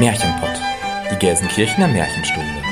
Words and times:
Märchenpott, 0.00 0.60
die 1.10 1.16
Gelsenkirchener 1.16 1.88
Märchenstunde. 1.88 2.62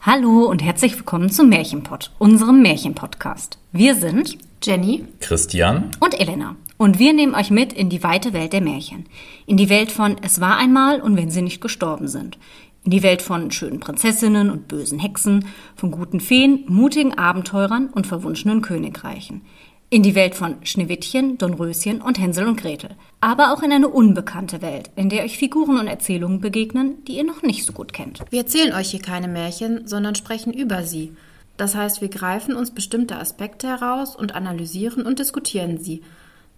Hallo 0.00 0.46
und 0.46 0.60
herzlich 0.64 0.96
willkommen 0.96 1.30
zum 1.30 1.48
Märchenpott, 1.48 2.10
unserem 2.18 2.60
Märchenpodcast. 2.60 3.58
Wir 3.70 3.94
sind 3.94 4.36
Jenny, 4.64 5.04
Christian 5.20 5.92
und 6.00 6.18
Elena. 6.18 6.56
Und 6.76 6.98
wir 6.98 7.12
nehmen 7.12 7.34
euch 7.34 7.50
mit 7.50 7.74
in 7.74 7.90
die 7.90 8.02
weite 8.02 8.32
Welt 8.32 8.54
der 8.54 8.62
Märchen. 8.62 9.04
In 9.44 9.58
die 9.58 9.68
Welt 9.68 9.92
von 9.92 10.16
Es 10.22 10.40
war 10.40 10.56
einmal 10.56 11.02
und 11.02 11.14
wenn 11.14 11.30
sie 11.30 11.42
nicht 11.42 11.60
gestorben 11.60 12.08
sind. 12.08 12.38
In 12.82 12.92
die 12.92 13.02
Welt 13.02 13.20
von 13.20 13.50
schönen 13.50 13.78
Prinzessinnen 13.78 14.50
und 14.50 14.66
bösen 14.66 14.98
Hexen, 14.98 15.44
von 15.76 15.90
guten 15.90 16.18
Feen, 16.18 16.64
mutigen 16.66 17.18
Abenteurern 17.18 17.88
und 17.88 18.06
verwunschenen 18.06 18.62
Königreichen. 18.62 19.42
In 19.90 20.02
die 20.02 20.14
Welt 20.14 20.34
von 20.34 20.64
Schneewittchen, 20.64 21.36
Dornröschen 21.36 22.00
und 22.00 22.18
Hänsel 22.18 22.46
und 22.46 22.58
Gretel. 22.58 22.90
Aber 23.20 23.52
auch 23.52 23.62
in 23.62 23.72
eine 23.72 23.88
unbekannte 23.88 24.62
Welt, 24.62 24.90
in 24.96 25.10
der 25.10 25.24
euch 25.24 25.36
Figuren 25.36 25.78
und 25.78 25.88
Erzählungen 25.88 26.40
begegnen, 26.40 27.04
die 27.04 27.18
ihr 27.18 27.24
noch 27.24 27.42
nicht 27.42 27.66
so 27.66 27.74
gut 27.74 27.92
kennt. 27.92 28.20
Wir 28.30 28.40
erzählen 28.40 28.72
euch 28.72 28.92
hier 28.92 29.02
keine 29.02 29.28
Märchen, 29.28 29.86
sondern 29.86 30.14
sprechen 30.14 30.52
über 30.54 30.84
sie. 30.84 31.12
Das 31.58 31.74
heißt, 31.74 32.00
wir 32.00 32.08
greifen 32.08 32.54
uns 32.54 32.70
bestimmte 32.70 33.18
Aspekte 33.18 33.68
heraus 33.68 34.16
und 34.16 34.34
analysieren 34.34 35.04
und 35.04 35.18
diskutieren 35.18 35.76
sie. 35.76 36.02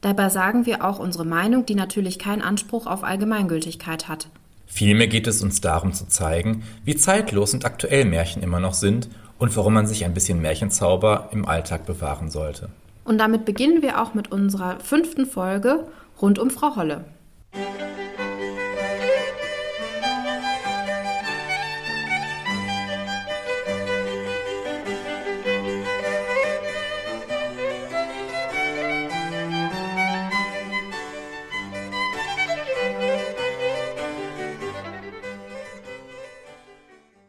Dabei 0.02 0.28
sagen 0.28 0.66
wir 0.66 0.84
auch 0.84 1.00
unsere 1.00 1.24
Meinung, 1.24 1.66
die 1.66 1.74
natürlich 1.74 2.20
keinen 2.20 2.42
Anspruch 2.42 2.86
auf 2.86 3.02
Allgemeingültigkeit 3.02 4.08
hat. 4.08 4.28
Vielmehr 4.74 5.06
geht 5.06 5.26
es 5.26 5.42
uns 5.42 5.60
darum 5.60 5.92
zu 5.92 6.08
zeigen, 6.08 6.62
wie 6.86 6.96
zeitlos 6.96 7.52
und 7.52 7.66
aktuell 7.66 8.06
Märchen 8.06 8.42
immer 8.42 8.58
noch 8.58 8.72
sind 8.72 9.10
und 9.36 9.54
warum 9.54 9.74
man 9.74 9.86
sich 9.86 10.06
ein 10.06 10.14
bisschen 10.14 10.40
Märchenzauber 10.40 11.28
im 11.30 11.46
Alltag 11.46 11.84
bewahren 11.84 12.30
sollte. 12.30 12.70
Und 13.04 13.18
damit 13.18 13.44
beginnen 13.44 13.82
wir 13.82 14.00
auch 14.00 14.14
mit 14.14 14.32
unserer 14.32 14.80
fünften 14.80 15.26
Folge 15.26 15.86
rund 16.22 16.38
um 16.38 16.48
Frau 16.48 16.74
Holle. 16.74 17.04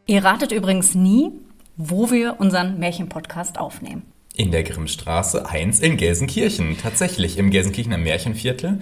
Ihr 0.06 0.22
ratet 0.22 0.52
übrigens 0.52 0.94
nie, 0.94 1.32
wo 1.76 2.10
wir 2.10 2.38
unseren 2.38 2.78
Märchenpodcast 2.78 3.58
aufnehmen. 3.58 4.02
In 4.34 4.50
der 4.50 4.62
Grimmstraße 4.62 5.48
1 5.48 5.80
in 5.80 5.96
Gelsenkirchen. 5.96 6.76
Tatsächlich 6.76 7.38
im 7.38 7.50
Gelsenkirchener 7.50 7.96
Märchenviertel. 7.96 8.80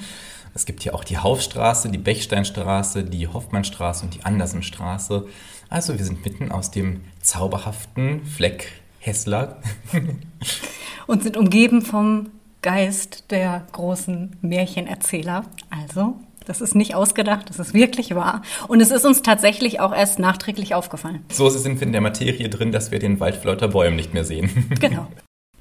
Es 0.54 0.66
gibt 0.66 0.82
hier 0.82 0.94
auch 0.94 1.04
die 1.04 1.18
Haufstraße, 1.18 1.90
die 1.90 1.98
Bechsteinstraße, 1.98 3.04
die 3.04 3.28
Hoffmannstraße 3.28 4.04
und 4.04 4.14
die 4.14 4.24
Andersenstraße. 4.24 5.26
Also 5.68 5.96
wir 5.96 6.04
sind 6.04 6.24
mitten 6.24 6.50
aus 6.50 6.70
dem 6.70 7.02
zauberhaften 7.20 8.26
Fleck 8.26 8.72
Hessler. 8.98 9.62
und 11.06 11.22
sind 11.22 11.36
umgeben 11.36 11.82
vom 11.82 12.30
Geist 12.62 13.30
der 13.30 13.64
großen 13.72 14.36
Märchenerzähler. 14.42 15.44
Also 15.70 16.16
das 16.46 16.60
ist 16.60 16.74
nicht 16.74 16.94
ausgedacht, 16.94 17.48
das 17.48 17.58
ist 17.58 17.74
wirklich 17.74 18.14
wahr. 18.14 18.42
Und 18.68 18.80
es 18.80 18.90
ist 18.90 19.04
uns 19.04 19.22
tatsächlich 19.22 19.80
auch 19.80 19.94
erst 19.94 20.18
nachträglich 20.18 20.74
aufgefallen. 20.74 21.24
So 21.30 21.48
sind 21.48 21.80
wir 21.80 21.86
in 21.86 21.92
der 21.92 22.00
Materie 22.00 22.48
drin, 22.48 22.72
dass 22.72 22.90
wir 22.90 22.98
den 22.98 23.20
Wald 23.20 23.36
vor 23.36 23.52
lauter 23.52 23.68
Bäumen 23.68 23.96
nicht 23.96 24.14
mehr 24.14 24.24
sehen. 24.24 24.50
Genau. 24.80 25.06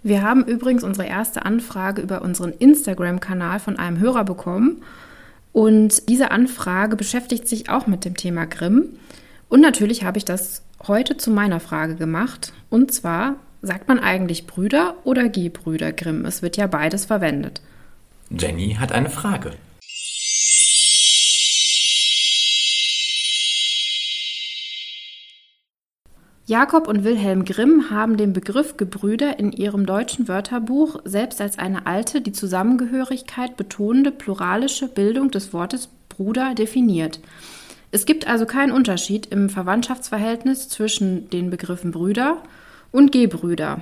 Wir 0.04 0.24
haben 0.24 0.44
übrigens 0.46 0.84
unsere 0.84 1.08
erste 1.08 1.46
Anfrage 1.46 2.02
über 2.02 2.24
unseren 2.24 2.54
Instagram-Kanal 2.54 3.60
von 3.60 3.78
einem 3.78 4.00
Hörer 4.00 4.24
bekommen. 4.24 4.82
Und 5.54 6.10
diese 6.10 6.32
Anfrage 6.32 6.96
beschäftigt 6.96 7.48
sich 7.48 7.70
auch 7.70 7.86
mit 7.86 8.04
dem 8.04 8.18
Thema 8.18 8.46
Grimm. 8.46 8.86
Und 9.48 9.62
natürlich 9.62 10.04
habe 10.04 10.18
ich 10.18 10.26
das 10.26 10.64
heute 10.88 11.18
zu 11.18 11.30
meiner 11.30 11.60
Frage 11.60 11.96
gemacht. 11.96 12.52
Und 12.72 12.92
zwar, 12.92 13.36
sagt 13.62 13.88
man 13.88 14.00
eigentlich 14.00 14.48
Brüder 14.48 14.96
oder 15.04 15.30
Gebrüder 15.30 15.92
Grimm? 15.92 16.26
Es 16.26 16.42
wird 16.42 16.58
ja 16.58 16.66
beides 16.68 17.06
verwendet. 17.06 17.62
Jenny 18.32 18.78
hat 18.80 18.92
eine 18.92 19.10
Frage. 19.10 19.52
Jakob 26.52 26.90
und 26.90 27.06
Wilhelm 27.06 27.46
Grimm 27.46 27.92
haben 27.92 28.18
den 28.18 28.34
Begriff 28.34 28.76
Gebrüder 28.76 29.40
in 29.40 29.54
ihrem 29.54 29.86
deutschen 29.86 30.28
Wörterbuch 30.28 31.00
selbst 31.06 31.40
als 31.40 31.58
eine 31.58 31.88
alte, 31.88 32.20
die 32.20 32.34
Zusammengehörigkeit 32.34 33.56
betonende 33.56 34.12
pluralische 34.12 34.90
Bildung 34.90 35.32
des 35.32 35.54
Wortes 35.54 35.88
Bruder 36.10 36.54
definiert. 36.54 37.22
Es 37.92 38.06
gibt 38.06 38.28
also 38.28 38.46
keinen 38.46 38.74
Unterschied 38.74 39.28
im 39.28 39.50
Verwandtschaftsverhältnis 39.50 40.68
zwischen 40.68 41.30
den 41.30 41.52
Begriffen 41.52 41.92
Brüder 41.92 42.44
und 42.92 43.14
Gebrüder. 43.14 43.80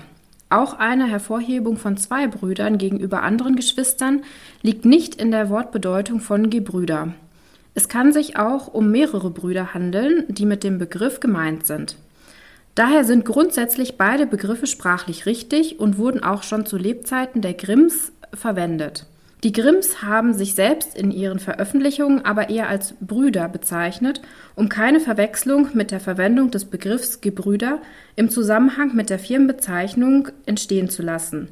Auch 0.49 0.75
eine 0.75 1.07
Hervorhebung 1.07 1.77
von 1.77 1.97
zwei 1.97 2.27
Brüdern 2.27 2.77
gegenüber 2.77 3.23
anderen 3.23 3.55
Geschwistern 3.55 4.21
liegt 4.61 4.85
nicht 4.85 5.15
in 5.15 5.31
der 5.31 5.49
Wortbedeutung 5.49 6.19
von 6.19 6.51
Gebrüder. 6.51 7.15
Es 7.73 7.89
kann 7.89 8.13
sich 8.13 8.37
auch 8.37 8.71
um 8.71 8.91
mehrere 8.91 9.31
Brüder 9.31 9.73
handeln, 9.73 10.25
die 10.27 10.45
mit 10.45 10.63
dem 10.63 10.77
Begriff 10.77 11.19
gemeint 11.19 11.65
sind. 11.65 11.95
Daher 12.79 13.03
sind 13.03 13.25
grundsätzlich 13.25 13.97
beide 13.97 14.25
Begriffe 14.25 14.65
sprachlich 14.65 15.25
richtig 15.25 15.81
und 15.81 15.97
wurden 15.97 16.23
auch 16.23 16.43
schon 16.43 16.65
zu 16.65 16.77
Lebzeiten 16.77 17.41
der 17.41 17.53
Grimms 17.53 18.13
verwendet. 18.33 19.05
Die 19.43 19.51
Grimms 19.51 20.01
haben 20.01 20.33
sich 20.33 20.55
selbst 20.55 20.95
in 20.95 21.11
ihren 21.11 21.39
Veröffentlichungen 21.39 22.23
aber 22.23 22.49
eher 22.49 22.69
als 22.69 22.93
Brüder 23.01 23.49
bezeichnet, 23.49 24.21
um 24.55 24.69
keine 24.69 25.01
Verwechslung 25.01 25.67
mit 25.73 25.91
der 25.91 25.99
Verwendung 25.99 26.51
des 26.51 26.63
Begriffs 26.63 27.19
Gebrüder 27.19 27.81
im 28.15 28.29
Zusammenhang 28.29 28.95
mit 28.95 29.09
der 29.09 29.19
Firmenbezeichnung 29.19 30.29
entstehen 30.45 30.89
zu 30.89 31.03
lassen. 31.03 31.49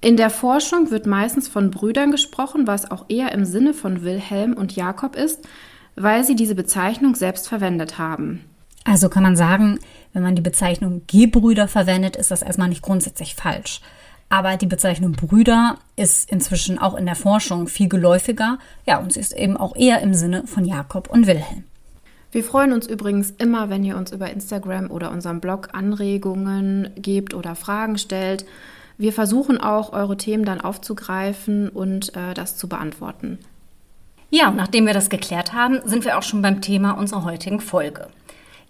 In 0.00 0.16
der 0.16 0.30
Forschung 0.30 0.90
wird 0.90 1.04
meistens 1.04 1.46
von 1.46 1.70
Brüdern 1.70 2.10
gesprochen, 2.10 2.66
was 2.66 2.90
auch 2.90 3.04
eher 3.10 3.32
im 3.32 3.44
Sinne 3.44 3.74
von 3.74 4.02
Wilhelm 4.02 4.54
und 4.54 4.74
Jakob 4.74 5.14
ist, 5.14 5.46
weil 5.94 6.24
sie 6.24 6.36
diese 6.36 6.54
Bezeichnung 6.54 7.16
selbst 7.16 7.50
verwendet 7.50 7.98
haben. 7.98 8.40
Also 8.84 9.08
kann 9.08 9.22
man 9.22 9.34
sagen, 9.34 9.78
wenn 10.12 10.22
man 10.22 10.36
die 10.36 10.42
Bezeichnung 10.42 11.02
Gebrüder 11.06 11.68
verwendet, 11.68 12.16
ist 12.16 12.30
das 12.30 12.42
erstmal 12.42 12.68
nicht 12.68 12.82
grundsätzlich 12.82 13.34
falsch. 13.34 13.80
Aber 14.28 14.56
die 14.56 14.66
Bezeichnung 14.66 15.12
Brüder 15.12 15.78
ist 15.96 16.30
inzwischen 16.30 16.78
auch 16.78 16.94
in 16.94 17.06
der 17.06 17.14
Forschung 17.14 17.66
viel 17.66 17.88
geläufiger. 17.88 18.58
Ja, 18.86 18.98
und 18.98 19.12
sie 19.12 19.20
ist 19.20 19.32
eben 19.32 19.56
auch 19.56 19.76
eher 19.76 20.00
im 20.00 20.12
Sinne 20.12 20.46
von 20.46 20.64
Jakob 20.64 21.08
und 21.08 21.26
Wilhelm. 21.26 21.64
Wir 22.32 22.42
freuen 22.42 22.72
uns 22.72 22.86
übrigens 22.86 23.30
immer, 23.30 23.70
wenn 23.70 23.84
ihr 23.84 23.96
uns 23.96 24.10
über 24.10 24.28
Instagram 24.28 24.90
oder 24.90 25.12
unserem 25.12 25.40
Blog 25.40 25.68
Anregungen 25.72 26.90
gebt 26.96 27.32
oder 27.32 27.54
Fragen 27.54 27.96
stellt. 27.96 28.44
Wir 28.98 29.12
versuchen 29.12 29.60
auch, 29.60 29.92
eure 29.92 30.16
Themen 30.16 30.44
dann 30.44 30.60
aufzugreifen 30.60 31.68
und 31.68 32.14
äh, 32.16 32.34
das 32.34 32.56
zu 32.56 32.68
beantworten. 32.68 33.38
Ja, 34.30 34.48
und 34.48 34.56
nachdem 34.56 34.86
wir 34.86 34.94
das 34.94 35.10
geklärt 35.10 35.52
haben, 35.52 35.80
sind 35.84 36.04
wir 36.04 36.18
auch 36.18 36.24
schon 36.24 36.42
beim 36.42 36.60
Thema 36.60 36.92
unserer 36.92 37.24
heutigen 37.24 37.60
Folge. 37.60 38.08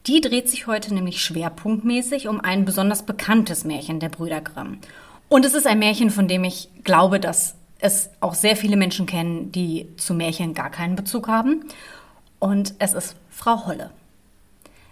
Die 0.06 0.20
dreht 0.20 0.50
sich 0.50 0.66
heute 0.66 0.92
nämlich 0.92 1.24
schwerpunktmäßig 1.24 2.28
um 2.28 2.40
ein 2.40 2.66
besonders 2.66 3.04
bekanntes 3.04 3.64
Märchen 3.64 4.00
der 4.00 4.10
Brüder 4.10 4.42
Grimm. 4.42 4.78
Und 5.30 5.46
es 5.46 5.54
ist 5.54 5.66
ein 5.66 5.78
Märchen, 5.78 6.10
von 6.10 6.28
dem 6.28 6.44
ich 6.44 6.68
glaube, 6.84 7.18
dass 7.18 7.54
es 7.78 8.10
auch 8.20 8.34
sehr 8.34 8.56
viele 8.56 8.76
Menschen 8.76 9.06
kennen, 9.06 9.50
die 9.50 9.88
zu 9.96 10.12
Märchen 10.12 10.52
gar 10.52 10.70
keinen 10.70 10.94
Bezug 10.94 11.26
haben. 11.26 11.64
Und 12.38 12.74
es 12.78 12.92
ist 12.92 13.16
Frau 13.30 13.64
Holle. 13.66 13.90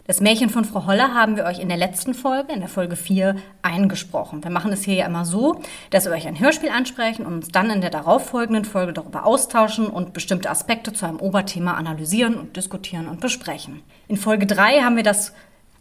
Das 0.04 0.20
Märchen 0.20 0.50
von 0.50 0.64
Frau 0.64 0.87
Holle 0.87 1.14
haben 1.14 1.37
wir 1.37 1.44
euch 1.44 1.60
in 1.60 1.69
der 1.69 1.76
letzten 1.76 2.12
Folge, 2.12 2.52
in 2.52 2.58
der 2.58 2.69
Folge 2.69 2.96
4, 2.96 3.37
eingesprochen. 3.62 4.43
Wir 4.43 4.50
machen 4.50 4.72
es 4.72 4.82
hier 4.82 4.94
ja 4.94 5.06
immer 5.06 5.25
so, 5.25 5.60
dass 5.90 6.06
wir 6.06 6.12
euch 6.12 6.26
ein 6.26 6.40
Hörspiel 6.40 6.70
ansprechen 6.70 7.25
und 7.25 7.34
uns 7.34 7.49
dann 7.50 7.70
in 7.70 7.81
der 7.81 7.90
darauffolgenden 7.90 8.64
Folge 8.64 8.93
darüber 8.93 9.25
austauschen 9.25 9.87
und 9.87 10.12
bestimmte 10.12 10.50
Aspekte 10.50 10.93
zu 10.93 11.06
einem 11.06 11.20
Oberthema 11.20 11.75
analysieren 11.75 12.34
und 12.34 12.56
diskutieren 12.56 13.06
und 13.06 13.20
besprechen. 13.20 13.84
In 14.08 14.16
Folge 14.16 14.44
3 14.46 14.81
haben 14.81 14.96
wir 14.96 15.04
das 15.04 15.34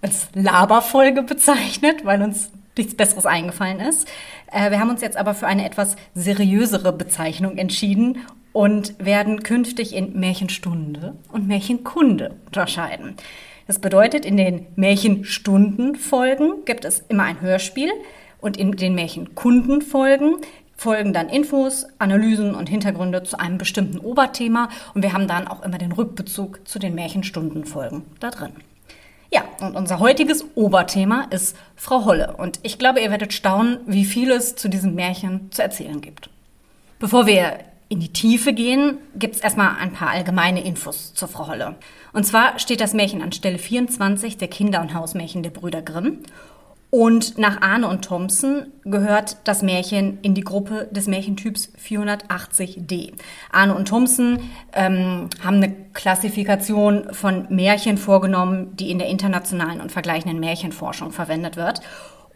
als 0.03 0.27
Laberfolge 0.35 1.23
bezeichnet, 1.23 2.05
weil 2.05 2.21
uns 2.21 2.51
nichts 2.77 2.95
Besseres 2.95 3.25
eingefallen 3.25 3.79
ist. 3.79 4.07
Äh, 4.51 4.69
wir 4.69 4.79
haben 4.79 4.91
uns 4.91 5.01
jetzt 5.01 5.17
aber 5.17 5.33
für 5.33 5.47
eine 5.47 5.65
etwas 5.65 5.95
seriösere 6.13 6.93
Bezeichnung 6.93 7.57
entschieden 7.57 8.19
und 8.53 8.93
werden 9.03 9.41
künftig 9.41 9.95
in 9.95 10.19
Märchenstunde 10.19 11.15
und 11.31 11.47
Märchenkunde 11.47 12.35
unterscheiden. 12.45 13.15
Das 13.67 13.79
bedeutet, 13.79 14.25
in 14.25 14.37
den 14.37 14.67
Märchenstundenfolgen 14.75 16.65
gibt 16.65 16.85
es 16.85 17.03
immer 17.07 17.23
ein 17.23 17.41
Hörspiel 17.41 17.91
und 18.39 18.57
in 18.57 18.71
den 18.73 18.95
Märchenkundenfolgen 18.95 20.37
folgen 20.75 21.13
dann 21.13 21.29
Infos, 21.29 21.85
Analysen 21.99 22.55
und 22.55 22.67
Hintergründe 22.67 23.21
zu 23.23 23.39
einem 23.39 23.59
bestimmten 23.59 23.99
Oberthema 23.99 24.69
und 24.95 25.03
wir 25.03 25.13
haben 25.13 25.27
dann 25.27 25.47
auch 25.47 25.63
immer 25.63 25.77
den 25.77 25.91
Rückbezug 25.91 26.67
zu 26.67 26.79
den 26.79 26.95
Märchenstundenfolgen 26.95 28.03
da 28.19 28.31
drin. 28.31 28.53
Ja, 29.33 29.43
und 29.61 29.77
unser 29.77 29.99
heutiges 29.99 30.43
Oberthema 30.55 31.27
ist 31.29 31.55
Frau 31.75 32.03
Holle. 32.03 32.35
Und 32.35 32.59
ich 32.63 32.77
glaube, 32.77 32.99
ihr 32.99 33.11
werdet 33.11 33.31
staunen, 33.31 33.79
wie 33.85 34.03
viel 34.03 34.29
es 34.31 34.55
zu 34.55 34.67
diesem 34.67 34.93
Märchen 34.93 35.51
zu 35.51 35.61
erzählen 35.61 36.01
gibt. 36.01 36.29
Bevor 36.99 37.27
wir 37.27 37.59
in 37.91 37.99
die 37.99 38.13
Tiefe 38.13 38.53
gehen, 38.53 38.99
gibt 39.15 39.35
es 39.35 39.41
erstmal 39.41 39.75
ein 39.75 39.91
paar 39.91 40.11
allgemeine 40.11 40.63
Infos 40.63 41.13
zur 41.13 41.27
Frau 41.27 41.47
Holle. 41.47 41.75
Und 42.13 42.25
zwar 42.25 42.57
steht 42.57 42.79
das 42.79 42.93
Märchen 42.93 43.21
an 43.21 43.33
Stelle 43.33 43.57
24 43.57 44.37
der 44.37 44.47
Kinder- 44.47 44.79
und 44.79 44.93
Hausmärchen 44.93 45.43
der 45.43 45.49
Brüder 45.49 45.81
Grimm. 45.81 46.19
Und 46.89 47.37
nach 47.37 47.61
Arne 47.61 47.89
und 47.89 48.05
Thompson 48.05 48.67
gehört 48.85 49.37
das 49.43 49.61
Märchen 49.61 50.19
in 50.21 50.35
die 50.35 50.43
Gruppe 50.43 50.87
des 50.91 51.07
Märchentyps 51.07 51.73
480d. 51.85 53.11
Arne 53.51 53.75
und 53.75 53.89
Thompson 53.89 54.39
ähm, 54.71 55.29
haben 55.43 55.57
eine 55.57 55.75
Klassifikation 55.93 57.13
von 57.13 57.47
Märchen 57.49 57.97
vorgenommen, 57.97 58.73
die 58.77 58.89
in 58.89 58.99
der 58.99 59.09
internationalen 59.09 59.81
und 59.81 59.91
vergleichenden 59.91 60.39
Märchenforschung 60.39 61.11
verwendet 61.11 61.57
wird. 61.57 61.81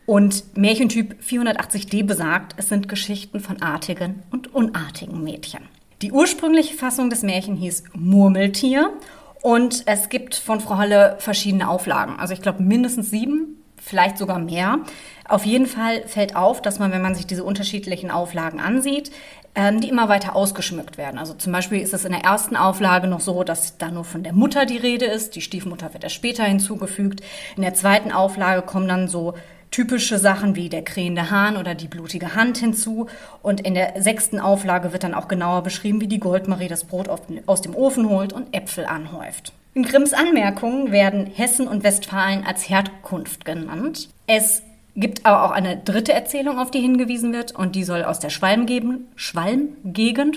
Und 0.06 0.56
Märchentyp 0.56 1.16
480d 1.28 2.06
besagt, 2.06 2.54
es 2.58 2.70
sind 2.70 2.88
Geschichten 2.88 3.40
von 3.40 3.62
artigen 3.62 4.24
und 4.32 4.54
unartigen 4.54 5.24
Mädchen. 5.24 5.62
Die 6.02 6.12
ursprüngliche 6.12 6.76
Fassung 6.76 7.10
des 7.10 7.24
Märchens 7.24 7.60
hieß 7.60 7.84
Murmeltier 7.94 8.94
und 9.42 9.84
es 9.88 10.10
gibt 10.10 10.36
von 10.36 10.60
Frau 10.60 10.78
Holle 10.78 11.16
verschiedene 11.20 11.70
Auflagen. 11.70 12.20
Also 12.20 12.34
ich 12.34 12.42
glaube 12.42 12.62
mindestens 12.62 13.10
sieben 13.10 13.58
vielleicht 13.86 14.18
sogar 14.18 14.40
mehr. 14.40 14.80
Auf 15.28 15.46
jeden 15.46 15.68
Fall 15.68 16.08
fällt 16.08 16.36
auf, 16.36 16.62
dass 16.62 16.80
man, 16.80 16.92
wenn 16.92 17.02
man 17.02 17.16
sich 17.16 17.28
diese 17.28 17.44
unterschiedlichen 17.44 18.10
Auflagen 18.12 18.60
ansieht, 18.60 19.12
ähm, 19.54 19.80
die 19.80 19.90
immer 19.90 20.10
weiter 20.10 20.36
ausgeschmückt 20.36 20.98
werden. 20.98 21.18
Also 21.18 21.34
zum 21.34 21.54
Beispiel 21.54 21.80
ist 21.80 21.94
es 21.94 22.04
in 22.04 22.12
der 22.12 22.24
ersten 22.24 22.56
Auflage 22.56 23.08
noch 23.08 23.22
so, 23.22 23.44
dass 23.44 23.78
da 23.78 23.92
nur 23.92 24.04
von 24.04 24.24
der 24.24 24.34
Mutter 24.34 24.66
die 24.66 24.78
Rede 24.78 25.06
ist. 25.06 25.36
Die 25.36 25.42
Stiefmutter 25.42 25.94
wird 25.94 26.04
erst 26.04 26.16
später 26.16 26.44
hinzugefügt. 26.44 27.22
In 27.56 27.62
der 27.62 27.76
zweiten 27.76 28.12
Auflage 28.12 28.64
kommen 28.64 28.88
dann 28.88 29.08
so 29.08 29.36
typische 29.76 30.20
Sachen 30.20 30.56
wie 30.56 30.70
der 30.70 30.86
krähende 30.86 31.32
Hahn 31.32 31.58
oder 31.58 31.76
die 31.76 31.90
blutige 31.90 32.34
Hand 32.34 32.58
hinzu. 32.60 33.08
Und 33.42 33.60
in 33.60 33.74
der 33.74 34.02
sechsten 34.02 34.40
Auflage 34.40 34.94
wird 34.94 35.04
dann 35.04 35.14
auch 35.14 35.28
genauer 35.28 35.64
beschrieben, 35.64 36.00
wie 36.00 36.08
die 36.08 36.22
Goldmarie 36.22 36.70
das 36.70 36.86
Brot 36.86 37.10
aus 37.10 37.62
dem 37.62 37.76
Ofen 37.76 38.08
holt 38.08 38.32
und 38.32 38.56
Äpfel 38.56 38.86
anhäuft. 38.86 39.52
In 39.74 39.84
Grimms 39.84 40.14
Anmerkungen 40.14 40.94
werden 40.94 41.26
Hessen 41.28 41.68
und 41.68 41.84
Westfalen 41.84 42.46
als 42.46 42.70
Herkunft 42.70 43.44
genannt. 43.44 44.08
Es 44.28 44.62
gibt 44.96 45.26
aber 45.26 45.44
auch 45.44 45.52
eine 45.52 45.76
dritte 45.76 46.14
Erzählung, 46.14 46.58
auf 46.58 46.72
die 46.72 46.80
hingewiesen 46.80 47.34
wird, 47.34 47.52
und 47.52 47.76
die 47.76 47.84
soll 47.84 48.06
aus 48.06 48.20
der 48.20 48.30
Schwalmgegend 48.30 49.02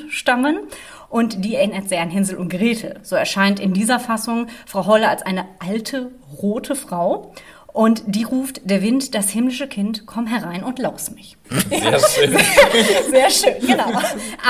stammen. 0.08 0.58
Und 1.08 1.44
die 1.44 1.54
erinnert 1.54 1.88
sehr 1.88 2.02
an 2.02 2.10
Hänsel 2.10 2.36
und 2.36 2.48
Gretel. 2.48 2.98
So 3.04 3.14
erscheint 3.14 3.60
in 3.60 3.72
dieser 3.72 4.00
Fassung 4.00 4.48
Frau 4.66 4.86
Holle 4.86 5.08
als 5.08 5.22
eine 5.22 5.44
alte, 5.60 6.10
rote 6.42 6.74
Frau. 6.74 7.32
Und 7.78 8.02
die 8.06 8.24
ruft, 8.24 8.68
der 8.68 8.82
Wind, 8.82 9.14
das 9.14 9.30
himmlische 9.30 9.68
Kind, 9.68 10.02
komm 10.04 10.26
herein 10.26 10.64
und 10.64 10.80
laus 10.80 11.12
mich. 11.12 11.36
Sehr 11.70 12.00
schön. 12.00 12.36
Sehr 13.12 13.30
schön, 13.30 13.54
genau. 13.64 13.92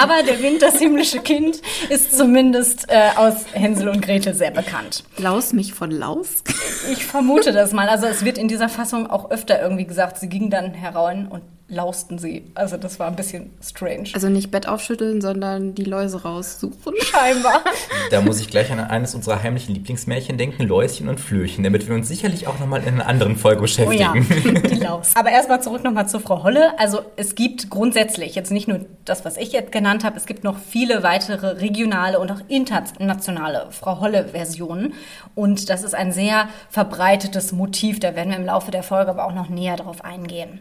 Aber 0.01 0.23
der 0.27 0.41
Wind, 0.41 0.63
das 0.63 0.79
himmlische 0.79 1.21
Kind, 1.21 1.61
ist 1.91 2.17
zumindest 2.17 2.87
äh, 2.89 3.11
aus 3.17 3.45
Hänsel 3.53 3.91
und 3.91 4.01
Gretel 4.01 4.33
sehr 4.33 4.51
bekannt. 4.51 5.05
Laus 5.19 5.53
mich 5.53 5.75
von 5.75 5.91
Laus? 5.91 6.43
Ich 6.91 7.05
vermute 7.05 7.53
das 7.53 7.75
mal. 7.75 7.91
Also 7.91 8.07
es 8.07 8.25
wird 8.25 8.39
in 8.39 8.49
dieser 8.49 8.71
Fassung 8.71 9.11
auch 9.11 9.31
öfter 9.31 9.61
irgendwie 9.61 9.85
gesagt, 9.85 10.17
sie 10.17 10.31
ging 10.31 10.49
dann 10.49 10.73
herein 10.73 11.29
und 11.29 11.43
lausten 11.69 12.19
sie. 12.19 12.51
Also 12.55 12.79
das 12.79 12.99
war 12.99 13.09
ein 13.09 13.17
bisschen 13.17 13.51
strange. 13.63 14.09
Also 14.15 14.29
nicht 14.29 14.51
Bett 14.51 14.67
aufschütteln, 14.67 15.21
sondern 15.21 15.75
die 15.75 15.85
Läuse 15.85 16.23
raussuchen. 16.23 16.95
Scheinbar. 17.03 17.63
Da 18.11 18.23
muss 18.23 18.41
ich 18.41 18.49
gleich 18.49 18.73
an 18.73 18.81
eines 18.81 19.15
unserer 19.15 19.43
heimlichen 19.43 19.75
Lieblingsmärchen 19.75 20.39
denken, 20.39 20.63
Läuschen 20.63 21.09
und 21.09 21.21
Flöchen, 21.21 21.65
damit 21.65 21.87
wir 21.87 21.95
uns 21.95 22.09
sicherlich 22.09 22.47
auch 22.47 22.59
nochmal 22.59 22.83
in 22.83 22.95
einer 22.95 23.07
anderen 23.07 23.37
Folge 23.37 23.63
beschäftigen. 23.63 24.27
Oh 24.31 24.49
ja, 24.49 24.61
die 24.69 24.75
Laus. 24.77 25.11
Aber 25.15 25.31
erstmal 25.31 25.63
zurück 25.63 25.85
nochmal 25.85 26.09
zu 26.09 26.21
Frau 26.21 26.43
Holle. 26.43 26.79
Also 26.79 27.01
es 27.17 27.35
gibt 27.35 27.69
grundsätzlich, 27.69 28.35
jetzt 28.35 28.51
nicht 28.51 28.67
nur 28.67 28.87
das, 29.05 29.25
was 29.27 29.37
ich 29.37 29.53
jetzt 29.53 29.71
genannt 29.71 30.05
habe, 30.05 30.17
es 30.17 30.25
gibt 30.25 30.45
noch 30.45 30.59
viele 30.59 31.03
weitere 31.03 31.61
regionale 31.61 32.19
und 32.19 32.33
auch 32.33 32.41
internationale 32.49 33.67
Frau 33.71 34.01
Holle-Versionen. 34.01 34.95
Und 35.35 35.69
das 35.69 35.83
ist 35.83 35.95
ein 35.95 36.13
sehr 36.13 36.49
verbreitetes 36.71 37.53
Motiv. 37.53 38.01
Da 38.01 38.17
werden 38.17 38.31
wir 38.31 38.39
im 38.39 38.47
Laufe 38.47 38.71
der 38.71 38.83
Folge 38.83 39.11
aber 39.11 39.27
auch 39.27 39.35
noch 39.35 39.51
näher 39.51 39.77
drauf 39.77 40.05
eingehen. 40.05 40.61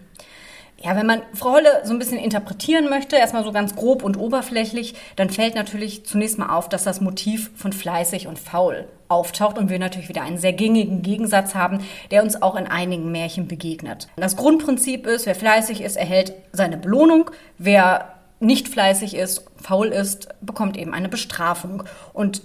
Ja, 0.84 0.96
wenn 0.96 1.08
man 1.08 1.24
Frau 1.34 1.54
Holle 1.54 1.82
so 1.86 1.94
ein 1.94 2.00
bisschen 2.00 2.20
interpretieren 2.20 2.88
möchte, 2.90 3.16
erstmal 3.16 3.44
so 3.44 3.52
ganz 3.52 3.76
grob 3.76 4.04
und 4.04 4.16
oberflächlich, 4.16 4.94
dann 5.16 5.30
fällt 5.30 5.56
natürlich 5.56 6.06
zunächst 6.06 6.38
mal 6.38 6.56
auf, 6.56 6.70
dass 6.70 6.84
das 6.84 7.02
Motiv 7.02 7.50
von 7.56 7.74
fleißig 7.74 8.28
und 8.28 8.38
faul 8.38 8.88
auftaucht 9.08 9.58
und 9.58 9.70
wir 9.70 9.80
natürlich 9.80 10.10
wieder 10.10 10.22
einen 10.22 10.38
sehr 10.38 10.54
gängigen 10.54 11.02
Gegensatz 11.02 11.56
haben, 11.56 11.80
der 12.12 12.22
uns 12.22 12.42
auch 12.42 12.56
in 12.56 12.68
einigen 12.68 13.12
Märchen 13.12 13.48
begegnet. 13.48 14.08
Das 14.18 14.36
Grundprinzip 14.36 15.08
ist, 15.08 15.26
wer 15.26 15.36
fleißig 15.36 15.82
ist, 15.82 15.96
erhält 15.96 16.34
seine 16.52 16.78
Belohnung, 16.78 17.32
wer 17.58 18.14
nicht 18.40 18.68
fleißig 18.68 19.16
ist, 19.16 19.46
faul 19.62 19.88
ist, 19.88 20.30
bekommt 20.42 20.78
eben 20.78 20.94
eine 20.94 21.10
Bestrafung. 21.10 21.84
Und 22.14 22.44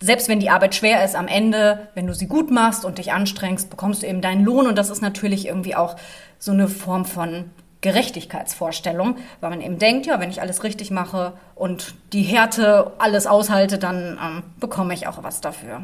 selbst 0.00 0.28
wenn 0.28 0.40
die 0.40 0.50
Arbeit 0.50 0.74
schwer 0.74 1.04
ist, 1.04 1.14
am 1.14 1.28
Ende, 1.28 1.88
wenn 1.94 2.06
du 2.06 2.14
sie 2.14 2.26
gut 2.26 2.50
machst 2.50 2.84
und 2.84 2.98
dich 2.98 3.12
anstrengst, 3.12 3.70
bekommst 3.70 4.02
du 4.02 4.06
eben 4.06 4.20
deinen 4.20 4.44
Lohn. 4.44 4.66
Und 4.66 4.76
das 4.76 4.90
ist 4.90 5.00
natürlich 5.00 5.46
irgendwie 5.46 5.76
auch 5.76 5.96
so 6.38 6.52
eine 6.52 6.68
Form 6.68 7.04
von 7.04 7.50
Gerechtigkeitsvorstellung, 7.82 9.16
weil 9.40 9.50
man 9.50 9.60
eben 9.60 9.78
denkt, 9.78 10.06
ja, 10.06 10.18
wenn 10.18 10.30
ich 10.30 10.40
alles 10.40 10.64
richtig 10.64 10.90
mache 10.90 11.34
und 11.54 11.94
die 12.12 12.22
Härte 12.22 12.92
alles 12.98 13.26
aushalte, 13.26 13.78
dann 13.78 14.18
ähm, 14.22 14.42
bekomme 14.58 14.94
ich 14.94 15.06
auch 15.06 15.22
was 15.22 15.40
dafür. 15.40 15.82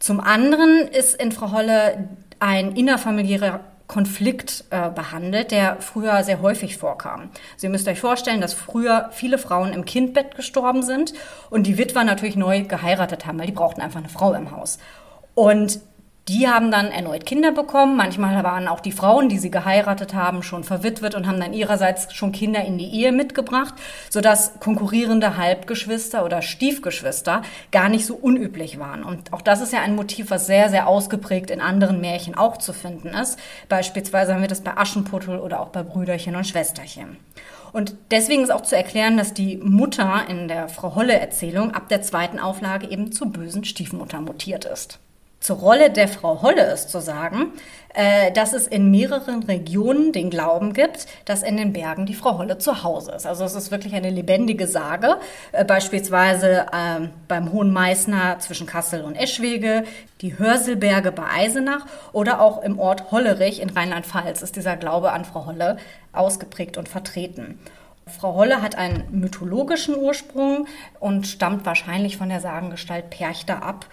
Zum 0.00 0.20
anderen 0.20 0.88
ist 0.88 1.14
in 1.14 1.32
Frau 1.32 1.52
Holle 1.52 2.08
ein 2.40 2.72
innerfamiliärer 2.72 3.60
Konflikt 3.86 4.64
äh, 4.70 4.90
behandelt, 4.90 5.50
der 5.50 5.76
früher 5.80 6.24
sehr 6.24 6.40
häufig 6.40 6.78
vorkam. 6.78 7.30
Sie 7.56 7.68
müsst 7.68 7.86
euch 7.86 8.00
vorstellen, 8.00 8.40
dass 8.40 8.54
früher 8.54 9.10
viele 9.12 9.38
Frauen 9.38 9.72
im 9.72 9.84
Kindbett 9.84 10.34
gestorben 10.34 10.82
sind 10.82 11.12
und 11.48 11.66
die 11.66 11.78
Witwer 11.78 12.04
natürlich 12.04 12.36
neu 12.36 12.62
geheiratet 12.62 13.26
haben, 13.26 13.38
weil 13.38 13.46
die 13.46 13.52
brauchten 13.52 13.82
einfach 13.82 14.00
eine 14.00 14.08
Frau 14.08 14.32
im 14.32 14.50
Haus. 14.50 14.78
Und 15.34 15.80
die 16.28 16.48
haben 16.48 16.70
dann 16.70 16.86
erneut 16.90 17.26
Kinder 17.26 17.52
bekommen. 17.52 17.96
Manchmal 17.96 18.42
waren 18.44 18.66
auch 18.66 18.80
die 18.80 18.92
Frauen, 18.92 19.28
die 19.28 19.38
sie 19.38 19.50
geheiratet 19.50 20.14
haben, 20.14 20.42
schon 20.42 20.64
verwitwet 20.64 21.14
und 21.14 21.26
haben 21.26 21.38
dann 21.38 21.52
ihrerseits 21.52 22.14
schon 22.14 22.32
Kinder 22.32 22.64
in 22.64 22.78
die 22.78 22.88
Ehe 22.88 23.12
mitgebracht, 23.12 23.74
sodass 24.08 24.58
konkurrierende 24.58 25.36
Halbgeschwister 25.36 26.24
oder 26.24 26.40
Stiefgeschwister 26.40 27.42
gar 27.72 27.90
nicht 27.90 28.06
so 28.06 28.14
unüblich 28.14 28.78
waren. 28.78 29.04
Und 29.04 29.34
auch 29.34 29.42
das 29.42 29.60
ist 29.60 29.74
ja 29.74 29.82
ein 29.82 29.96
Motiv, 29.96 30.30
was 30.30 30.46
sehr, 30.46 30.70
sehr 30.70 30.88
ausgeprägt 30.88 31.50
in 31.50 31.60
anderen 31.60 32.00
Märchen 32.00 32.34
auch 32.34 32.56
zu 32.56 32.72
finden 32.72 33.08
ist. 33.08 33.38
Beispielsweise 33.68 34.32
haben 34.32 34.40
wir 34.40 34.48
das 34.48 34.62
bei 34.62 34.76
Aschenputtel 34.76 35.38
oder 35.38 35.60
auch 35.60 35.68
bei 35.68 35.82
Brüderchen 35.82 36.36
und 36.36 36.46
Schwesterchen. 36.46 37.18
Und 37.72 37.96
deswegen 38.10 38.44
ist 38.44 38.52
auch 38.52 38.62
zu 38.62 38.76
erklären, 38.76 39.18
dass 39.18 39.34
die 39.34 39.56
Mutter 39.56 40.24
in 40.28 40.48
der 40.48 40.68
Frau 40.68 40.94
Holle-Erzählung 40.94 41.72
ab 41.72 41.88
der 41.88 42.02
zweiten 42.02 42.38
Auflage 42.38 42.88
eben 42.88 43.12
zur 43.12 43.30
bösen 43.30 43.64
Stiefmutter 43.64 44.20
mutiert 44.20 44.64
ist. 44.64 45.00
Zur 45.44 45.58
Rolle 45.58 45.90
der 45.90 46.08
Frau 46.08 46.40
Holle 46.40 46.72
ist 46.72 46.88
zu 46.88 47.02
sagen, 47.02 47.52
äh, 47.92 48.32
dass 48.32 48.54
es 48.54 48.66
in 48.66 48.90
mehreren 48.90 49.42
Regionen 49.42 50.10
den 50.10 50.30
Glauben 50.30 50.72
gibt, 50.72 51.06
dass 51.26 51.42
in 51.42 51.58
den 51.58 51.74
Bergen 51.74 52.06
die 52.06 52.14
Frau 52.14 52.38
Holle 52.38 52.56
zu 52.56 52.82
Hause 52.82 53.12
ist. 53.12 53.26
Also 53.26 53.44
es 53.44 53.54
ist 53.54 53.70
wirklich 53.70 53.94
eine 53.94 54.08
lebendige 54.08 54.66
Sage, 54.66 55.18
äh, 55.52 55.62
beispielsweise 55.66 56.68
äh, 56.72 57.08
beim 57.28 57.52
Hohen 57.52 57.74
Meißner 57.74 58.38
zwischen 58.38 58.66
Kassel 58.66 59.02
und 59.04 59.16
Eschwege, 59.16 59.84
die 60.22 60.38
Hörselberge 60.38 61.12
bei 61.12 61.24
Eisenach 61.24 61.84
oder 62.14 62.40
auch 62.40 62.62
im 62.62 62.78
Ort 62.78 63.10
Hollerich 63.10 63.60
in 63.60 63.68
Rheinland-Pfalz 63.68 64.40
ist 64.40 64.56
dieser 64.56 64.78
Glaube 64.78 65.12
an 65.12 65.26
Frau 65.26 65.44
Holle 65.44 65.76
ausgeprägt 66.14 66.78
und 66.78 66.88
vertreten. 66.88 67.58
Frau 68.06 68.32
Holle 68.34 68.62
hat 68.62 68.76
einen 68.76 69.04
mythologischen 69.10 69.94
Ursprung 69.94 70.68
und 71.00 71.26
stammt 71.26 71.66
wahrscheinlich 71.66 72.16
von 72.16 72.30
der 72.30 72.40
Sagengestalt 72.40 73.10
Perchter 73.10 73.62
ab, 73.62 73.84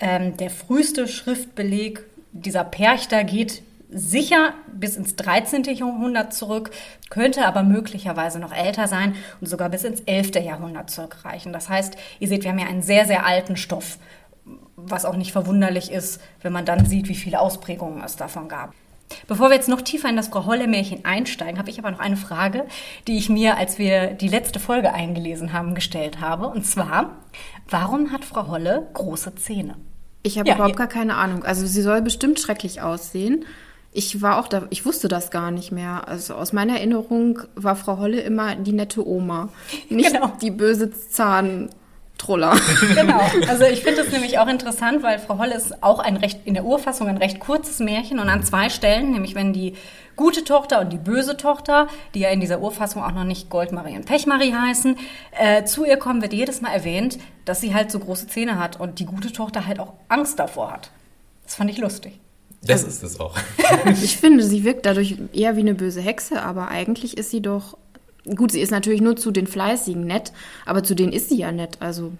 ähm, 0.00 0.36
der 0.36 0.50
früheste 0.50 1.06
Schriftbeleg 1.06 2.04
dieser 2.32 2.64
Perchter 2.64 3.24
geht 3.24 3.62
sicher 3.92 4.54
bis 4.72 4.96
ins 4.96 5.16
13. 5.16 5.64
Jahrhundert 5.64 6.32
zurück, 6.32 6.70
könnte 7.10 7.46
aber 7.46 7.62
möglicherweise 7.62 8.38
noch 8.38 8.54
älter 8.54 8.86
sein 8.86 9.14
und 9.40 9.48
sogar 9.48 9.68
bis 9.68 9.84
ins 9.84 10.00
11. 10.00 10.36
Jahrhundert 10.36 10.90
zurückreichen. 10.90 11.52
Das 11.52 11.68
heißt, 11.68 11.96
ihr 12.20 12.28
seht, 12.28 12.44
wir 12.44 12.50
haben 12.50 12.58
ja 12.58 12.66
einen 12.66 12.82
sehr, 12.82 13.06
sehr 13.06 13.26
alten 13.26 13.56
Stoff, 13.56 13.98
was 14.76 15.04
auch 15.04 15.16
nicht 15.16 15.32
verwunderlich 15.32 15.90
ist, 15.90 16.20
wenn 16.40 16.52
man 16.52 16.64
dann 16.64 16.86
sieht, 16.86 17.08
wie 17.08 17.14
viele 17.14 17.40
Ausprägungen 17.40 18.02
es 18.02 18.16
davon 18.16 18.48
gab. 18.48 18.74
Bevor 19.26 19.48
wir 19.48 19.56
jetzt 19.56 19.68
noch 19.68 19.80
tiefer 19.80 20.08
in 20.08 20.16
das 20.16 20.28
Frau 20.28 20.46
Holle-Märchen 20.46 21.04
einsteigen, 21.04 21.58
habe 21.58 21.68
ich 21.68 21.80
aber 21.80 21.90
noch 21.90 21.98
eine 21.98 22.16
Frage, 22.16 22.66
die 23.08 23.18
ich 23.18 23.28
mir, 23.28 23.56
als 23.56 23.76
wir 23.76 24.12
die 24.12 24.28
letzte 24.28 24.60
Folge 24.60 24.92
eingelesen 24.92 25.52
haben, 25.52 25.74
gestellt 25.74 26.20
habe. 26.20 26.46
Und 26.46 26.64
zwar, 26.64 27.16
warum 27.68 28.12
hat 28.12 28.24
Frau 28.24 28.46
Holle 28.46 28.88
große 28.94 29.34
Zähne? 29.34 29.74
Ich 30.22 30.38
habe 30.38 30.48
ja, 30.48 30.54
überhaupt 30.56 30.76
gar 30.76 30.86
keine 30.86 31.16
Ahnung. 31.16 31.44
Also 31.44 31.66
sie 31.66 31.82
soll 31.82 32.02
bestimmt 32.02 32.40
schrecklich 32.40 32.82
aussehen. 32.82 33.44
Ich 33.92 34.22
war 34.22 34.38
auch 34.38 34.46
da, 34.46 34.66
ich 34.70 34.86
wusste 34.86 35.08
das 35.08 35.30
gar 35.30 35.50
nicht 35.50 35.72
mehr. 35.72 36.06
Also 36.06 36.34
aus 36.34 36.52
meiner 36.52 36.74
Erinnerung 36.74 37.40
war 37.56 37.74
Frau 37.74 37.98
Holle 37.98 38.20
immer 38.20 38.54
die 38.54 38.72
nette 38.72 39.06
Oma, 39.06 39.48
nicht 39.88 40.12
genau. 40.12 40.32
die 40.40 40.50
böse 40.50 40.90
Zahn. 40.92 41.70
Troller. 42.20 42.54
Genau. 42.94 43.20
Also 43.48 43.64
ich 43.64 43.82
finde 43.82 44.02
das 44.02 44.12
nämlich 44.12 44.38
auch 44.38 44.46
interessant, 44.46 45.02
weil 45.02 45.18
Frau 45.18 45.38
Holle 45.38 45.54
ist 45.54 45.82
auch 45.82 46.00
ein 46.00 46.16
recht, 46.16 46.40
in 46.44 46.54
der 46.54 46.64
Urfassung 46.64 47.08
ein 47.08 47.16
recht 47.16 47.40
kurzes 47.40 47.78
Märchen 47.78 48.18
und 48.18 48.28
an 48.28 48.42
zwei 48.42 48.68
Stellen, 48.68 49.12
nämlich 49.12 49.34
wenn 49.34 49.52
die 49.52 49.74
gute 50.16 50.44
Tochter 50.44 50.80
und 50.80 50.92
die 50.92 50.98
böse 50.98 51.36
Tochter, 51.36 51.88
die 52.14 52.20
ja 52.20 52.28
in 52.28 52.40
dieser 52.40 52.60
Urfassung 52.60 53.02
auch 53.02 53.12
noch 53.12 53.24
nicht 53.24 53.48
Goldmarie 53.48 53.96
und 53.96 54.04
Pechmarie 54.04 54.52
heißen, 54.52 54.96
äh, 55.38 55.64
zu 55.64 55.86
ihr 55.86 55.96
kommen, 55.96 56.20
wird 56.20 56.34
jedes 56.34 56.60
Mal 56.60 56.72
erwähnt, 56.72 57.18
dass 57.46 57.60
sie 57.62 57.74
halt 57.74 57.90
so 57.90 57.98
große 57.98 58.26
Zähne 58.26 58.58
hat 58.58 58.78
und 58.78 58.98
die 58.98 59.06
gute 59.06 59.32
Tochter 59.32 59.66
halt 59.66 59.80
auch 59.80 59.94
Angst 60.08 60.38
davor 60.38 60.72
hat. 60.72 60.90
Das 61.44 61.54
fand 61.54 61.70
ich 61.70 61.78
lustig. 61.78 62.20
Das 62.62 62.82
ist 62.84 63.02
es 63.02 63.18
auch. 63.18 63.36
Ich 64.02 64.18
finde, 64.18 64.44
sie 64.44 64.64
wirkt 64.64 64.84
dadurch 64.84 65.16
eher 65.32 65.56
wie 65.56 65.60
eine 65.60 65.74
böse 65.74 66.02
Hexe, 66.02 66.42
aber 66.42 66.68
eigentlich 66.68 67.16
ist 67.16 67.30
sie 67.30 67.40
doch. 67.40 67.78
Gut, 68.24 68.52
sie 68.52 68.60
ist 68.60 68.70
natürlich 68.70 69.00
nur 69.00 69.16
zu 69.16 69.30
den 69.30 69.46
Fleißigen 69.46 70.04
nett, 70.04 70.32
aber 70.66 70.82
zu 70.82 70.94
denen 70.94 71.12
ist 71.12 71.28
sie 71.28 71.38
ja 71.38 71.52
nett. 71.52 71.78
Also 71.80 72.12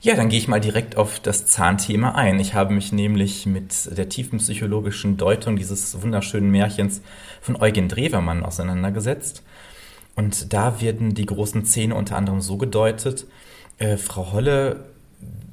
Ja, 0.00 0.14
dann 0.14 0.28
gehe 0.28 0.38
ich 0.38 0.48
mal 0.48 0.60
direkt 0.60 0.96
auf 0.96 1.20
das 1.20 1.46
Zahnthema 1.46 2.12
ein. 2.12 2.38
Ich 2.40 2.54
habe 2.54 2.74
mich 2.74 2.92
nämlich 2.92 3.46
mit 3.46 3.96
der 3.96 4.08
tiefen 4.08 4.38
psychologischen 4.38 5.16
Deutung 5.16 5.56
dieses 5.56 6.00
wunderschönen 6.02 6.50
Märchens 6.50 7.00
von 7.40 7.56
Eugen 7.56 7.88
Drewermann 7.88 8.44
auseinandergesetzt. 8.44 9.42
Und 10.14 10.52
da 10.52 10.80
werden 10.80 11.14
die 11.14 11.26
großen 11.26 11.64
Zähne 11.64 11.94
unter 11.94 12.16
anderem 12.16 12.40
so 12.40 12.56
gedeutet, 12.56 13.26
äh, 13.78 13.96
Frau 13.96 14.32
Holle 14.32 14.84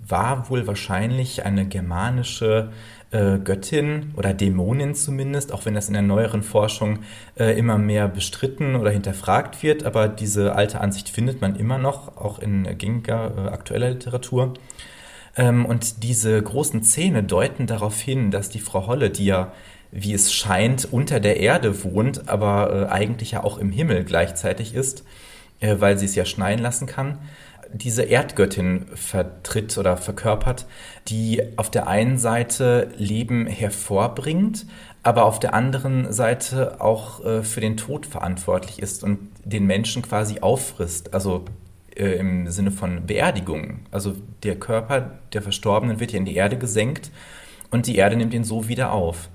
war 0.07 0.49
wohl 0.49 0.67
wahrscheinlich 0.67 1.45
eine 1.45 1.65
germanische 1.65 2.71
äh, 3.13 3.37
Göttin 3.37 4.11
oder 4.17 4.33
Dämonin 4.33 4.95
zumindest, 4.95 5.53
auch 5.53 5.65
wenn 5.65 5.75
das 5.75 5.87
in 5.87 5.93
der 5.93 6.01
neueren 6.01 6.43
Forschung 6.43 6.99
äh, 7.37 7.57
immer 7.57 7.77
mehr 7.77 8.07
bestritten 8.07 8.75
oder 8.75 8.91
hinterfragt 8.91 9.63
wird. 9.63 9.85
Aber 9.85 10.07
diese 10.07 10.55
alte 10.55 10.81
Ansicht 10.81 11.09
findet 11.09 11.39
man 11.39 11.55
immer 11.55 11.77
noch, 11.77 12.17
auch 12.17 12.39
in 12.39 12.77
gängiger 12.77 13.31
äh, 13.37 13.49
aktueller 13.49 13.91
Literatur. 13.91 14.55
Ähm, 15.37 15.65
und 15.65 16.03
diese 16.03 16.41
großen 16.41 16.83
Zähne 16.83 17.23
deuten 17.23 17.67
darauf 17.67 17.99
hin, 17.99 18.31
dass 18.31 18.49
die 18.49 18.59
Frau 18.59 18.87
Holle, 18.87 19.09
die 19.09 19.25
ja, 19.25 19.53
wie 19.91 20.13
es 20.13 20.33
scheint, 20.33 20.91
unter 20.91 21.19
der 21.19 21.39
Erde 21.39 21.83
wohnt, 21.83 22.27
aber 22.27 22.87
äh, 22.89 22.91
eigentlich 22.91 23.31
ja 23.31 23.43
auch 23.43 23.59
im 23.59 23.71
Himmel 23.71 24.03
gleichzeitig 24.03 24.73
ist, 24.73 25.03
äh, 25.59 25.75
weil 25.79 25.99
sie 25.99 26.05
es 26.05 26.15
ja 26.15 26.25
schneien 26.25 26.59
lassen 26.59 26.87
kann, 26.87 27.19
diese 27.73 28.03
Erdgöttin 28.03 28.85
vertritt 28.93 29.77
oder 29.77 29.97
verkörpert, 29.97 30.65
die 31.07 31.41
auf 31.57 31.69
der 31.71 31.87
einen 31.87 32.17
Seite 32.17 32.89
Leben 32.97 33.47
hervorbringt, 33.47 34.65
aber 35.01 35.25
auf 35.25 35.39
der 35.39 35.53
anderen 35.53 36.13
Seite 36.13 36.79
auch 36.79 37.25
äh, 37.25 37.43
für 37.43 37.61
den 37.61 37.77
Tod 37.77 38.05
verantwortlich 38.05 38.79
ist 38.79 39.03
und 39.03 39.29
den 39.43 39.65
Menschen 39.65 40.01
quasi 40.01 40.39
auffrisst. 40.39 41.13
Also 41.13 41.45
äh, 41.95 42.13
im 42.13 42.49
Sinne 42.49 42.71
von 42.71 43.05
Beerdigung. 43.05 43.81
Also 43.91 44.15
der 44.43 44.55
Körper 44.55 45.19
der 45.33 45.41
Verstorbenen 45.41 45.99
wird 45.99 46.11
ja 46.11 46.17
in 46.17 46.25
die 46.25 46.35
Erde 46.35 46.57
gesenkt 46.57 47.11
und 47.69 47.87
die 47.87 47.97
Erde 47.97 48.15
nimmt 48.15 48.33
ihn 48.33 48.43
so 48.43 48.67
wieder 48.67 48.91
auf. 48.91 49.29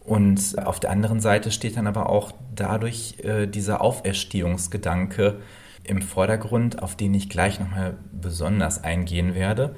Und 0.00 0.58
auf 0.58 0.80
der 0.80 0.90
anderen 0.90 1.20
Seite 1.20 1.50
steht 1.50 1.76
dann 1.76 1.86
aber 1.86 2.08
auch 2.08 2.32
dadurch 2.54 3.16
äh, 3.22 3.46
dieser 3.46 3.80
Auferstehungsgedanke 3.80 5.40
im 5.84 6.02
Vordergrund, 6.02 6.82
auf 6.82 6.96
den 6.96 7.14
ich 7.14 7.28
gleich 7.28 7.60
nochmal 7.60 7.96
besonders 8.12 8.84
eingehen 8.84 9.34
werde. 9.34 9.74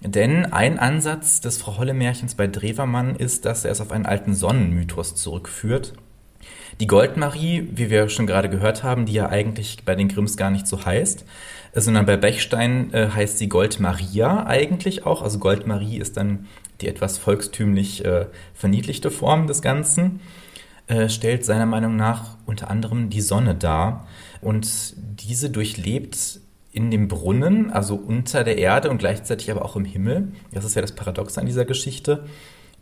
Denn 0.00 0.52
ein 0.52 0.78
Ansatz 0.78 1.40
des 1.40 1.56
Frau 1.56 1.78
Holle-Märchens 1.78 2.34
bei 2.34 2.46
Drewermann 2.46 3.16
ist, 3.16 3.46
dass 3.46 3.64
er 3.64 3.70
es 3.72 3.80
auf 3.80 3.90
einen 3.90 4.06
alten 4.06 4.34
Sonnenmythos 4.34 5.14
zurückführt. 5.14 5.94
Die 6.80 6.86
Goldmarie, 6.86 7.68
wie 7.72 7.88
wir 7.88 8.08
schon 8.08 8.26
gerade 8.26 8.50
gehört 8.50 8.82
haben, 8.82 9.06
die 9.06 9.12
ja 9.12 9.28
eigentlich 9.28 9.84
bei 9.84 9.94
den 9.94 10.08
Grimms 10.08 10.36
gar 10.36 10.50
nicht 10.50 10.66
so 10.66 10.84
heißt, 10.84 11.24
sondern 11.72 12.04
bei 12.04 12.16
Bechstein 12.16 12.92
äh, 12.92 13.10
heißt 13.14 13.38
sie 13.38 13.48
Goldmaria 13.48 14.46
eigentlich 14.46 15.06
auch. 15.06 15.22
Also 15.22 15.38
Goldmarie 15.38 15.98
ist 15.98 16.16
dann 16.16 16.46
die 16.80 16.88
etwas 16.88 17.16
volkstümlich 17.18 18.04
äh, 18.04 18.26
verniedlichte 18.52 19.10
Form 19.10 19.46
des 19.46 19.62
Ganzen, 19.62 20.20
äh, 20.86 21.08
stellt 21.08 21.44
seiner 21.44 21.66
Meinung 21.66 21.96
nach 21.96 22.36
unter 22.46 22.70
anderem 22.70 23.10
die 23.10 23.20
Sonne 23.20 23.54
dar. 23.54 24.06
Und 24.40 24.94
diese 24.96 25.50
durchlebt 25.50 26.40
in 26.72 26.90
dem 26.90 27.08
Brunnen, 27.08 27.70
also 27.70 27.94
unter 27.94 28.44
der 28.44 28.58
Erde 28.58 28.90
und 28.90 28.98
gleichzeitig 28.98 29.50
aber 29.50 29.64
auch 29.64 29.76
im 29.76 29.84
Himmel, 29.84 30.32
das 30.52 30.64
ist 30.64 30.74
ja 30.74 30.82
das 30.82 30.92
Paradox 30.92 31.38
an 31.38 31.46
dieser 31.46 31.64
Geschichte, 31.64 32.24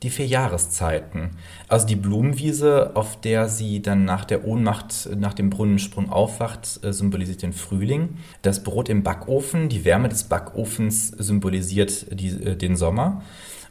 die 0.02 0.10
vier 0.10 0.26
Jahreszeiten. 0.26 1.30
Also 1.68 1.86
die 1.86 1.96
Blumenwiese, 1.96 2.92
auf 2.94 3.20
der 3.20 3.48
sie 3.48 3.82
dann 3.82 4.04
nach 4.04 4.24
der 4.24 4.44
Ohnmacht, 4.44 5.08
nach 5.16 5.34
dem 5.34 5.50
Brunnensprung 5.50 6.10
aufwacht, 6.10 6.80
äh, 6.82 6.92
symbolisiert 6.92 7.42
den 7.42 7.52
Frühling. 7.52 8.16
Das 8.42 8.64
Brot 8.64 8.88
im 8.88 9.02
Backofen, 9.02 9.68
die 9.68 9.84
Wärme 9.84 10.08
des 10.08 10.24
Backofens 10.24 11.08
symbolisiert 11.08 12.06
die, 12.10 12.30
äh, 12.30 12.56
den 12.56 12.76
Sommer. 12.76 13.22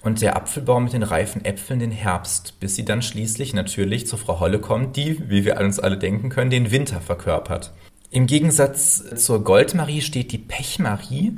Und 0.01 0.22
der 0.22 0.36
Apfelbaum 0.36 0.86
mit 0.86 0.93
den 0.93 1.03
reifen 1.03 1.46
Äpfeln 1.46 1.79
den 1.79 1.91
Herbst, 1.91 2.60
bis 2.60 2.75
sie 2.75 2.86
dann 2.86 3.01
schließlich 3.01 3.53
natürlich 3.53 4.08
zu 4.08 4.17
Frau 4.17 4.39
Holle 4.39 4.60
kommt, 4.60 4.98
die, 4.98 5.29
wie 5.29 5.46
wir 5.46 5.60
uns 5.60 5.79
alle 5.79 5.98
denken 5.98 6.29
können, 6.29 6.50
den 6.50 6.72
Winter 6.72 7.01
verkörpert. 7.01 7.72
Im 8.10 8.25
Gegensatz 8.25 9.03
zur 9.15 9.43
Goldmarie 9.43 10.01
steht 10.01 10.31
die 10.31 10.39
Pechmarie, 10.39 11.38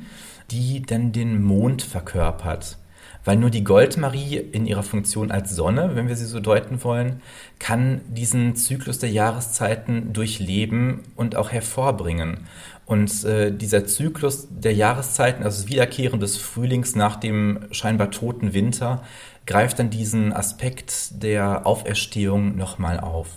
die 0.50 0.82
dann 0.82 1.12
den 1.12 1.44
Mond 1.44 1.82
verkörpert 1.82 2.78
weil 3.26 3.38
nur 3.38 3.50
die 3.50 3.64
Goldmarie 3.64 4.38
in 4.38 4.66
ihrer 4.66 4.84
Funktion 4.84 5.32
als 5.32 5.56
Sonne, 5.56 5.96
wenn 5.96 6.08
wir 6.08 6.16
sie 6.16 6.26
so 6.26 6.40
deuten 6.40 6.84
wollen, 6.84 7.22
kann 7.60 8.02
diesen 8.08 8.56
Zyklus 8.56 9.00
der 9.00 9.12
Jahreszeiten 9.12 10.14
durchleben 10.14 11.02
und 11.16 11.36
auch 11.36 11.52
hervorbringen. 11.52 12.48
Und 12.86 13.24
äh, 13.24 13.52
dieser 13.52 13.86
Zyklus 13.86 14.48
der 14.50 14.74
Jahreszeiten, 14.74 15.44
also 15.44 15.62
das 15.62 15.70
Wiederkehren 15.70 16.20
des 16.20 16.38
Frühlings 16.38 16.96
nach 16.96 17.16
dem 17.16 17.60
scheinbar 17.72 18.12
toten 18.12 18.54
Winter, 18.54 19.04
greift 19.46 19.80
dann 19.80 19.90
diesen 19.90 20.34
Aspekt 20.34 21.24
der 21.24 21.66
Auferstehung 21.66 22.58
nochmal 22.58 23.00
auf. 23.00 23.28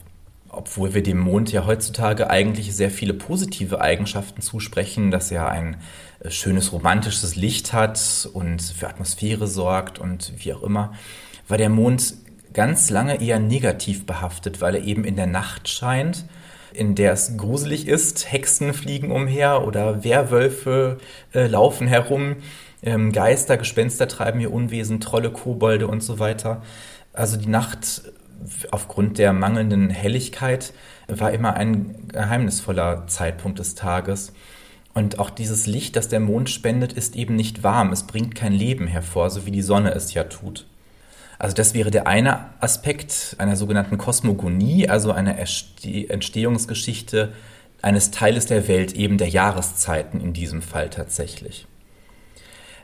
Obwohl 0.49 0.95
wir 0.95 1.03
dem 1.03 1.19
Mond 1.19 1.53
ja 1.53 1.67
heutzutage 1.67 2.31
eigentlich 2.31 2.75
sehr 2.75 2.91
viele 2.91 3.15
positive 3.15 3.81
Eigenschaften 3.81 4.41
zusprechen, 4.41 5.11
dass 5.11 5.31
er 5.31 5.49
ein 5.49 5.77
äh, 6.21 6.31
schönes 6.31 6.73
romantisches 6.73 7.37
Licht 7.37 7.73
hat 7.73 8.29
und 8.33 8.63
für 8.63 8.89
Atmosphäre 8.89 9.47
sorgt 9.47 9.99
und 9.99 10.33
wie 10.39 10.55
auch 10.55 10.63
immer, 10.63 10.93
war 11.47 11.59
der 11.59 11.69
Mond 11.69 12.15
ganz 12.53 12.91
lange 12.91 13.21
eher 13.21 13.39
negativ 13.39 14.07
behaftet, 14.07 14.61
weil 14.61 14.77
er 14.77 14.83
eben 14.83 15.05
in 15.05 15.15
der 15.15 15.27
Nacht 15.27 15.69
scheint, 15.69 16.25
in 16.73 16.95
der 16.95 17.13
es 17.13 17.37
gruselig 17.37 17.89
ist, 17.89 18.31
Hexen 18.31 18.75
fliegen 18.75 19.11
umher 19.11 19.67
oder 19.67 20.05
Werwölfe 20.05 20.99
äh, 21.35 21.47
laufen 21.47 21.87
herum, 21.87 22.37
ähm, 22.83 23.13
Geister, 23.13 23.57
Gespenster 23.57 24.09
treiben 24.09 24.41
ihr 24.41 24.53
Unwesen, 24.53 25.01
Trolle, 25.01 25.31
Kobolde 25.31 25.89
und 25.89 26.03
so 26.03 26.19
weiter. 26.19 26.63
Also 27.13 27.37
die 27.37 27.49
Nacht 27.49 28.03
aufgrund 28.71 29.19
der 29.19 29.33
mangelnden 29.33 29.91
Helligkeit 29.91 30.73
war 31.09 31.33
immer 31.33 31.55
ein 31.55 32.09
geheimnisvoller 32.09 33.07
Zeitpunkt 33.07 33.59
des 33.59 33.75
Tages. 33.75 34.33
Und 34.95 35.19
auch 35.19 35.31
dieses 35.31 35.67
Licht, 35.67 35.97
das 35.97 36.09
der 36.09 36.21
Mond 36.21 36.49
spendet, 36.49 36.93
ist 36.93 37.17
eben 37.17 37.37
nicht 37.37 37.63
warm. 37.63 37.93
Es 37.93 38.05
bringt 38.05 38.35
kein 38.35 38.53
Leben 38.53 38.87
hervor, 38.87 39.31
so 39.31 39.47
wie 39.47 39.51
die 39.51 39.63
Sonne 39.63 39.93
es 39.93 40.15
ja 40.15 40.25
tut. 40.25 40.67
Also 41.39 41.55
das 41.55 41.75
wäre 41.75 41.91
der 41.91 42.07
eine 42.07 42.47
Aspekt 42.61 43.37
einer 43.39 43.57
sogenannten 43.57 43.99
Kosmogonie, 43.99 44.89
also 44.89 45.13
einer 45.13 45.37
Entstehungsgeschichte 45.39 47.33
eines 47.83 48.11
Teiles 48.11 48.47
der 48.47 48.69
Welt, 48.69 48.93
eben 48.95 49.19
der 49.19 49.29
Jahreszeiten 49.29 50.21
in 50.21 50.33
diesem 50.33 50.63
Fall 50.63 50.89
tatsächlich. 50.89 51.67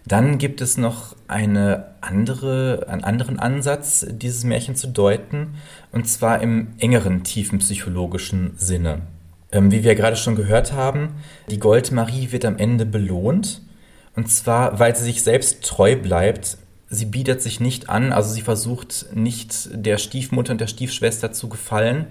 Dann 0.05 0.39
gibt 0.39 0.61
es 0.61 0.77
noch 0.77 1.15
eine 1.29 1.95
andere, 2.01 2.87
einen 2.89 3.05
anderen 3.05 3.39
Ansatz, 3.39 4.05
dieses 4.11 4.45
Märchen 4.45 4.75
zu 4.75 4.89
deuten, 4.89 5.55
und 5.93 6.09
zwar 6.09 6.41
im 6.41 6.75
engeren, 6.79 7.23
tiefen 7.23 7.61
psychologischen 7.61 8.55
Sinne. 8.57 9.03
Ähm, 9.53 9.71
wie 9.71 9.85
wir 9.85 9.95
gerade 9.95 10.17
schon 10.17 10.35
gehört 10.35 10.73
haben, 10.73 11.15
die 11.51 11.61
Goldmarie 11.61 12.33
wird 12.33 12.45
am 12.45 12.59
Ende 12.59 12.85
belohnt, 12.85 13.63
und 14.17 14.29
zwar, 14.29 14.79
weil 14.79 14.95
sie 14.97 15.05
sich 15.05 15.23
selbst 15.23 15.63
treu 15.65 15.97
bleibt. 15.97 16.59
Sie 16.95 17.07
bietet 17.07 17.41
sich 17.41 17.59
nicht 17.59 17.89
an, 17.89 18.13
also 18.13 18.35
sie 18.35 18.43
versucht 18.43 19.07
nicht 19.15 19.71
der 19.73 19.97
Stiefmutter 19.97 20.53
und 20.53 20.61
der 20.61 20.67
Stiefschwester 20.67 21.33
zu 21.33 21.49
gefallen, 21.49 22.05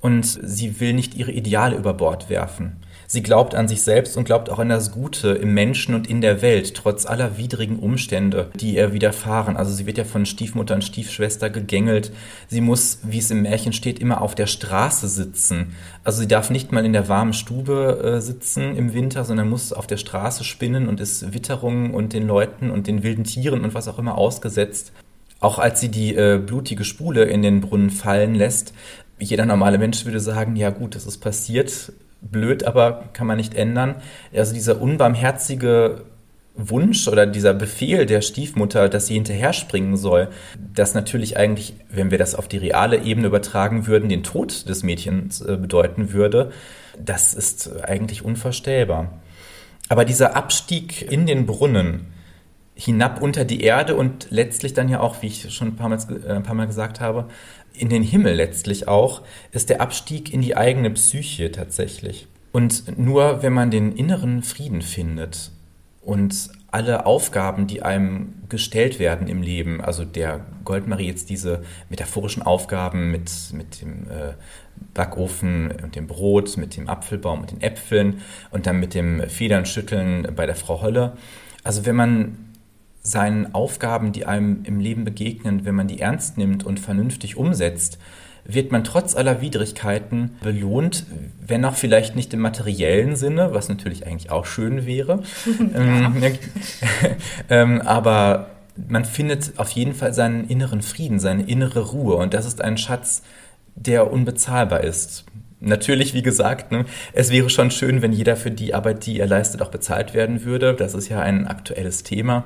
und 0.00 0.26
sie 0.26 0.80
will 0.80 0.92
nicht 0.92 1.14
ihre 1.14 1.30
Ideale 1.30 1.76
über 1.76 1.94
Bord 1.94 2.28
werfen. 2.28 2.78
Sie 3.10 3.22
glaubt 3.22 3.54
an 3.54 3.68
sich 3.68 3.80
selbst 3.80 4.18
und 4.18 4.24
glaubt 4.24 4.50
auch 4.50 4.58
an 4.58 4.68
das 4.68 4.92
Gute 4.92 5.30
im 5.30 5.54
Menschen 5.54 5.94
und 5.94 6.10
in 6.10 6.20
der 6.20 6.42
Welt, 6.42 6.74
trotz 6.74 7.06
aller 7.06 7.38
widrigen 7.38 7.78
Umstände, 7.78 8.50
die 8.60 8.74
ihr 8.74 8.92
widerfahren. 8.92 9.56
Also 9.56 9.72
sie 9.72 9.86
wird 9.86 9.96
ja 9.96 10.04
von 10.04 10.26
Stiefmutter 10.26 10.74
und 10.74 10.84
Stiefschwester 10.84 11.48
gegängelt. 11.48 12.12
Sie 12.48 12.60
muss, 12.60 12.98
wie 13.04 13.16
es 13.16 13.30
im 13.30 13.40
Märchen 13.40 13.72
steht, 13.72 13.98
immer 13.98 14.20
auf 14.20 14.34
der 14.34 14.46
Straße 14.46 15.08
sitzen. 15.08 15.74
Also 16.04 16.20
sie 16.20 16.28
darf 16.28 16.50
nicht 16.50 16.70
mal 16.70 16.84
in 16.84 16.92
der 16.92 17.08
warmen 17.08 17.32
Stube 17.32 17.98
äh, 18.04 18.20
sitzen 18.20 18.76
im 18.76 18.92
Winter, 18.92 19.24
sondern 19.24 19.48
muss 19.48 19.72
auf 19.72 19.86
der 19.86 19.96
Straße 19.96 20.44
spinnen 20.44 20.86
und 20.86 21.00
ist 21.00 21.32
Witterungen 21.32 21.94
und 21.94 22.12
den 22.12 22.26
Leuten 22.26 22.70
und 22.70 22.86
den 22.86 23.02
wilden 23.02 23.24
Tieren 23.24 23.64
und 23.64 23.72
was 23.72 23.88
auch 23.88 23.98
immer 23.98 24.18
ausgesetzt. 24.18 24.92
Auch 25.40 25.58
als 25.58 25.80
sie 25.80 25.88
die 25.88 26.14
äh, 26.14 26.38
blutige 26.44 26.84
Spule 26.84 27.24
in 27.24 27.40
den 27.40 27.62
Brunnen 27.62 27.88
fallen 27.88 28.34
lässt, 28.34 28.74
jeder 29.18 29.46
normale 29.46 29.78
Mensch 29.78 30.04
würde 30.04 30.20
sagen, 30.20 30.56
ja 30.56 30.68
gut, 30.68 30.94
das 30.94 31.06
ist 31.06 31.18
passiert, 31.18 31.90
blöd, 32.20 32.64
aber 32.64 33.04
kann 33.12 33.26
man 33.26 33.36
nicht 33.36 33.54
ändern. 33.54 33.96
Also 34.34 34.54
dieser 34.54 34.80
unbarmherzige 34.80 36.04
Wunsch 36.54 37.06
oder 37.06 37.24
dieser 37.24 37.54
Befehl 37.54 38.04
der 38.04 38.20
Stiefmutter, 38.20 38.88
dass 38.88 39.06
sie 39.06 39.14
hinterher 39.14 39.52
springen 39.52 39.96
soll, 39.96 40.28
das 40.74 40.92
natürlich 40.94 41.36
eigentlich, 41.36 41.74
wenn 41.88 42.10
wir 42.10 42.18
das 42.18 42.34
auf 42.34 42.48
die 42.48 42.58
reale 42.58 43.02
Ebene 43.02 43.28
übertragen 43.28 43.86
würden, 43.86 44.08
den 44.08 44.24
Tod 44.24 44.68
des 44.68 44.82
Mädchens 44.82 45.40
äh, 45.40 45.56
bedeuten 45.56 46.12
würde, 46.12 46.50
das 46.98 47.32
ist 47.32 47.84
eigentlich 47.84 48.24
unvorstellbar. 48.24 49.20
Aber 49.88 50.04
dieser 50.04 50.36
Abstieg 50.36 51.10
in 51.10 51.26
den 51.26 51.46
Brunnen, 51.46 52.06
hinab 52.78 53.20
unter 53.20 53.44
die 53.44 53.60
Erde 53.62 53.96
und 53.96 54.28
letztlich 54.30 54.72
dann 54.72 54.88
ja 54.88 55.00
auch, 55.00 55.20
wie 55.20 55.26
ich 55.26 55.52
schon 55.52 55.68
ein 55.68 55.76
paar 55.76 55.88
Mal, 55.88 55.98
äh, 56.24 56.32
ein 56.32 56.44
paar 56.44 56.54
Mal 56.54 56.68
gesagt 56.68 57.00
habe, 57.00 57.28
in 57.74 57.88
den 57.88 58.02
Himmel 58.02 58.34
letztlich 58.34 58.86
auch, 58.86 59.22
ist 59.50 59.68
der 59.68 59.80
Abstieg 59.80 60.32
in 60.32 60.42
die 60.42 60.56
eigene 60.56 60.90
Psyche 60.90 61.50
tatsächlich. 61.50 62.28
Und 62.52 62.96
nur 62.96 63.42
wenn 63.42 63.52
man 63.52 63.70
den 63.70 63.92
inneren 63.92 64.42
Frieden 64.42 64.82
findet 64.82 65.50
und 66.02 66.50
alle 66.70 67.04
Aufgaben, 67.04 67.66
die 67.66 67.82
einem 67.82 68.34
gestellt 68.48 68.98
werden 68.98 69.26
im 69.26 69.42
Leben, 69.42 69.80
also 69.80 70.04
der 70.04 70.46
Goldmarie 70.64 71.06
jetzt 71.06 71.30
diese 71.30 71.62
metaphorischen 71.88 72.42
Aufgaben 72.42 73.10
mit, 73.10 73.30
mit 73.52 73.82
dem 73.82 74.04
äh, 74.04 74.34
Backofen 74.94 75.72
und 75.82 75.96
dem 75.96 76.06
Brot, 76.06 76.56
mit 76.56 76.76
dem 76.76 76.88
Apfelbaum 76.88 77.40
und 77.40 77.50
den 77.50 77.60
Äpfeln 77.60 78.22
und 78.50 78.66
dann 78.66 78.78
mit 78.78 78.94
dem 78.94 79.28
Federnschütteln 79.28 80.28
bei 80.36 80.46
der 80.46 80.54
Frau 80.54 80.80
Holle. 80.80 81.14
Also 81.64 81.84
wenn 81.84 81.96
man 81.96 82.47
seinen 83.08 83.54
Aufgaben, 83.54 84.12
die 84.12 84.26
einem 84.26 84.64
im 84.64 84.80
Leben 84.80 85.04
begegnen, 85.04 85.64
wenn 85.64 85.74
man 85.74 85.88
die 85.88 86.00
ernst 86.00 86.38
nimmt 86.38 86.64
und 86.64 86.78
vernünftig 86.78 87.36
umsetzt, 87.36 87.98
wird 88.44 88.72
man 88.72 88.82
trotz 88.82 89.14
aller 89.14 89.40
Widrigkeiten 89.42 90.36
belohnt, 90.42 91.04
wenn 91.46 91.64
auch 91.64 91.74
vielleicht 91.74 92.16
nicht 92.16 92.32
im 92.32 92.40
materiellen 92.40 93.14
Sinne, 93.14 93.52
was 93.52 93.68
natürlich 93.68 94.06
eigentlich 94.06 94.30
auch 94.30 94.46
schön 94.46 94.86
wäre. 94.86 95.22
ähm, 95.74 96.22
ähm, 97.50 97.80
aber 97.82 98.50
man 98.88 99.04
findet 99.04 99.58
auf 99.58 99.70
jeden 99.70 99.94
Fall 99.94 100.14
seinen 100.14 100.48
inneren 100.48 100.82
Frieden, 100.82 101.18
seine 101.18 101.42
innere 101.42 101.80
Ruhe 101.90 102.16
und 102.16 102.32
das 102.32 102.46
ist 102.46 102.62
ein 102.62 102.78
Schatz, 102.78 103.22
der 103.74 104.12
unbezahlbar 104.12 104.82
ist. 104.82 105.24
Natürlich, 105.60 106.14
wie 106.14 106.22
gesagt, 106.22 106.70
ne, 106.70 106.84
es 107.12 107.30
wäre 107.30 107.50
schon 107.50 107.70
schön, 107.70 108.00
wenn 108.00 108.12
jeder 108.12 108.36
für 108.36 108.50
die 108.50 108.74
Arbeit, 108.74 109.04
die 109.06 109.18
er 109.18 109.26
leistet, 109.26 109.60
auch 109.60 109.70
bezahlt 109.70 110.14
werden 110.14 110.44
würde. 110.44 110.74
Das 110.74 110.94
ist 110.94 111.08
ja 111.08 111.20
ein 111.20 111.48
aktuelles 111.48 112.04
Thema. 112.04 112.44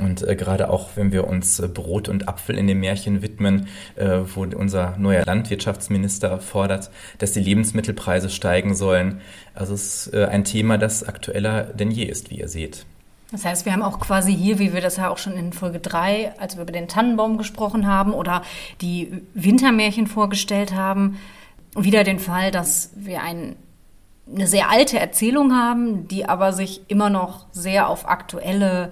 Und 0.00 0.26
äh, 0.26 0.36
gerade 0.36 0.70
auch, 0.70 0.90
wenn 0.94 1.12
wir 1.12 1.26
uns 1.26 1.58
äh, 1.60 1.68
Brot 1.68 2.08
und 2.08 2.28
Apfel 2.28 2.56
in 2.56 2.66
dem 2.66 2.80
Märchen 2.80 3.22
widmen, 3.22 3.68
äh, 3.96 4.20
wo 4.34 4.42
unser 4.42 4.96
neuer 4.98 5.24
Landwirtschaftsminister 5.24 6.38
fordert, 6.40 6.90
dass 7.18 7.32
die 7.32 7.40
Lebensmittelpreise 7.40 8.30
steigen 8.30 8.74
sollen. 8.74 9.20
Also 9.54 9.74
es 9.74 10.06
ist 10.06 10.14
äh, 10.14 10.26
ein 10.26 10.44
Thema, 10.44 10.78
das 10.78 11.04
aktueller 11.04 11.64
denn 11.64 11.90
je 11.90 12.04
ist, 12.04 12.30
wie 12.30 12.40
ihr 12.40 12.48
seht. 12.48 12.86
Das 13.32 13.44
heißt, 13.44 13.64
wir 13.64 13.72
haben 13.72 13.82
auch 13.82 14.00
quasi 14.00 14.34
hier, 14.34 14.58
wie 14.58 14.72
wir 14.72 14.80
das 14.80 14.96
ja 14.96 15.08
auch 15.08 15.18
schon 15.18 15.34
in 15.34 15.52
Folge 15.52 15.78
3, 15.78 16.34
als 16.38 16.56
wir 16.56 16.64
über 16.64 16.72
den 16.72 16.88
Tannenbaum 16.88 17.38
gesprochen 17.38 17.86
haben 17.86 18.12
oder 18.12 18.42
die 18.80 19.22
Wintermärchen 19.34 20.08
vorgestellt 20.08 20.74
haben, 20.74 21.18
wieder 21.76 22.02
den 22.02 22.18
Fall, 22.18 22.50
dass 22.50 22.90
wir 22.96 23.22
ein, 23.22 23.54
eine 24.32 24.48
sehr 24.48 24.68
alte 24.68 24.98
Erzählung 24.98 25.52
haben, 25.54 26.08
die 26.08 26.28
aber 26.28 26.52
sich 26.52 26.82
immer 26.88 27.08
noch 27.08 27.46
sehr 27.52 27.88
auf 27.88 28.08
aktuelle 28.08 28.90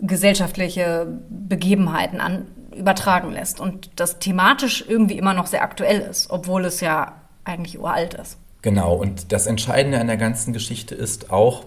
gesellschaftliche 0.00 1.06
Begebenheiten 1.28 2.20
an, 2.20 2.46
übertragen 2.76 3.32
lässt 3.32 3.60
und 3.60 3.90
das 3.96 4.18
thematisch 4.18 4.84
irgendwie 4.86 5.18
immer 5.18 5.34
noch 5.34 5.46
sehr 5.46 5.62
aktuell 5.62 6.00
ist, 6.00 6.30
obwohl 6.30 6.64
es 6.64 6.80
ja 6.80 7.20
eigentlich 7.44 7.78
uralt 7.78 8.14
ist. 8.14 8.38
Genau, 8.62 8.94
und 8.94 9.32
das 9.32 9.46
Entscheidende 9.46 10.00
an 10.00 10.06
der 10.06 10.16
ganzen 10.16 10.52
Geschichte 10.52 10.94
ist 10.94 11.30
auch, 11.30 11.64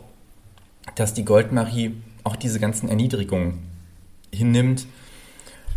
dass 0.96 1.14
die 1.14 1.26
Goldmarie 1.26 1.96
auch 2.24 2.36
diese 2.36 2.60
ganzen 2.60 2.90
Erniedrigungen 2.90 3.60
hinnimmt 4.34 4.86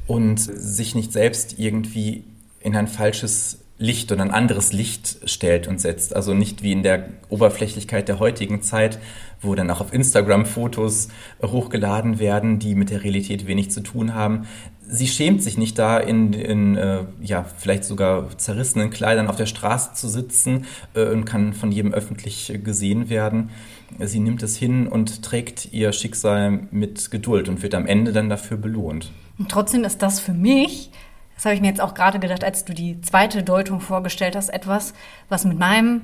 und 0.06 0.38
sich 0.38 0.94
nicht 0.94 1.12
selbst 1.12 1.58
irgendwie 1.58 2.24
in 2.61 2.76
ein 2.76 2.88
falsches 2.88 3.63
Licht 3.76 4.12
oder 4.12 4.22
ein 4.22 4.30
anderes 4.30 4.72
Licht 4.72 5.18
stellt 5.24 5.66
und 5.66 5.80
setzt. 5.80 6.14
Also 6.14 6.32
nicht 6.32 6.62
wie 6.62 6.72
in 6.72 6.84
der 6.84 7.08
Oberflächlichkeit 7.28 8.08
der 8.08 8.20
heutigen 8.20 8.62
Zeit, 8.62 9.00
wo 9.40 9.54
dann 9.54 9.70
auch 9.70 9.80
auf 9.80 9.92
Instagram 9.92 10.46
Fotos 10.46 11.08
hochgeladen 11.42 12.18
werden, 12.20 12.60
die 12.60 12.76
mit 12.76 12.90
der 12.90 13.02
Realität 13.02 13.46
wenig 13.46 13.72
zu 13.72 13.82
tun 13.82 14.14
haben. 14.14 14.46
Sie 14.87 15.08
schämt 15.08 15.42
sich 15.42 15.58
nicht 15.58 15.78
da 15.78 15.98
in, 15.98 16.34
in 16.34 16.76
äh, 16.76 17.04
ja, 17.20 17.44
vielleicht 17.44 17.84
sogar 17.84 18.37
zerrissenen 18.38 18.90
Kleidern 18.90 19.28
auf 19.28 19.37
der 19.37 19.46
Straße 19.46 19.94
zu 19.94 20.08
sitzen 20.08 20.66
äh, 20.94 21.06
und 21.06 21.24
kann 21.24 21.52
von 21.52 21.72
jedem 21.72 21.92
öffentlich 21.92 22.60
gesehen 22.62 23.08
werden. 23.08 23.50
Sie 23.98 24.20
nimmt 24.20 24.42
es 24.42 24.56
hin 24.56 24.87
und 24.87 25.22
trägt 25.22 25.72
ihr 25.72 25.92
Schicksal 25.92 26.68
mit 26.70 27.10
Geduld 27.10 27.48
und 27.48 27.62
wird 27.62 27.74
am 27.74 27.87
Ende 27.87 28.12
dann 28.12 28.28
dafür 28.28 28.56
belohnt. 28.56 29.10
Und 29.38 29.50
trotzdem 29.50 29.84
ist 29.84 30.02
das 30.02 30.20
für 30.20 30.32
mich 30.32 30.90
das 31.35 31.44
habe 31.44 31.55
ich 31.55 31.61
mir 31.61 31.68
jetzt 31.68 31.81
auch 31.81 31.94
gerade 31.94 32.18
gedacht, 32.18 32.44
als 32.44 32.64
du 32.64 32.75
die 32.75 33.01
zweite 33.01 33.42
Deutung 33.42 33.81
vorgestellt 33.81 34.37
hast, 34.37 34.49
etwas, 34.49 34.94
was 35.29 35.44
mit 35.44 35.59
meinem 35.59 36.03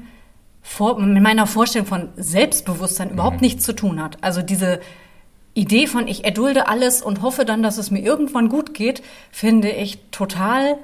mit 0.99 1.23
meiner 1.23 1.47
Vorstellung 1.47 1.87
von 1.87 2.11
Selbstbewusstsein 2.16 3.09
mhm. 3.09 3.14
überhaupt 3.14 3.40
nichts 3.40 3.64
zu 3.64 3.73
tun 3.75 4.03
hat. 4.03 4.19
Also 4.23 4.43
diese 4.43 4.81
Idee 5.55 5.87
von 5.87 6.07
ich 6.07 6.25
erdulde 6.25 6.69
alles 6.69 7.01
und 7.01 7.23
hoffe 7.23 7.45
dann, 7.45 7.62
dass 7.62 7.79
es 7.79 7.90
mir 7.90 8.01
irgendwann 8.01 8.51
gut 8.51 8.75
geht, 8.75 9.03
finde 9.31 9.71
ich 9.71 9.99
total 10.11 10.77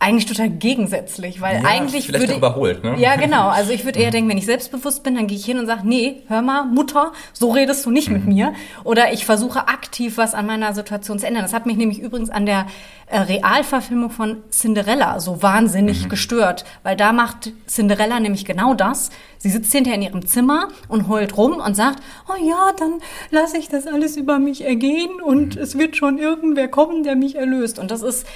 eigentlich 0.00 0.26
total 0.26 0.48
gegensätzlich, 0.48 1.40
weil 1.40 1.60
ja, 1.60 1.68
eigentlich 1.68 2.06
vielleicht 2.06 2.28
würde 2.28 2.36
überholt, 2.36 2.84
ne? 2.84 2.94
Ja, 2.98 3.16
genau. 3.16 3.48
Also 3.48 3.72
ich 3.72 3.84
würde 3.84 3.98
eher 3.98 4.10
denken, 4.12 4.30
wenn 4.30 4.38
ich 4.38 4.46
selbstbewusst 4.46 5.02
bin, 5.02 5.16
dann 5.16 5.26
gehe 5.26 5.36
ich 5.36 5.44
hin 5.44 5.58
und 5.58 5.66
sage, 5.66 5.80
nee, 5.84 6.22
hör 6.28 6.40
mal, 6.40 6.64
Mutter, 6.64 7.12
so 7.32 7.50
redest 7.50 7.84
du 7.84 7.90
nicht 7.90 8.08
mhm. 8.08 8.14
mit 8.14 8.26
mir. 8.26 8.52
Oder 8.84 9.12
ich 9.12 9.26
versuche 9.26 9.66
aktiv 9.66 10.16
was 10.16 10.34
an 10.34 10.46
meiner 10.46 10.72
Situation 10.72 11.18
zu 11.18 11.26
ändern. 11.26 11.42
Das 11.42 11.52
hat 11.52 11.66
mich 11.66 11.76
nämlich 11.76 11.98
übrigens 11.98 12.30
an 12.30 12.46
der 12.46 12.66
äh, 13.06 13.18
Realverfilmung 13.18 14.10
von 14.10 14.44
Cinderella 14.50 15.18
so 15.18 15.42
wahnsinnig 15.42 16.04
mhm. 16.04 16.08
gestört, 16.10 16.64
weil 16.84 16.94
da 16.94 17.12
macht 17.12 17.52
Cinderella 17.66 18.20
nämlich 18.20 18.44
genau 18.44 18.74
das. 18.74 19.10
Sie 19.38 19.50
sitzt 19.50 19.72
hinter 19.72 19.94
in 19.94 20.02
ihrem 20.02 20.26
Zimmer 20.26 20.68
und 20.86 21.08
heult 21.08 21.36
rum 21.36 21.54
und 21.54 21.74
sagt, 21.74 22.02
oh 22.28 22.44
ja, 22.44 22.72
dann 22.78 23.00
lasse 23.30 23.58
ich 23.58 23.68
das 23.68 23.88
alles 23.88 24.16
über 24.16 24.38
mich 24.38 24.64
ergehen 24.64 25.20
und 25.20 25.56
mhm. 25.56 25.62
es 25.62 25.76
wird 25.76 25.96
schon 25.96 26.18
irgendwer 26.18 26.68
kommen, 26.68 27.02
der 27.02 27.16
mich 27.16 27.34
erlöst. 27.34 27.80
Und 27.80 27.90
das 27.90 28.02
ist 28.02 28.26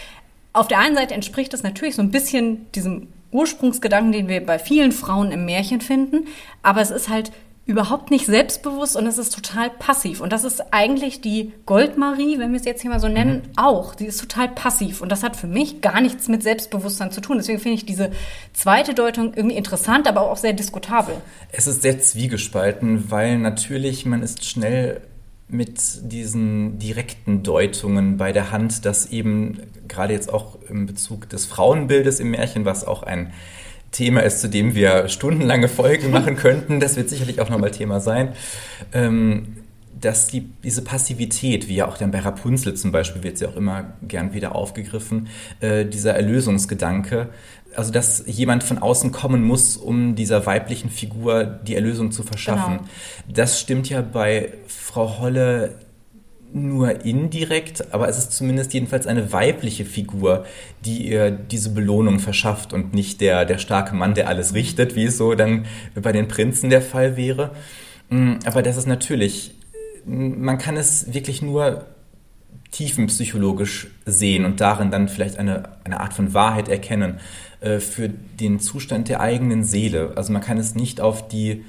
auf 0.52 0.68
der 0.68 0.78
einen 0.78 0.94
Seite 0.94 1.14
entspricht 1.14 1.52
das 1.52 1.62
natürlich 1.62 1.94
so 1.94 2.02
ein 2.02 2.10
bisschen 2.10 2.70
diesem 2.72 3.08
Ursprungsgedanken, 3.30 4.12
den 4.12 4.28
wir 4.28 4.44
bei 4.44 4.58
vielen 4.58 4.92
Frauen 4.92 5.30
im 5.32 5.46
Märchen 5.46 5.80
finden, 5.80 6.26
aber 6.62 6.80
es 6.80 6.90
ist 6.90 7.08
halt 7.08 7.32
überhaupt 7.64 8.10
nicht 8.10 8.26
selbstbewusst 8.26 8.96
und 8.96 9.06
es 9.06 9.18
ist 9.18 9.32
total 9.32 9.70
passiv. 9.70 10.20
Und 10.20 10.32
das 10.32 10.42
ist 10.42 10.72
eigentlich 10.72 11.20
die 11.20 11.52
Goldmarie, 11.64 12.38
wenn 12.38 12.50
wir 12.50 12.58
es 12.58 12.66
jetzt 12.66 12.82
hier 12.82 12.90
mal 12.90 12.98
so 12.98 13.06
nennen, 13.06 13.36
mhm. 13.36 13.52
auch. 13.56 13.94
Die 13.94 14.06
ist 14.06 14.20
total 14.20 14.48
passiv. 14.48 15.00
Und 15.00 15.12
das 15.12 15.22
hat 15.22 15.36
für 15.36 15.46
mich 15.46 15.80
gar 15.80 16.00
nichts 16.00 16.26
mit 16.26 16.42
Selbstbewusstsein 16.42 17.12
zu 17.12 17.20
tun. 17.20 17.36
Deswegen 17.36 17.60
finde 17.60 17.76
ich 17.76 17.86
diese 17.86 18.10
zweite 18.52 18.94
Deutung 18.94 19.34
irgendwie 19.34 19.56
interessant, 19.56 20.08
aber 20.08 20.22
auch 20.22 20.36
sehr 20.36 20.54
diskutabel. 20.54 21.14
Es 21.52 21.68
ist 21.68 21.82
sehr 21.82 22.00
zwiegespalten, 22.00 23.10
weil 23.12 23.38
natürlich 23.38 24.06
man 24.06 24.22
ist 24.22 24.44
schnell 24.44 25.00
mit 25.52 26.10
diesen 26.10 26.78
direkten 26.78 27.42
Deutungen 27.42 28.16
bei 28.16 28.32
der 28.32 28.50
Hand, 28.50 28.86
dass 28.86 29.06
eben 29.06 29.60
gerade 29.86 30.14
jetzt 30.14 30.32
auch 30.32 30.56
im 30.68 30.86
Bezug 30.86 31.28
des 31.28 31.44
Frauenbildes 31.44 32.20
im 32.20 32.30
Märchen, 32.30 32.64
was 32.64 32.86
auch 32.86 33.02
ein 33.02 33.32
Thema 33.90 34.22
ist, 34.22 34.40
zu 34.40 34.48
dem 34.48 34.74
wir 34.74 35.08
stundenlange 35.08 35.68
Folgen 35.68 36.10
machen 36.10 36.36
könnten, 36.36 36.80
das 36.80 36.96
wird 36.96 37.10
sicherlich 37.10 37.40
auch 37.40 37.50
nochmal 37.50 37.70
Thema 37.70 38.00
sein, 38.00 38.32
ähm, 38.94 39.58
dass 40.00 40.26
die, 40.26 40.48
diese 40.64 40.82
Passivität, 40.82 41.68
wie 41.68 41.76
ja 41.76 41.86
auch 41.86 41.98
dann 41.98 42.10
bei 42.10 42.20
Rapunzel 42.20 42.74
zum 42.74 42.90
Beispiel, 42.90 43.22
wird 43.22 43.36
sie 43.36 43.46
auch 43.46 43.54
immer 43.56 43.92
gern 44.02 44.32
wieder 44.32 44.54
aufgegriffen, 44.56 45.28
äh, 45.60 45.84
dieser 45.84 46.14
Erlösungsgedanke, 46.14 47.28
also 47.76 47.92
dass 47.92 48.24
jemand 48.26 48.64
von 48.64 48.78
außen 48.78 49.12
kommen 49.12 49.42
muss, 49.42 49.76
um 49.76 50.14
dieser 50.14 50.46
weiblichen 50.46 50.90
Figur 50.90 51.44
die 51.44 51.74
Erlösung 51.74 52.12
zu 52.12 52.22
verschaffen. 52.22 52.78
Genau. 52.78 52.88
Das 53.28 53.60
stimmt 53.60 53.88
ja 53.88 54.02
bei 54.02 54.52
Frau 54.66 55.18
Holle 55.18 55.76
nur 56.54 57.04
indirekt, 57.04 57.94
aber 57.94 58.08
es 58.08 58.18
ist 58.18 58.32
zumindest 58.32 58.74
jedenfalls 58.74 59.06
eine 59.06 59.32
weibliche 59.32 59.84
Figur, 59.84 60.44
die 60.84 61.08
ihr 61.08 61.30
diese 61.30 61.70
Belohnung 61.70 62.18
verschafft 62.18 62.72
und 62.72 62.92
nicht 62.94 63.20
der, 63.20 63.44
der 63.44 63.58
starke 63.58 63.94
Mann, 63.94 64.14
der 64.14 64.28
alles 64.28 64.52
richtet, 64.52 64.94
wie 64.94 65.04
es 65.04 65.16
so 65.16 65.34
dann 65.34 65.64
bei 65.94 66.12
den 66.12 66.28
Prinzen 66.28 66.68
der 66.68 66.82
Fall 66.82 67.16
wäre. 67.16 67.52
Mm, 68.10 68.34
aber 68.44 68.62
das 68.62 68.76
ist 68.76 68.86
natürlich, 68.86 69.54
man 70.04 70.58
kann 70.58 70.76
es 70.76 71.14
wirklich 71.14 71.40
nur 71.40 71.86
tiefenpsychologisch 72.70 73.88
sehen 74.04 74.44
und 74.44 74.60
darin 74.60 74.90
dann 74.90 75.08
vielleicht 75.08 75.38
eine, 75.38 75.70
eine 75.84 76.00
Art 76.00 76.14
von 76.14 76.34
Wahrheit 76.34 76.68
erkennen 76.68 77.20
äh, 77.62 77.80
für 77.80 78.08
den 78.08 78.60
Zustand 78.60 79.08
der 79.08 79.20
eigenen 79.20 79.64
Seele. 79.64 80.12
Also 80.16 80.32
man 80.32 80.42
kann 80.42 80.58
es 80.58 80.74
nicht 80.74 81.00
auf 81.00 81.28
die, 81.28 81.64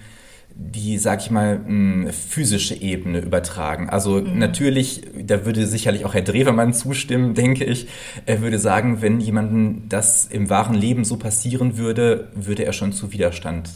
die, 0.56 0.98
sag 0.98 1.22
ich 1.22 1.32
mal, 1.32 1.60
mh, 1.60 2.12
physische 2.12 2.76
Ebene 2.76 3.20
übertragen. 3.20 3.90
Also 3.90 4.20
mhm. 4.22 4.40
natürlich, 4.40 5.04
da 5.22 5.46
würde 5.46 5.68
sicherlich 5.68 6.06
auch 6.06 6.14
Herr 6.14 6.22
Drewermann 6.22 6.74
zustimmen, 6.74 7.34
denke 7.36 7.64
ich. 7.64 7.88
Er 8.26 8.42
würde 8.42 8.60
sagen, 8.60 9.02
wenn 9.02 9.20
jemandem 9.20 9.84
das 9.88 10.26
im 10.26 10.50
wahren 10.50 10.76
Leben 10.76 11.06
so 11.06 11.18
passieren 11.18 11.78
würde, 11.78 12.30
würde 12.34 12.66
er 12.66 12.74
schon 12.74 12.92
zu 12.92 13.12
Widerstand 13.12 13.70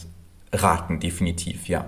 raten, 0.51 0.99
definitiv, 0.99 1.67
ja. 1.67 1.86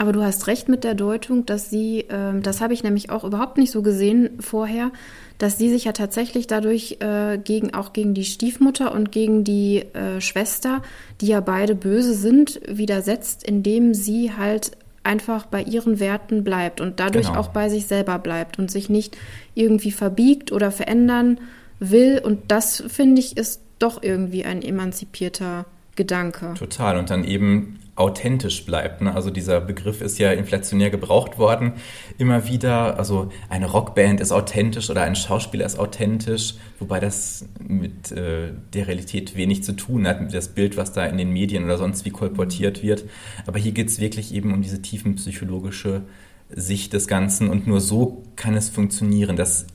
Aber 0.00 0.12
du 0.12 0.22
hast 0.22 0.46
recht 0.46 0.70
mit 0.70 0.82
der 0.82 0.94
Deutung, 0.94 1.44
dass 1.44 1.68
sie, 1.68 2.06
äh, 2.08 2.40
das 2.40 2.62
habe 2.62 2.72
ich 2.72 2.82
nämlich 2.82 3.10
auch 3.10 3.22
überhaupt 3.22 3.58
nicht 3.58 3.70
so 3.70 3.82
gesehen 3.82 4.30
vorher, 4.40 4.92
dass 5.36 5.58
sie 5.58 5.68
sich 5.68 5.84
ja 5.84 5.92
tatsächlich 5.92 6.46
dadurch 6.46 6.96
äh, 7.00 7.36
gegen 7.36 7.74
auch 7.74 7.92
gegen 7.92 8.14
die 8.14 8.24
Stiefmutter 8.24 8.92
und 8.94 9.12
gegen 9.12 9.44
die 9.44 9.84
äh, 9.92 10.22
Schwester, 10.22 10.80
die 11.20 11.26
ja 11.26 11.40
beide 11.40 11.74
böse 11.74 12.14
sind, 12.14 12.62
widersetzt, 12.66 13.44
indem 13.44 13.92
sie 13.92 14.32
halt 14.32 14.70
einfach 15.02 15.44
bei 15.44 15.62
ihren 15.62 16.00
Werten 16.00 16.44
bleibt 16.44 16.80
und 16.80 16.98
dadurch 16.98 17.26
genau. 17.26 17.38
auch 17.38 17.48
bei 17.48 17.68
sich 17.68 17.84
selber 17.84 18.18
bleibt 18.18 18.58
und 18.58 18.70
sich 18.70 18.88
nicht 18.88 19.18
irgendwie 19.54 19.90
verbiegt 19.90 20.50
oder 20.50 20.70
verändern 20.70 21.38
will. 21.78 22.22
Und 22.24 22.50
das 22.50 22.82
finde 22.88 23.20
ich 23.20 23.36
ist 23.36 23.60
doch 23.78 24.02
irgendwie 24.02 24.46
ein 24.46 24.62
emanzipierter 24.62 25.66
Gedanke. 25.94 26.54
Total. 26.58 26.96
Und 26.96 27.10
dann 27.10 27.22
eben 27.22 27.79
authentisch 28.00 28.64
bleibt. 28.64 29.02
Ne? 29.02 29.14
Also 29.14 29.30
dieser 29.30 29.60
Begriff 29.60 30.00
ist 30.00 30.18
ja 30.18 30.32
inflationär 30.32 30.90
gebraucht 30.90 31.38
worden. 31.38 31.74
Immer 32.18 32.48
wieder, 32.48 32.98
also 32.98 33.30
eine 33.48 33.66
Rockband 33.66 34.20
ist 34.20 34.32
authentisch 34.32 34.90
oder 34.90 35.02
ein 35.02 35.14
Schauspieler 35.14 35.66
ist 35.66 35.78
authentisch, 35.78 36.54
wobei 36.78 36.98
das 36.98 37.46
mit 37.60 38.10
äh, 38.12 38.52
der 38.72 38.88
Realität 38.88 39.36
wenig 39.36 39.62
zu 39.62 39.72
tun 39.72 40.06
hat, 40.08 40.20
mit 40.20 40.34
das 40.34 40.48
Bild, 40.48 40.76
was 40.76 40.92
da 40.92 41.06
in 41.06 41.18
den 41.18 41.30
Medien 41.30 41.64
oder 41.64 41.78
sonst 41.78 42.04
wie 42.04 42.10
kolportiert 42.10 42.82
wird. 42.82 43.04
Aber 43.46 43.58
hier 43.58 43.72
geht 43.72 43.88
es 43.88 44.00
wirklich 44.00 44.34
eben 44.34 44.52
um 44.52 44.62
diese 44.62 44.82
tiefen 44.82 45.14
psychologische 45.16 46.02
Sicht 46.50 46.92
des 46.92 47.06
Ganzen 47.06 47.48
und 47.48 47.66
nur 47.66 47.80
so 47.80 48.24
kann 48.36 48.54
es 48.54 48.70
funktionieren, 48.70 49.36
dass 49.36 49.66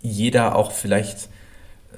jeder 0.00 0.56
auch 0.56 0.72
vielleicht 0.72 1.28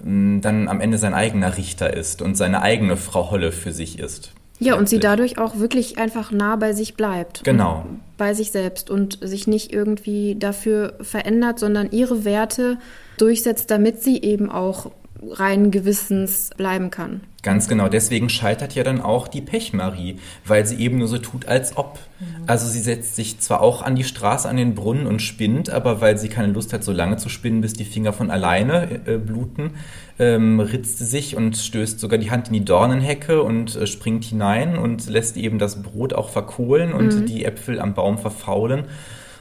ähm, 0.05 0.41
dann 0.41 0.69
am 0.69 0.81
Ende 0.81 0.99
sein 0.99 1.15
eigener 1.15 1.57
Richter 1.57 1.93
ist 1.93 2.23
und 2.23 2.37
seine 2.37 2.63
eigene 2.63 2.97
Frau 2.97 3.31
Holle 3.31 3.53
für 3.53 3.73
sich 3.73 3.99
ist. 3.99 4.33
Ja, 4.61 4.77
und 4.77 4.89
sie 4.89 4.99
dadurch 4.99 5.39
auch 5.39 5.59
wirklich 5.59 5.99
einfach 5.99 6.31
nah 6.31 6.55
bei 6.57 6.75
sich 6.75 6.95
bleibt. 6.95 7.43
Genau. 7.45 7.87
Bei 8.19 8.35
sich 8.35 8.51
selbst 8.51 8.91
und 8.91 9.19
sich 9.23 9.47
nicht 9.47 9.73
irgendwie 9.73 10.37
dafür 10.39 10.99
verändert, 11.01 11.59
sondern 11.59 11.91
ihre 11.91 12.25
Werte 12.25 12.79
durchsetzt, 13.17 13.71
damit 13.71 14.03
sie 14.03 14.21
eben 14.23 14.51
auch 14.51 14.93
reinen 15.23 15.71
Gewissens 15.71 16.51
bleiben 16.57 16.91
kann. 16.91 17.21
Ganz 17.43 17.69
genau, 17.69 17.89
deswegen 17.89 18.29
scheitert 18.29 18.75
ja 18.75 18.83
dann 18.83 19.01
auch 19.01 19.27
die 19.27 19.41
Pechmarie, 19.41 20.17
weil 20.45 20.67
sie 20.67 20.77
eben 20.77 20.99
nur 20.99 21.09
so 21.09 21.17
tut, 21.17 21.47
als 21.47 21.77
ob. 21.79 21.99
Mhm. 22.19 22.45
Also 22.47 22.69
sie 22.69 22.81
setzt 22.81 23.17
sich 23.17 23.41
zwar 23.41 23.63
auch 23.63 23.81
an 23.81 23.97
die 23.97 24.05
Straße, 24.05 24.47
an 24.47 24.57
den 24.57 24.75
Brunnen 24.75 25.07
und 25.07 25.23
spinnt, 25.23 25.71
aber 25.71 26.03
weil 26.03 26.19
sie 26.19 26.29
keine 26.29 26.53
Lust 26.53 26.75
hat, 26.75 26.85
so 26.85 26.93
lange 26.93 27.17
zu 27.17 27.31
spinnen, 27.31 27.63
bis 27.63 27.73
die 27.73 27.85
Finger 27.85 28.13
von 28.13 28.31
alleine 28.31 29.01
äh, 29.07 29.17
bluten, 29.17 29.71
ähm, 30.19 30.61
ritzt 30.61 30.99
sie 30.99 31.07
sich 31.07 31.35
und 31.35 31.57
stößt 31.57 31.99
sogar 31.99 32.19
die 32.19 32.31
Hand 32.31 32.49
in 32.49 32.55
die 32.55 32.65
Dornenhecke 32.65 33.43
und 33.43 33.75
äh, 33.75 33.87
springt 33.87 34.25
hinein 34.25 34.77
und 34.77 35.09
lässt 35.09 35.39
eben 35.39 35.59
das 35.59 35.83
Brot 35.83 36.13
auch 36.13 36.29
verkohlen 36.29 36.93
und 36.93 37.21
mhm. 37.21 37.27
die 37.27 37.47
Äpfel 37.47 37.81
am 37.81 37.95
Baum 37.95 38.19
verfaulen. 38.19 38.85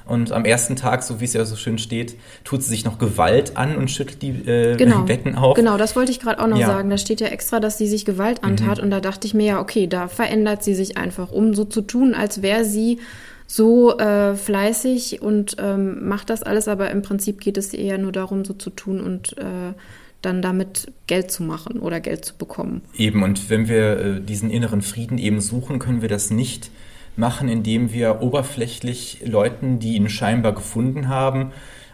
Und 0.09 0.31
am 0.31 0.45
ersten 0.45 0.75
Tag, 0.75 1.03
so 1.03 1.21
wie 1.21 1.25
es 1.25 1.33
ja 1.33 1.45
so 1.45 1.55
schön 1.55 1.77
steht, 1.77 2.15
tut 2.43 2.63
sie 2.63 2.69
sich 2.69 2.85
noch 2.85 2.97
Gewalt 2.97 3.55
an 3.57 3.77
und 3.77 3.91
schüttelt 3.91 4.21
die 4.21 4.29
äh, 4.29 4.75
genau. 4.75 5.03
Betten 5.03 5.35
auf. 5.35 5.55
Genau, 5.55 5.77
das 5.77 5.95
wollte 5.95 6.11
ich 6.11 6.19
gerade 6.19 6.41
auch 6.41 6.47
noch 6.47 6.57
ja. 6.57 6.67
sagen. 6.67 6.89
Da 6.89 6.97
steht 6.97 7.21
ja 7.21 7.27
extra, 7.27 7.59
dass 7.59 7.77
sie 7.77 7.87
sich 7.87 8.05
Gewalt 8.05 8.43
antat. 8.43 8.79
Mhm. 8.79 8.85
Und 8.85 8.91
da 8.91 8.99
dachte 8.99 9.27
ich 9.27 9.33
mir 9.33 9.45
ja, 9.45 9.61
okay, 9.61 9.87
da 9.87 10.07
verändert 10.07 10.63
sie 10.63 10.73
sich 10.73 10.97
einfach, 10.97 11.31
um 11.31 11.53
so 11.53 11.63
zu 11.63 11.81
tun, 11.81 12.13
als 12.13 12.41
wäre 12.41 12.65
sie 12.65 12.99
so 13.47 13.97
äh, 13.97 14.35
fleißig 14.35 15.21
und 15.21 15.55
ähm, 15.59 16.07
macht 16.07 16.29
das 16.29 16.43
alles. 16.43 16.67
Aber 16.67 16.91
im 16.91 17.01
Prinzip 17.01 17.39
geht 17.39 17.57
es 17.57 17.73
eher 17.73 17.97
nur 17.97 18.11
darum, 18.11 18.45
so 18.45 18.53
zu 18.53 18.69
tun 18.69 19.01
und 19.01 19.37
äh, 19.37 19.73
dann 20.21 20.41
damit 20.41 20.91
Geld 21.07 21.31
zu 21.31 21.43
machen 21.43 21.79
oder 21.79 21.99
Geld 21.99 22.25
zu 22.25 22.35
bekommen. 22.35 22.81
Eben, 22.95 23.23
und 23.23 23.49
wenn 23.49 23.67
wir 23.67 23.99
äh, 23.99 24.21
diesen 24.21 24.49
inneren 24.49 24.81
Frieden 24.81 25.17
eben 25.17 25.39
suchen, 25.39 25.79
können 25.79 26.01
wir 26.01 26.09
das 26.09 26.29
nicht 26.29 26.71
machen, 27.19 27.49
indem 27.49 27.93
wir 27.93 28.21
oberflächlich 28.21 29.21
Leuten, 29.25 29.79
die 29.79 29.95
ihn 29.95 30.09
scheinbar 30.09 30.53
gefunden 30.53 31.07
haben, 31.09 31.51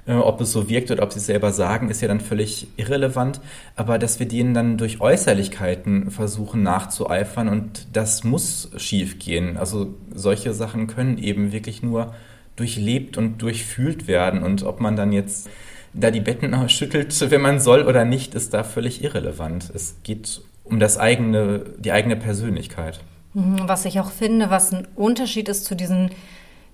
äh, 0.07 0.13
ob 0.13 0.39
es 0.41 0.51
so 0.51 0.69
wirkt 0.69 0.91
oder 0.91 1.03
ob 1.03 1.11
sie 1.11 1.19
es 1.19 1.25
selber 1.25 1.51
sagen, 1.51 1.89
ist 1.89 2.01
ja 2.01 2.07
dann 2.07 2.19
völlig 2.19 2.67
irrelevant. 2.77 3.41
Aber 3.75 3.97
dass 3.97 4.19
wir 4.19 4.27
denen 4.27 4.53
dann 4.53 4.77
durch 4.77 5.01
Äußerlichkeiten 5.01 6.11
versuchen 6.11 6.63
nachzueifern 6.63 7.49
und 7.49 7.87
das 7.93 8.23
muss 8.23 8.71
schief 8.77 9.19
gehen. 9.19 9.57
Also 9.57 9.95
solche 10.13 10.53
Sachen 10.53 10.87
können 10.87 11.17
eben 11.17 11.51
wirklich 11.51 11.81
nur 11.83 12.13
durchlebt 12.55 13.17
und 13.17 13.41
durchfühlt 13.41 14.07
werden. 14.07 14.43
Und 14.43 14.63
ob 14.63 14.79
man 14.79 14.95
dann 14.95 15.11
jetzt 15.11 15.49
da 15.93 16.11
die 16.11 16.21
Betten 16.21 16.69
schüttelt, 16.69 17.19
wenn 17.31 17.41
man 17.41 17.59
soll 17.59 17.83
oder 17.83 18.05
nicht, 18.05 18.35
ist 18.35 18.53
da 18.53 18.63
völlig 18.63 19.03
irrelevant. 19.03 19.71
Es 19.73 19.97
geht 20.03 20.41
um 20.63 20.79
das 20.79 20.97
eigene, 20.97 21.65
die 21.77 21.91
eigene 21.91 22.15
Persönlichkeit. 22.15 22.99
Mhm, 23.35 23.67
was 23.67 23.83
ich 23.83 23.99
auch 23.99 24.11
finde, 24.11 24.49
was 24.49 24.73
ein 24.73 24.87
Unterschied 24.95 25.49
ist 25.49 25.65
zu 25.65 25.75
diesen, 25.75 26.11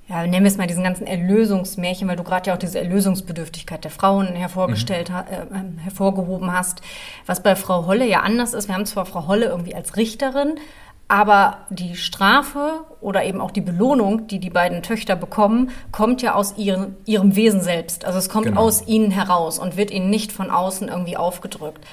ja, 0.08 0.21
nennen 0.28 0.45
wir 0.45 0.52
es 0.52 0.58
mal 0.58 0.67
diesen 0.67 0.84
ganzen 0.84 1.08
Erlösungsmärchen, 1.08 2.08
weil 2.08 2.15
du 2.15 2.24
gerade 2.24 2.50
ja 2.50 2.54
auch 2.54 2.60
diese 2.60 2.80
Erlösungsbedürftigkeit 2.80 3.84
der 3.84 3.89
Frauen 3.89 4.28
hervorgestellt, 4.28 5.10
mhm. 5.10 5.15
äh, 5.15 5.60
ähm, 5.60 5.78
hervorgehoben 5.80 6.54
hast. 6.54 6.82
Was 7.26 7.41
bei 7.41 7.56
Frau 7.56 7.88
Holle 7.88 8.06
ja 8.08 8.19
anders 8.19 8.54
ist, 8.54 8.67
wir 8.67 8.76
haben 8.76 8.86
zwar 8.86 9.08
Frau 9.08 9.28
Holle 9.28 9.47
irgendwie 9.47 9.74
als 9.74 9.97
Richterin, 9.97 10.60
aber 11.08 11.58
die 11.71 11.95
Strafe 11.95 12.86
oder 13.02 13.26
eben 13.26 13.41
auch 13.41 13.52
die 13.52 13.62
Belohnung, 13.62 14.28
die 14.28 14.39
die 14.39 14.52
beiden 14.52 14.84
Töchter 14.84 15.15
bekommen, 15.15 15.71
kommt 15.91 16.21
ja 16.21 16.36
aus 16.36 16.58
ihren, 16.58 16.95
ihrem 17.06 17.36
Wesen 17.36 17.62
selbst. 17.62 18.06
Also 18.06 18.19
es 18.19 18.30
kommt 18.30 18.45
genau. 18.45 18.62
aus 18.62 18.88
ihnen 18.88 19.10
heraus 19.10 19.58
und 19.58 19.78
wird 19.78 19.89
ihnen 19.89 20.12
nicht 20.12 20.32
von 20.32 20.52
außen 20.52 20.89
irgendwie 20.89 21.17
aufgedrückt. 21.17 21.84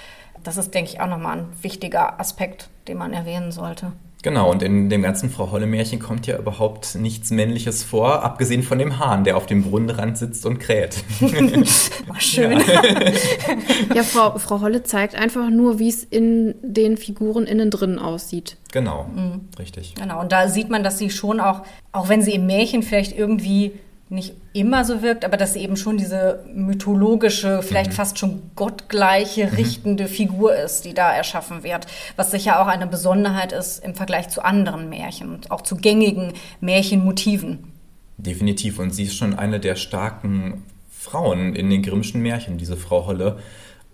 Das 0.44 0.59
ist, 0.59 0.74
denke 0.74 0.90
ich, 0.90 1.00
auch 1.00 1.09
nochmal 1.09 1.38
ein 1.38 1.46
wichtiger 1.62 2.20
Aspekt, 2.20 2.68
den 2.87 2.98
man 2.98 3.14
erwähnen 3.14 3.50
sollte. 3.50 3.92
Genau, 4.22 4.50
und 4.50 4.62
in 4.64 4.90
dem 4.90 5.02
ganzen 5.02 5.31
Frau 5.31 5.52
Holle-Märchen 5.52 6.00
kommt 6.00 6.26
ja 6.26 6.37
überhaupt 6.38 6.96
nichts 6.96 7.31
Männliches 7.31 7.85
vor, 7.85 8.24
abgesehen 8.24 8.64
von 8.64 8.78
dem 8.78 8.98
Hahn, 8.98 9.22
der 9.22 9.37
auf 9.37 9.46
dem 9.46 9.62
Brunnenrand 9.62 10.18
sitzt 10.18 10.44
und 10.44 10.59
kräht. 10.59 11.04
oh, 11.20 12.14
schön. 12.18 12.59
Ja, 12.59 12.83
ja 13.94 14.02
Frau, 14.02 14.38
Frau 14.38 14.61
Holle 14.61 14.83
zeigt 14.83 15.14
einfach 15.14 15.50
nur, 15.50 15.78
wie 15.78 15.88
es 15.88 16.02
in 16.02 16.57
den 16.62 16.96
Figuren 16.96 17.46
innen 17.46 17.70
drin 17.70 17.98
aussieht. 17.98 18.57
Genau, 18.72 19.04
mhm. 19.04 19.48
richtig. 19.59 19.94
Genau, 19.94 20.20
und 20.20 20.33
da 20.33 20.48
sieht 20.48 20.68
man, 20.68 20.83
dass 20.83 20.98
sie 20.98 21.11
schon 21.11 21.38
auch, 21.38 21.62
auch 21.92 22.09
wenn 22.09 22.20
sie 22.20 22.35
im 22.35 22.46
Märchen 22.46 22.83
vielleicht 22.83 23.16
irgendwie 23.16 23.72
nicht 24.11 24.35
immer 24.53 24.85
so 24.85 25.03
wirkt, 25.03 25.25
aber 25.25 25.37
dass 25.37 25.53
sie 25.53 25.61
eben 25.61 25.77
schon 25.77 25.99
diese 25.99 26.44
mythologische, 26.53 27.62
vielleicht 27.62 27.90
mhm. 27.90 27.97
fast 27.97 28.18
schon 28.18 28.51
gottgleiche, 28.57 29.47
mhm. 29.47 29.55
richtende 29.55 30.05
mhm. 30.05 30.09
Figur 30.09 30.57
ist, 30.57 30.85
die 30.85 30.94
da 30.94 31.12
erschaffen 31.12 31.62
wird, 31.62 31.87
was 32.16 32.31
sicher 32.31 32.61
auch 32.61 32.66
eine 32.66 32.87
Besonderheit 32.87 33.53
ist 33.53 33.85
im 33.85 33.94
Vergleich 33.94 34.29
zu 34.29 34.44
anderen 34.44 34.88
Märchen 34.88 35.33
und 35.33 35.51
auch 35.51 35.61
zu 35.61 35.77
gängigen 35.77 36.33
Märchenmotiven. 36.61 37.73
Definitiv. 38.16 38.79
Und 38.79 38.90
sie 38.90 39.05
ist 39.05 39.16
schon 39.16 39.38
eine 39.38 39.61
der 39.61 39.77
starken 39.77 40.64
Frauen 40.90 41.55
in 41.55 41.71
den 41.71 41.83
Grimmschen 41.83 42.21
Märchen, 42.23 42.59
diese 42.59 42.77
Frau 42.77 43.07
Holle. 43.07 43.38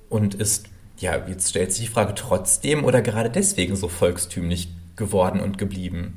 Und 0.08 0.34
ist, 0.34 0.66
ja, 0.98 1.16
jetzt 1.26 1.50
stellt 1.50 1.72
sich 1.72 1.86
die 1.86 1.92
Frage, 1.92 2.14
trotzdem 2.14 2.84
oder 2.84 3.02
gerade 3.02 3.30
deswegen 3.30 3.76
so 3.76 3.88
volkstümlich 3.88 4.68
geworden 4.96 5.40
und 5.40 5.58
geblieben? 5.58 6.16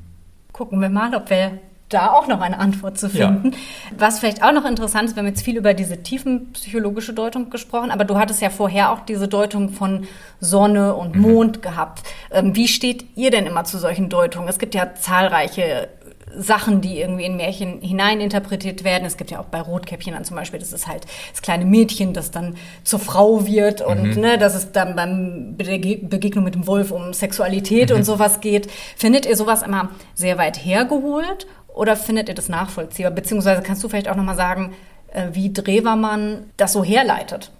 Gucken 0.52 0.80
wir 0.80 0.88
mal, 0.88 1.14
ob 1.14 1.30
wir 1.30 1.58
da 1.88 2.12
auch 2.12 2.26
noch 2.26 2.40
eine 2.40 2.58
Antwort 2.58 2.98
zu 2.98 3.08
finden. 3.08 3.52
Ja. 3.52 3.58
Was 3.96 4.18
vielleicht 4.18 4.42
auch 4.42 4.52
noch 4.52 4.64
interessant 4.64 5.08
ist, 5.08 5.16
wir 5.16 5.22
haben 5.22 5.28
jetzt 5.28 5.42
viel 5.42 5.56
über 5.56 5.74
diese 5.74 6.02
tiefenpsychologische 6.02 7.14
Deutung 7.14 7.50
gesprochen, 7.50 7.90
aber 7.90 8.04
du 8.04 8.18
hattest 8.18 8.42
ja 8.42 8.50
vorher 8.50 8.92
auch 8.92 9.00
diese 9.00 9.28
Deutung 9.28 9.70
von 9.70 10.06
Sonne 10.40 10.94
und 10.94 11.16
mhm. 11.16 11.22
Mond 11.22 11.62
gehabt. 11.62 12.02
Ähm, 12.30 12.54
wie 12.54 12.68
steht 12.68 13.06
ihr 13.16 13.30
denn 13.30 13.46
immer 13.46 13.64
zu 13.64 13.78
solchen 13.78 14.08
Deutungen? 14.08 14.48
Es 14.48 14.58
gibt 14.58 14.74
ja 14.74 14.94
zahlreiche 14.94 15.88
Sachen, 16.36 16.80
die 16.80 17.00
irgendwie 17.00 17.24
in 17.24 17.36
Märchen 17.36 17.80
hineininterpretiert 17.80 18.84
werden. 18.84 19.04
Es 19.04 19.16
gibt 19.16 19.30
ja 19.30 19.40
auch 19.40 19.46
bei 19.46 19.60
Rotkäppchen 19.60 20.14
dann 20.14 20.24
zum 20.24 20.36
Beispiel, 20.36 20.60
das 20.60 20.72
ist 20.72 20.86
halt 20.86 21.06
das 21.32 21.42
kleine 21.42 21.64
Mädchen, 21.64 22.12
das 22.12 22.30
dann 22.30 22.56
zur 22.84 22.98
Frau 22.98 23.46
wird 23.46 23.80
und 23.80 24.16
mhm. 24.16 24.20
ne, 24.20 24.38
dass 24.38 24.54
es 24.54 24.72
dann 24.72 24.96
beim 24.96 25.56
Begegnung 25.56 26.44
mit 26.44 26.54
dem 26.54 26.66
Wolf 26.66 26.90
um 26.90 27.12
Sexualität 27.12 27.90
mhm. 27.90 27.96
und 27.96 28.04
sowas 28.04 28.40
geht. 28.40 28.70
Findet 28.96 29.26
ihr 29.26 29.36
sowas 29.36 29.62
immer 29.62 29.90
sehr 30.14 30.38
weit 30.38 30.56
hergeholt 30.56 31.46
oder 31.78 31.96
findet 31.96 32.28
ihr 32.28 32.34
das 32.34 32.48
nachvollziehbar? 32.48 33.12
Beziehungsweise 33.12 33.62
kannst 33.62 33.84
du 33.84 33.88
vielleicht 33.88 34.08
auch 34.08 34.16
nochmal 34.16 34.36
sagen, 34.36 34.74
äh, 35.12 35.28
wie 35.32 35.52
Drewermann 35.52 36.50
das 36.56 36.72
so 36.72 36.82
herleitet? 36.82 37.52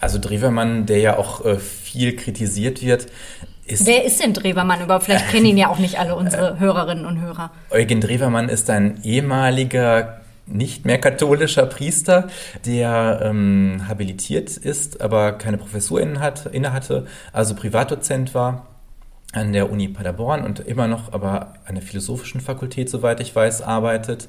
Also 0.00 0.18
Drewermann, 0.18 0.86
der 0.86 0.98
ja 0.98 1.18
auch 1.18 1.44
äh, 1.44 1.58
viel 1.58 2.14
kritisiert 2.16 2.80
wird, 2.80 3.06
ist 3.66 3.86
Wer 3.86 4.04
ist 4.04 4.22
denn 4.22 4.34
Drewermann 4.34 4.82
überhaupt? 4.82 5.04
Vielleicht 5.04 5.28
kennen 5.30 5.46
ihn 5.46 5.56
ja 5.56 5.68
auch 5.68 5.78
nicht 5.78 5.98
alle 5.98 6.16
unsere 6.16 6.58
Hörerinnen 6.58 7.06
und 7.06 7.20
Hörer. 7.20 7.50
Eugen 7.70 8.00
Drewermann 8.00 8.48
ist 8.48 8.70
ein 8.70 9.00
ehemaliger 9.04 10.20
nicht 10.46 10.84
mehr 10.84 10.98
katholischer 10.98 11.66
Priester, 11.66 12.28
der 12.66 13.20
ähm, 13.22 13.82
habilitiert 13.86 14.56
ist, 14.56 15.00
aber 15.00 15.32
keine 15.32 15.58
Professur 15.58 16.00
inne 16.00 16.20
hatte, 16.72 17.06
also 17.32 17.54
Privatdozent 17.54 18.34
war 18.34 18.66
an 19.32 19.52
der 19.52 19.70
Uni 19.70 19.88
Paderborn 19.88 20.42
und 20.42 20.60
immer 20.60 20.86
noch 20.88 21.12
aber 21.12 21.54
an 21.64 21.74
der 21.76 21.84
philosophischen 21.84 22.40
Fakultät, 22.40 22.90
soweit 22.90 23.20
ich 23.20 23.34
weiß, 23.34 23.62
arbeitet. 23.62 24.28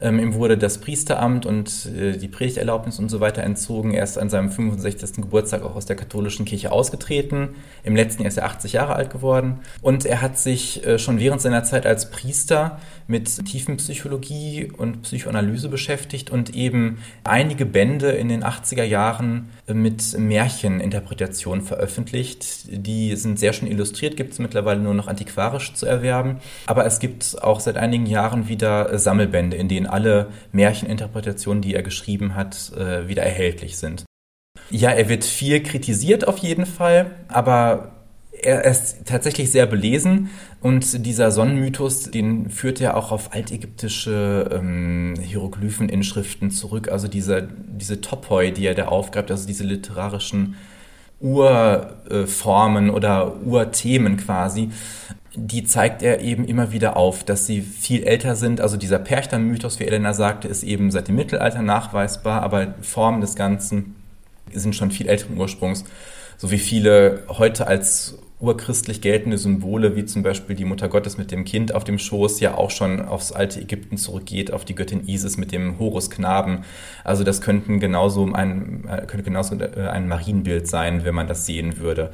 Ähm, 0.00 0.18
ihm 0.18 0.34
wurde 0.34 0.58
das 0.58 0.78
Priesteramt 0.78 1.46
und 1.46 1.86
äh, 1.86 2.16
die 2.16 2.28
Predigterlaubnis 2.28 2.98
und 2.98 3.08
so 3.08 3.20
weiter 3.20 3.42
entzogen. 3.42 3.92
Er 3.92 4.04
ist 4.04 4.18
an 4.18 4.28
seinem 4.28 4.50
65. 4.50 5.16
Geburtstag 5.16 5.62
auch 5.62 5.74
aus 5.74 5.86
der 5.86 5.96
katholischen 5.96 6.44
Kirche 6.44 6.72
ausgetreten. 6.72 7.50
Im 7.84 7.96
letzten 7.96 8.22
Jahr 8.22 8.28
ist 8.28 8.36
er 8.36 8.46
80 8.46 8.74
Jahre 8.74 8.96
alt 8.96 9.10
geworden. 9.10 9.60
Und 9.80 10.04
er 10.04 10.20
hat 10.20 10.38
sich 10.38 10.86
äh, 10.86 10.98
schon 10.98 11.18
während 11.18 11.40
seiner 11.40 11.64
Zeit 11.64 11.86
als 11.86 12.10
Priester 12.10 12.78
mit 13.08 13.46
Tiefenpsychologie 13.46 14.72
und 14.76 15.02
Psychoanalyse 15.02 15.68
beschäftigt 15.68 16.30
und 16.30 16.54
eben 16.54 16.98
einige 17.24 17.64
Bände 17.64 18.10
in 18.10 18.28
den 18.28 18.44
80er 18.44 18.82
Jahren 18.82 19.50
äh, 19.66 19.74
mit 19.74 20.18
Märcheninterpretationen 20.18 21.64
veröffentlicht. 21.64 22.66
Die 22.68 23.16
sind 23.16 23.38
sehr 23.38 23.52
schön 23.52 23.68
illustriert, 23.68 24.16
gibt 24.16 24.32
es 24.32 24.38
mittlerweile 24.38 24.80
nur 24.80 24.94
noch 24.94 25.06
antiquarisch 25.06 25.74
zu 25.74 25.86
erwerben. 25.86 26.38
Aber 26.66 26.84
es 26.84 26.98
gibt 26.98 27.42
auch 27.42 27.60
seit 27.60 27.76
einigen 27.76 28.06
Jahren 28.06 28.48
wieder 28.48 28.98
Sammelbände, 28.98 29.56
in 29.56 29.68
denen 29.68 29.85
denen 29.86 29.92
alle 29.92 30.28
Märcheninterpretationen, 30.52 31.62
die 31.62 31.74
er 31.74 31.82
geschrieben 31.82 32.34
hat, 32.34 32.72
äh, 32.76 33.08
wieder 33.08 33.22
erhältlich 33.22 33.78
sind. 33.78 34.04
Ja, 34.70 34.90
er 34.90 35.08
wird 35.08 35.24
viel 35.24 35.62
kritisiert 35.62 36.26
auf 36.26 36.38
jeden 36.38 36.66
Fall, 36.66 37.12
aber 37.28 37.92
er 38.32 38.64
ist 38.64 39.06
tatsächlich 39.06 39.50
sehr 39.50 39.66
belesen 39.66 40.30
und 40.60 41.06
dieser 41.06 41.30
Sonnenmythos, 41.30 42.10
den 42.10 42.50
führt 42.50 42.80
er 42.80 42.96
auch 42.96 43.10
auf 43.10 43.32
altägyptische 43.32 44.50
ähm, 44.52 45.14
Hieroglypheninschriften 45.20 46.50
zurück, 46.50 46.90
also 46.90 47.08
diese, 47.08 47.48
diese 47.50 48.00
Topoi, 48.00 48.50
die 48.50 48.66
er 48.66 48.74
da 48.74 48.86
aufgreift, 48.88 49.30
also 49.30 49.46
diese 49.46 49.64
literarischen 49.64 50.56
Urformen 51.18 52.90
oder 52.90 53.40
Urthemen 53.42 54.18
quasi 54.18 54.70
die 55.36 55.64
zeigt 55.64 56.02
er 56.02 56.20
eben 56.20 56.46
immer 56.46 56.72
wieder 56.72 56.96
auf, 56.96 57.22
dass 57.22 57.46
sie 57.46 57.60
viel 57.60 58.02
älter 58.04 58.36
sind. 58.36 58.60
Also 58.60 58.76
dieser 58.76 58.98
Perchta-Mythos, 58.98 59.78
wie 59.78 59.84
Elena 59.84 60.14
sagte, 60.14 60.48
ist 60.48 60.62
eben 60.62 60.90
seit 60.90 61.08
dem 61.08 61.16
Mittelalter 61.16 61.62
nachweisbar, 61.62 62.42
aber 62.42 62.74
Formen 62.80 63.20
des 63.20 63.34
Ganzen 63.36 63.94
sind 64.52 64.74
schon 64.74 64.90
viel 64.90 65.08
älteren 65.08 65.36
Ursprungs, 65.36 65.84
so 66.38 66.50
wie 66.50 66.58
viele 66.58 67.24
heute 67.28 67.66
als 67.66 68.18
urchristlich 68.38 69.00
geltende 69.00 69.38
Symbole, 69.38 69.96
wie 69.96 70.04
zum 70.04 70.22
Beispiel 70.22 70.56
die 70.56 70.66
Mutter 70.66 70.88
Gottes 70.88 71.16
mit 71.16 71.30
dem 71.30 71.44
Kind 71.44 71.74
auf 71.74 71.84
dem 71.84 71.98
Schoß, 71.98 72.40
ja 72.40 72.54
auch 72.54 72.70
schon 72.70 73.00
aufs 73.00 73.32
alte 73.32 73.60
Ägypten 73.60 73.96
zurückgeht, 73.96 74.52
auf 74.52 74.64
die 74.64 74.74
Göttin 74.74 75.08
Isis 75.08 75.38
mit 75.38 75.52
dem 75.52 75.78
Horusknaben. 75.78 76.64
Also 77.02 77.24
das 77.24 77.40
könnten 77.40 77.80
genauso 77.80 78.30
ein, 78.30 78.84
äh, 78.88 79.06
könnte 79.06 79.22
genauso 79.22 79.58
äh, 79.58 79.88
ein 79.88 80.06
Marienbild 80.06 80.68
sein, 80.68 81.04
wenn 81.04 81.14
man 81.14 81.28
das 81.28 81.46
sehen 81.46 81.78
würde 81.78 82.10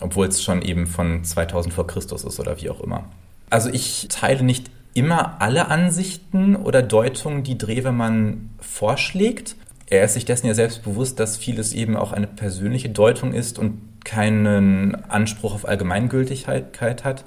obwohl 0.00 0.26
es 0.26 0.42
schon 0.42 0.62
eben 0.62 0.86
von 0.86 1.24
2000 1.24 1.72
vor 1.74 1.86
Christus 1.86 2.24
ist 2.24 2.40
oder 2.40 2.60
wie 2.60 2.70
auch 2.70 2.80
immer. 2.80 3.04
Also 3.50 3.68
ich 3.70 4.06
teile 4.08 4.42
nicht 4.42 4.70
immer 4.94 5.40
alle 5.40 5.68
Ansichten 5.68 6.56
oder 6.56 6.82
Deutungen, 6.82 7.42
die 7.42 7.58
Drewemann 7.58 8.50
vorschlägt. 8.60 9.56
Er 9.88 10.04
ist 10.04 10.14
sich 10.14 10.24
dessen 10.24 10.46
ja 10.46 10.54
selbst 10.54 10.82
bewusst, 10.82 11.20
dass 11.20 11.36
vieles 11.36 11.72
eben 11.72 11.96
auch 11.96 12.12
eine 12.12 12.26
persönliche 12.26 12.88
Deutung 12.88 13.32
ist 13.32 13.58
und 13.58 13.80
keinen 14.04 14.94
Anspruch 15.04 15.54
auf 15.54 15.68
Allgemeingültigkeit 15.68 17.04
hat. 17.04 17.24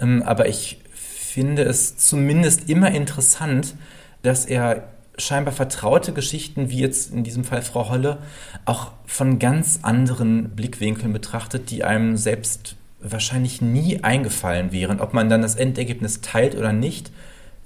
Ähm, 0.00 0.22
aber 0.22 0.48
ich 0.48 0.78
finde 0.86 1.62
es 1.62 1.96
zumindest 1.96 2.68
immer 2.68 2.90
interessant, 2.90 3.74
dass 4.22 4.44
er 4.44 4.91
scheinbar 5.24 5.54
vertraute 5.54 6.12
Geschichten, 6.12 6.70
wie 6.70 6.80
jetzt 6.80 7.12
in 7.12 7.24
diesem 7.24 7.44
Fall 7.44 7.62
Frau 7.62 7.88
Holle, 7.88 8.18
auch 8.64 8.92
von 9.06 9.38
ganz 9.38 9.80
anderen 9.82 10.50
Blickwinkeln 10.50 11.12
betrachtet, 11.12 11.70
die 11.70 11.84
einem 11.84 12.16
selbst 12.16 12.76
wahrscheinlich 13.00 13.60
nie 13.60 14.02
eingefallen 14.02 14.72
wären. 14.72 15.00
Ob 15.00 15.12
man 15.12 15.28
dann 15.28 15.42
das 15.42 15.56
Endergebnis 15.56 16.20
teilt 16.20 16.54
oder 16.54 16.72
nicht, 16.72 17.10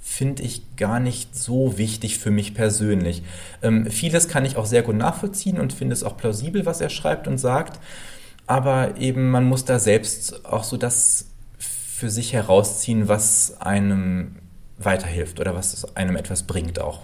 finde 0.01 0.45
ich 0.45 0.77
gar 0.77 1.01
nicht 1.01 1.37
so 1.37 1.79
wichtig 1.79 2.19
für 2.19 2.31
mich 2.31 2.55
persönlich. 2.55 3.23
Ähm, 3.62 3.90
vieles 3.90 4.29
kann 4.29 4.45
ich 4.45 4.57
auch 4.57 4.66
sehr 4.66 4.83
gut 4.83 4.97
nachvollziehen 4.97 5.59
und 5.59 5.73
finde 5.73 5.95
es 5.95 6.05
auch 6.05 6.16
plausibel, 6.16 6.64
was 6.64 6.81
er 6.81 6.90
schreibt 6.90 7.27
und 7.27 7.38
sagt. 7.38 7.81
Aber 8.47 8.97
eben, 8.99 9.31
man 9.31 9.45
muss 9.45 9.64
da 9.64 9.79
selbst 9.79 10.47
auch 10.47 10.62
so 10.62 10.77
das 10.77 11.27
für 11.59 12.09
sich 12.09 12.33
herausziehen, 12.33 13.09
was 13.09 13.61
einem 13.61 14.37
weiterhilft 14.79 15.40
oder 15.40 15.55
was 15.55 15.97
einem 15.97 16.16
etwas 16.16 16.45
bringt 16.45 16.79
auch. 16.79 17.03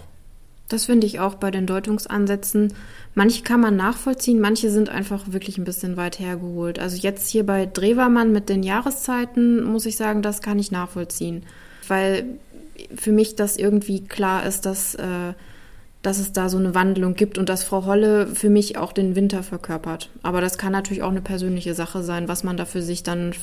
Das 0.73 0.85
finde 0.85 1.05
ich 1.05 1.19
auch 1.19 1.35
bei 1.35 1.51
den 1.51 1.67
Deutungsansätzen. 1.67 2.73
Manche 3.13 3.43
kann 3.43 3.59
man 3.59 3.75
nachvollziehen, 3.75 4.39
manche 4.39 4.71
sind 4.71 4.89
einfach 4.89 5.21
wirklich 5.27 5.59
ein 5.59 5.65
bisschen 5.65 5.97
weit 5.97 6.19
hergeholt. 6.19 6.79
Also 6.79 6.97
jetzt 6.97 7.29
hier 7.29 7.45
bei 7.45 7.67
Drewermann 7.67 8.31
mit 8.31 8.49
den 8.49 8.63
Jahreszeiten 8.63 9.63
muss 9.63 9.85
ich 9.85 9.97
sagen, 9.97 10.23
das 10.23 10.41
kann 10.41 10.57
ich 10.57 10.71
nachvollziehen. 10.71 11.43
Weil 11.87 12.25
für 12.95 13.11
mich 13.11 13.35
das 13.35 13.57
irgendwie 13.57 14.03
klar 14.03 14.47
ist, 14.47 14.65
dass 14.65 14.95
äh, 14.95 15.33
dass 16.03 16.19
es 16.19 16.33
da 16.33 16.49
so 16.49 16.57
eine 16.57 16.75
Wandlung 16.75 17.15
gibt 17.15 17.37
und 17.37 17.47
dass 17.47 17.63
Frau 17.63 17.85
Holle 17.85 18.27
für 18.27 18.49
mich 18.49 18.77
auch 18.77 18.91
den 18.91 19.15
Winter 19.15 19.41
verkörpert. 19.41 20.09
Aber 20.21 20.41
das 20.41 20.57
kann 20.57 20.73
natürlich 20.73 21.01
auch 21.01 21.09
eine 21.09 21.21
persönliche 21.21 21.73
Sache 21.73 22.03
sein, 22.03 22.27
was 22.27 22.43
man 22.43 22.57
da 22.57 22.65
für 22.65 22.81
sich 22.81 23.03
dann 23.03 23.33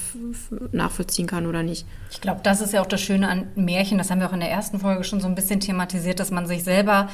nachvollziehen 0.70 1.26
kann 1.26 1.46
oder 1.46 1.62
nicht. 1.62 1.86
Ich 2.10 2.20
glaube, 2.20 2.40
das 2.42 2.60
ist 2.60 2.74
ja 2.74 2.82
auch 2.82 2.86
das 2.86 3.00
Schöne 3.00 3.28
an 3.28 3.48
Märchen, 3.54 3.96
das 3.96 4.10
haben 4.10 4.20
wir 4.20 4.28
auch 4.28 4.34
in 4.34 4.40
der 4.40 4.50
ersten 4.50 4.78
Folge 4.78 5.04
schon 5.04 5.20
so 5.20 5.26
ein 5.26 5.34
bisschen 5.34 5.60
thematisiert, 5.60 6.20
dass 6.20 6.30
man 6.30 6.46
sich 6.46 6.62
selber 6.62 7.08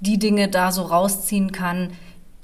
die 0.00 0.18
Dinge 0.18 0.48
da 0.48 0.70
so 0.70 0.82
rausziehen 0.82 1.50
kann, 1.50 1.92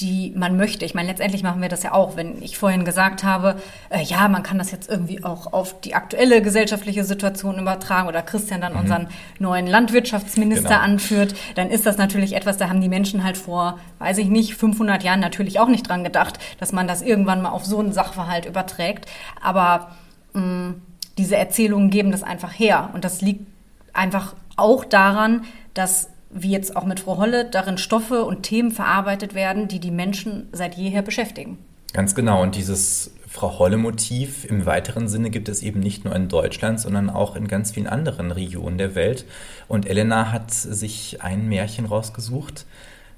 die 0.00 0.32
man 0.36 0.56
möchte. 0.56 0.84
Ich 0.84 0.94
meine, 0.94 1.08
letztendlich 1.08 1.42
machen 1.42 1.62
wir 1.62 1.70
das 1.70 1.82
ja 1.82 1.92
auch, 1.92 2.16
wenn 2.16 2.42
ich 2.42 2.58
vorhin 2.58 2.84
gesagt 2.84 3.24
habe, 3.24 3.56
äh, 3.88 4.02
ja, 4.02 4.28
man 4.28 4.42
kann 4.42 4.58
das 4.58 4.70
jetzt 4.70 4.90
irgendwie 4.90 5.24
auch 5.24 5.52
auf 5.52 5.80
die 5.80 5.94
aktuelle 5.94 6.42
gesellschaftliche 6.42 7.04
Situation 7.04 7.58
übertragen 7.58 8.06
oder 8.06 8.20
Christian 8.20 8.60
dann 8.60 8.74
mhm. 8.74 8.80
unseren 8.80 9.08
neuen 9.38 9.66
Landwirtschaftsminister 9.66 10.68
genau. 10.68 10.80
anführt, 10.80 11.34
dann 11.54 11.70
ist 11.70 11.86
das 11.86 11.96
natürlich 11.96 12.34
etwas, 12.34 12.58
da 12.58 12.68
haben 12.68 12.82
die 12.82 12.90
Menschen 12.90 13.24
halt 13.24 13.38
vor, 13.38 13.78
weiß 13.98 14.18
ich 14.18 14.28
nicht, 14.28 14.54
500 14.56 15.02
Jahren 15.02 15.20
natürlich 15.20 15.58
auch 15.58 15.68
nicht 15.68 15.88
dran 15.88 16.04
gedacht, 16.04 16.38
dass 16.58 16.72
man 16.72 16.86
das 16.86 17.00
irgendwann 17.00 17.40
mal 17.40 17.50
auf 17.50 17.64
so 17.64 17.78
einen 17.78 17.92
Sachverhalt 17.92 18.44
überträgt. 18.44 19.06
Aber 19.40 19.92
mh, 20.34 20.42
mm, 20.42 20.82
diese 21.16 21.36
Erzählungen 21.36 21.88
geben 21.88 22.10
das 22.10 22.22
einfach 22.22 22.52
her 22.52 22.90
und 22.92 23.04
das 23.04 23.22
liegt 23.22 23.46
einfach 23.94 24.34
auch 24.56 24.84
daran, 24.84 25.44
dass 25.72 26.10
wie 26.30 26.50
jetzt 26.50 26.76
auch 26.76 26.84
mit 26.84 27.00
Frau 27.00 27.18
Holle, 27.18 27.44
darin 27.44 27.78
Stoffe 27.78 28.24
und 28.24 28.42
Themen 28.42 28.70
verarbeitet 28.70 29.34
werden, 29.34 29.68
die 29.68 29.80
die 29.80 29.90
Menschen 29.90 30.48
seit 30.52 30.74
jeher 30.74 31.02
beschäftigen. 31.02 31.58
Ganz 31.92 32.14
genau. 32.14 32.42
Und 32.42 32.56
dieses 32.56 33.12
Frau 33.26 33.58
Holle-Motiv 33.58 34.44
im 34.44 34.66
weiteren 34.66 35.08
Sinne 35.08 35.30
gibt 35.30 35.48
es 35.48 35.62
eben 35.62 35.80
nicht 35.80 36.04
nur 36.04 36.14
in 36.16 36.28
Deutschland, 36.28 36.80
sondern 36.80 37.10
auch 37.10 37.36
in 37.36 37.48
ganz 37.48 37.72
vielen 37.72 37.86
anderen 37.86 38.30
Regionen 38.30 38.78
der 38.78 38.94
Welt. 38.94 39.24
Und 39.68 39.86
Elena 39.86 40.32
hat 40.32 40.50
sich 40.50 41.22
ein 41.22 41.48
Märchen 41.48 41.86
rausgesucht, 41.86 42.66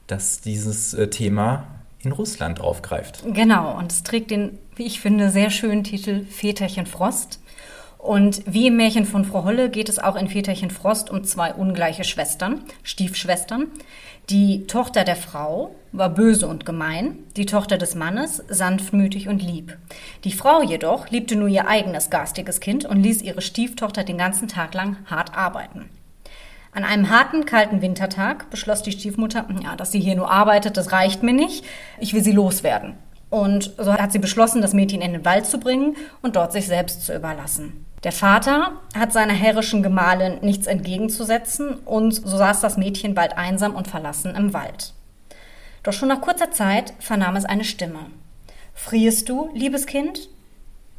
das 0.07 0.41
dieses 0.41 0.95
äh, 0.95 1.09
Thema 1.09 1.67
in 2.01 2.13
Russland 2.13 2.61
aufgreift. 2.61 3.25
Genau, 3.33 3.77
und 3.77 3.93
es 3.93 4.03
trägt 4.03 4.31
den, 4.31 4.59
wie 4.77 4.85
ich 4.85 5.01
finde, 5.01 5.31
sehr 5.31 5.51
schönen 5.51 5.85
Titel 5.85 6.25
Väterchen 6.25 6.87
Frost. 6.87 7.38
Und 8.09 8.41
wie 8.47 8.69
im 8.69 8.79
Märchen 8.79 9.05
von 9.05 9.27
Frau 9.27 9.45
Holle 9.45 9.69
geht 9.69 9.91
es 9.91 9.99
auch 9.99 10.17
in 10.17 10.29
Väterchen 10.29 10.71
Frost 10.71 11.11
um 11.11 11.25
zwei 11.25 11.53
ungleiche 11.53 12.05
Schwestern, 12.05 12.63
Stiefschwestern. 12.83 13.67
Die 14.31 14.67
Tochter 14.67 15.05
der 15.05 15.15
Frau 15.15 15.75
war 15.93 16.09
böse 16.09 16.47
und 16.47 16.65
gemein, 16.65 17.19
die 17.37 17.45
Tochter 17.45 17.77
des 17.77 17.95
Mannes 17.95 18.43
sanftmütig 18.49 19.29
und 19.29 19.43
lieb. 19.43 19.77
Die 20.25 20.33
Frau 20.33 20.63
jedoch 20.63 21.11
liebte 21.11 21.37
nur 21.37 21.49
ihr 21.49 21.69
eigenes 21.69 22.09
garstiges 22.09 22.61
Kind 22.61 22.87
und 22.87 23.03
ließ 23.03 23.21
ihre 23.21 23.43
Stieftochter 23.43 24.05
den 24.05 24.17
ganzen 24.17 24.49
Tag 24.49 24.73
lang 24.73 24.97
hart 25.05 25.37
arbeiten. 25.37 25.91
An 26.73 26.85
einem 26.85 27.11
harten, 27.11 27.45
kalten 27.45 27.83
Wintertag 27.83 28.49
beschloss 28.49 28.83
die 28.83 28.93
Stiefmutter, 28.93 29.45
ja, 29.63 29.77
dass 29.77 29.93
sie 29.93 30.01
hier 30.01 30.17
nur 30.17 30.31
arbeitet, 30.31 30.79
das 30.79 30.93
reicht 30.93 31.23
mir 31.23 31.35
nicht, 31.35 31.63
ich 32.01 32.15
will 32.15 32.25
sie 32.25 32.33
loswerden. 32.33 32.95
Und 33.29 33.75
so 33.77 33.93
hat 33.93 34.13
sie 34.13 34.19
beschlossen, 34.19 34.63
das 34.63 34.73
Mädchen 34.73 35.03
in 35.03 35.13
den 35.13 35.27
Wald 35.27 35.45
zu 35.45 35.61
bringen 35.61 35.95
und 36.23 36.37
dort 36.37 36.55
sich 36.55 36.67
selbst 36.67 37.05
zu 37.05 37.15
überlassen. 37.15 37.85
Der 38.05 38.13
Vater 38.13 38.81
hat 38.95 39.13
seiner 39.13 39.33
herrischen 39.33 39.83
Gemahlin 39.83 40.39
nichts 40.41 40.67
entgegenzusetzen 40.69 41.75
und 41.85 42.13
so 42.13 42.37
saß 42.37 42.61
das 42.61 42.77
Mädchen 42.77 43.15
bald 43.15 43.37
einsam 43.37 43.75
und 43.75 43.89
verlassen 43.89 44.37
im 44.37 44.53
Wald. 44.53 44.95
Doch 45.83 45.93
schon 45.93 46.09
nach 46.09 46.21
kurzer 46.21 46.53
Zeit 46.53 46.93
vernahm 47.01 47.35
es 47.35 47.45
eine 47.45 47.65
Stimme. 47.65 48.07
Frierst 48.75 49.29
du, 49.29 49.51
liebes 49.53 49.87
Kind? 49.87 50.29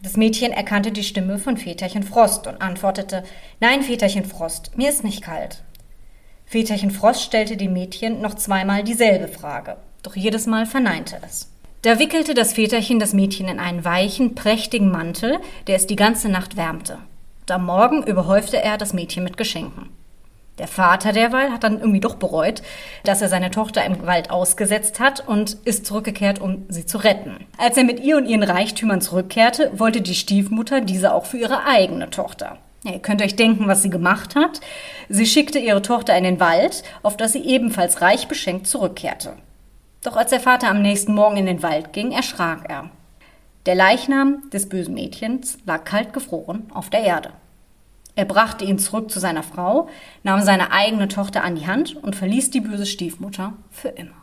Das 0.02 0.18
Mädchen 0.18 0.52
erkannte 0.52 0.92
die 0.92 1.04
Stimme 1.04 1.40
von 1.40 1.58
Väterchen 1.58 2.04
Frost 2.04 2.48
und 2.48 2.62
antwortete 2.62 3.24
Nein, 3.60 3.82
Väterchen 3.82 4.26
Frost, 4.26 4.78
mir 4.78 4.90
ist 4.90 5.04
nicht 5.04 5.22
kalt. 5.22 5.64
Väterchen 6.46 6.92
Frost 6.92 7.22
stellte 7.22 7.56
dem 7.56 7.74
Mädchen 7.74 8.22
noch 8.22 8.34
zweimal 8.34 8.84
dieselbe 8.84 9.28
Frage, 9.28 9.78
doch 10.04 10.16
jedes 10.16 10.48
Mal 10.48 10.66
verneinte 10.66 11.18
es. 11.26 11.50
Da 11.82 11.98
wickelte 11.98 12.34
das 12.34 12.52
Väterchen 12.52 13.00
das 13.00 13.14
Mädchen 13.14 13.48
in 13.48 13.58
einen 13.58 13.86
weichen, 13.86 14.36
prächtigen 14.36 14.92
Mantel, 14.92 15.40
der 15.68 15.78
es 15.78 15.88
die 15.88 15.96
ganze 15.96 16.28
Nacht 16.28 16.58
wärmte. 16.58 16.98
Am 17.50 17.66
Morgen 17.66 18.04
überhäufte 18.04 18.62
er 18.62 18.78
das 18.78 18.92
Mädchen 18.92 19.24
mit 19.24 19.38
Geschenken. 19.38 19.90
Der 20.58 20.68
Vater 20.68 21.14
derweil 21.14 21.52
hat 21.52 21.64
dann 21.64 21.80
irgendwie 21.80 22.02
doch 22.02 22.16
bereut, 22.16 22.62
dass 23.06 23.22
er 23.22 23.30
seine 23.30 23.50
Tochter 23.50 23.86
im 23.86 24.06
Wald 24.06 24.30
ausgesetzt 24.30 25.00
hat 25.00 25.26
und 25.26 25.54
ist 25.64 25.86
zurückgekehrt, 25.86 26.42
um 26.42 26.66
sie 26.68 26.86
zu 26.86 26.98
retten. 26.98 27.46
Als 27.58 27.78
er 27.78 27.86
mit 27.86 28.02
ihr 28.02 28.18
und 28.18 28.26
ihren 28.26 28.44
Reichtümern 28.44 29.00
zurückkehrte, 29.00 29.72
wollte 29.74 30.02
die 30.02 30.16
Stiefmutter 30.16 30.82
diese 30.82 31.14
auch 31.14 31.26
für 31.26 31.38
ihre 31.38 31.64
eigene 31.66 32.10
Tochter. 32.10 32.58
Ja, 32.84 32.92
ihr 32.92 33.00
könnt 33.00 33.22
euch 33.22 33.38
denken, 33.38 33.70
was 33.70 33.84
sie 33.84 33.90
gemacht 33.90 34.36
hat. 34.36 34.60
Sie 35.08 35.26
schickte 35.26 35.60
ihre 35.60 35.82
Tochter 35.82 36.18
in 36.18 36.26
den 36.26 36.42
Wald, 36.42 36.84
auf 37.04 37.16
das 37.16 37.32
sie 37.32 37.46
ebenfalls 37.46 38.02
reich 38.02 38.28
beschenkt 38.28 38.68
zurückkehrte. 38.68 39.38
Doch 40.04 40.16
als 40.16 40.30
der 40.30 40.40
Vater 40.40 40.70
am 40.70 40.82
nächsten 40.82 41.14
Morgen 41.14 41.38
in 41.38 41.46
den 41.46 41.62
Wald 41.62 41.92
ging, 41.94 42.12
erschrak 42.12 42.70
er. 42.70 42.90
Der 43.66 43.76
Leichnam 43.76 44.50
des 44.52 44.70
bösen 44.70 44.94
Mädchens 44.94 45.58
lag 45.66 45.84
kalt 45.84 46.14
gefroren 46.14 46.68
auf 46.74 46.90
der 46.90 47.02
Erde. 47.02 47.32
Er 48.16 48.26
brachte 48.26 48.66
ihn 48.66 48.80
zurück 48.80 49.12
zu 49.12 49.20
seiner 49.20 49.44
Frau, 49.44 49.90
nahm 50.24 50.42
seine 50.42 50.72
eigene 50.72 51.08
Tochter 51.08 51.44
an 51.44 51.56
die 51.56 51.68
Hand 51.68 51.96
und 51.96 52.16
verließ 52.16 52.50
die 52.52 52.62
böse 52.62 52.86
Stiefmutter 52.86 53.54
für 53.72 53.90
immer. 53.90 54.16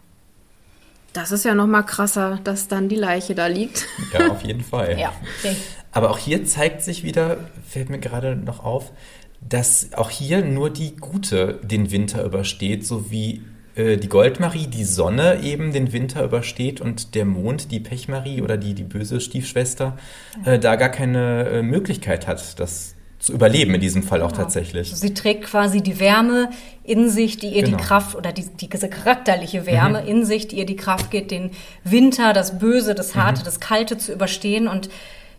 Das 1.13 1.33
ist 1.33 1.45
ja 1.45 1.55
noch 1.55 1.67
mal 1.67 1.83
krasser, 1.83 2.41
dass 2.45 2.69
dann 2.69 2.89
die 2.91 2.97
Leiche 2.97 3.35
da 3.35 3.47
liegt. 3.47 3.87
Ja, 4.13 4.29
auf 4.29 4.43
jeden 4.43 4.63
Fall. 4.63 4.99
Ja, 4.99 5.13
okay. 5.39 5.57
Aber 5.93 6.11
auch 6.11 6.19
hier 6.19 6.45
zeigt 6.45 6.83
sich 6.83 7.05
wieder, 7.05 7.39
fällt 7.67 7.89
mir 7.89 7.99
gerade 7.99 8.37
noch 8.37 8.63
auf, 8.63 8.93
dass 9.41 9.93
auch 9.95 10.11
hier 10.11 10.45
nur 10.45 10.69
die 10.69 10.97
Gute 10.97 11.61
den 11.63 11.91
Winter 11.91 12.23
übersteht, 12.23 12.87
so 12.87 13.11
wie 13.11 13.43
äh, 13.77 13.97
die 13.97 14.09
Goldmarie 14.09 14.67
die 14.67 14.85
Sonne 14.85 15.41
eben 15.43 15.73
den 15.73 15.93
Winter 15.93 16.25
übersteht 16.25 16.81
und 16.81 17.15
der 17.15 17.25
Mond, 17.25 17.71
die 17.71 17.81
Pechmarie 17.81 18.43
oder 18.43 18.57
die, 18.57 18.75
die 18.75 18.83
böse 18.85 19.21
Stiefschwester, 19.21 19.97
äh, 20.45 20.59
da 20.59 20.77
gar 20.77 20.89
keine 20.89 21.49
äh, 21.49 21.63
Möglichkeit 21.63 22.27
hat, 22.27 22.59
das 22.59 22.95
zu 23.19 23.33
überleben 23.33 23.75
in 23.75 23.81
diesem 23.81 24.03
Fall 24.03 24.23
auch 24.23 24.31
Genau. 24.33 24.43
tatsächlich. 24.43 24.95
Sie 24.95 25.15
trägt 25.15 25.45
quasi 25.45 25.81
die 25.83 25.99
Wärme 25.99 26.51
in 26.85 27.09
sich, 27.09 27.39
die 27.39 27.49
ihr 27.49 27.63
Genau. 27.65 27.77
die 27.79 27.83
Kraft 27.83 28.15
oder 28.15 28.31
die, 28.33 28.45
die, 28.61 28.69
diese 28.69 28.89
charakterliche 28.89 29.67
Wärme 29.67 30.07
in 30.07 30.25
sich, 30.25 30.49
die 30.49 30.59
ihr 30.59 30.67
die 30.67 30.77
Kraft 30.77 31.11
gibt, 31.11 31.31
den 31.31 31.51
Winter, 31.83 32.33
das 32.35 32.59
Böse, 32.59 32.95
das 32.95 33.15
Harte, 33.17 33.43
das 33.43 33.59
Kalte 33.59 33.97
zu 33.99 34.13
überstehen. 34.13 34.69
Und 34.69 34.91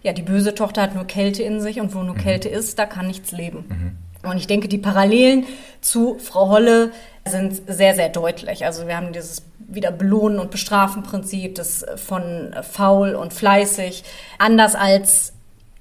ja, 0.03 0.11
die 0.11 0.21
böse 0.23 0.53
Tochter 0.55 0.81
hat 0.81 0.95
nur 0.95 1.05
Kälte 1.05 1.43
in 1.43 1.61
sich 1.61 1.79
und 1.79 1.93
wo 1.93 2.01
nur 2.03 2.15
Kälte 2.15 2.49
ist, 2.49 2.77
da 2.79 2.85
kann 2.85 3.07
nichts 3.07 3.31
leben. 3.31 3.97
Und 4.29 4.37
ich 4.37 4.47
denke, 4.47 4.67
die 4.67 4.77
Parallelen 4.77 5.45
zu 5.81 6.17
Frau 6.19 6.49
Holle 6.49 6.91
sind 7.25 7.61
sehr, 7.67 7.95
sehr 7.95 8.09
deutlich. 8.09 8.65
Also 8.65 8.87
wir 8.87 8.97
haben 8.97 9.13
dieses 9.13 9.43
wieder 9.59 9.91
Belohnen 9.91 10.39
und 10.39 10.51
Bestrafen 10.51 11.03
Prinzip, 11.03 11.55
das 11.55 11.85
von 11.97 12.55
faul 12.61 13.15
und 13.15 13.33
fleißig, 13.33 14.03
anders 14.37 14.75
als 14.75 15.33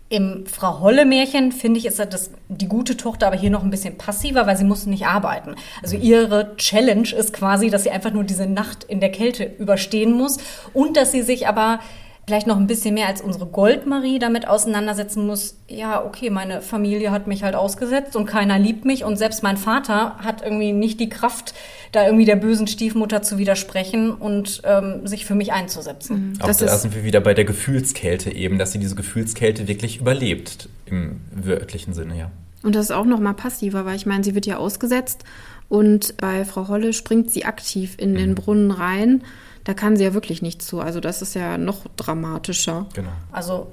im 0.09 0.47
Frau 0.47 0.81
Holle 0.81 1.05
Märchen 1.05 1.51
finde 1.51 1.79
ich 1.79 1.87
ist 1.87 1.99
das 1.99 2.31
die 2.49 2.69
gute 2.69 2.97
Tochter 2.97 3.27
aber 3.27 3.37
hier 3.37 3.51
noch 3.51 3.65
ein 3.65 3.71
bisschen 3.71 3.99
passiver, 3.99 4.47
weil 4.47 4.57
sie 4.57 4.65
muss 4.65 4.87
nicht 4.87 5.07
arbeiten. 5.07 5.57
Also 5.83 5.97
ihre 5.97 6.57
Challenge 6.57 7.09
ist 7.09 7.33
quasi, 7.33 7.71
dass 7.71 7.83
sie 7.83 7.91
einfach 7.91 8.13
nur 8.13 8.23
diese 8.23 8.47
Nacht 8.47 8.85
in 8.85 9.01
der 9.01 9.11
Kälte 9.11 9.45
überstehen 9.59 10.13
muss 10.13 10.39
und 10.73 10.97
dass 10.97 11.11
sie 11.11 11.23
sich 11.23 11.49
aber 11.49 11.81
vielleicht 12.27 12.49
noch 12.49 12.57
ein 12.57 12.67
bisschen 12.67 12.95
mehr 12.95 13.07
als 13.07 13.21
unsere 13.21 13.47
Goldmarie 13.47 14.19
damit 14.19 14.49
auseinandersetzen 14.49 15.27
muss. 15.27 15.57
Ja, 15.69 16.05
okay, 16.05 16.29
meine 16.29 16.61
Familie 16.61 17.13
hat 17.13 17.29
mich 17.29 17.45
halt 17.45 17.55
ausgesetzt 17.55 18.17
und 18.17 18.27
keiner 18.27 18.59
liebt 18.59 18.85
mich 18.85 19.05
und 19.05 19.17
selbst 19.17 19.45
mein 19.45 19.57
Vater 19.57 20.17
hat 20.19 20.43
irgendwie 20.43 20.73
nicht 20.73 20.99
die 20.99 21.09
Kraft, 21.09 21.55
da 21.93 22.05
irgendwie 22.05 22.25
der 22.25 22.35
bösen 22.35 22.67
Stiefmutter 22.67 23.23
zu 23.23 23.39
widersprechen 23.39 24.11
und 24.11 24.61
ähm, 24.65 25.07
sich 25.07 25.25
für 25.25 25.37
mich 25.37 25.53
einzusetzen. 25.53 26.37
Auch 26.43 26.49
Das 26.49 26.59
da 26.59 26.67
ist- 26.67 26.83
sind 26.83 26.95
wir 26.97 27.05
wieder 27.05 27.21
bei 27.21 27.33
der 27.33 27.45
Gefühlskälte 27.45 28.33
eben, 28.35 28.59
dass 28.59 28.73
sie 28.73 28.79
diese 28.81 28.97
Gefühlskälte 28.97 29.69
wirklich 29.69 30.01
überlebt, 30.01 30.69
im 30.87 31.21
wörtlichen 31.31 31.95
Sinne, 31.95 32.19
ja. 32.19 32.31
Und 32.65 32.75
das 32.75 32.87
ist 32.87 32.91
auch 32.91 33.05
noch 33.07 33.21
mal 33.21 33.35
passiver, 33.35 33.85
weil 33.87 33.95
ich 33.95 34.07
meine, 34.07 34.25
sie 34.25 34.35
wird 34.35 34.47
ja 34.47 34.57
ausgesetzt 34.57 35.23
und 35.69 36.17
bei 36.17 36.45
Frau 36.45 36.67
Holle 36.67 36.93
springt 36.93 37.31
sie 37.31 37.45
aktiv 37.45 37.95
in 37.99 38.13
Mhm. 38.13 38.17
den 38.17 38.35
Brunnen 38.35 38.71
rein. 38.73 39.23
Da 39.67 39.75
kann 39.75 39.97
sie 39.97 40.05
ja 40.05 40.15
wirklich 40.15 40.43
nicht 40.43 40.63
zu. 40.63 40.79
Also 40.81 41.01
das 41.01 41.23
ist 41.23 41.35
ja 41.35 41.59
noch 41.59 41.81
dramatischer. 41.97 42.87
Genau. 42.95 43.11
Also 43.33 43.67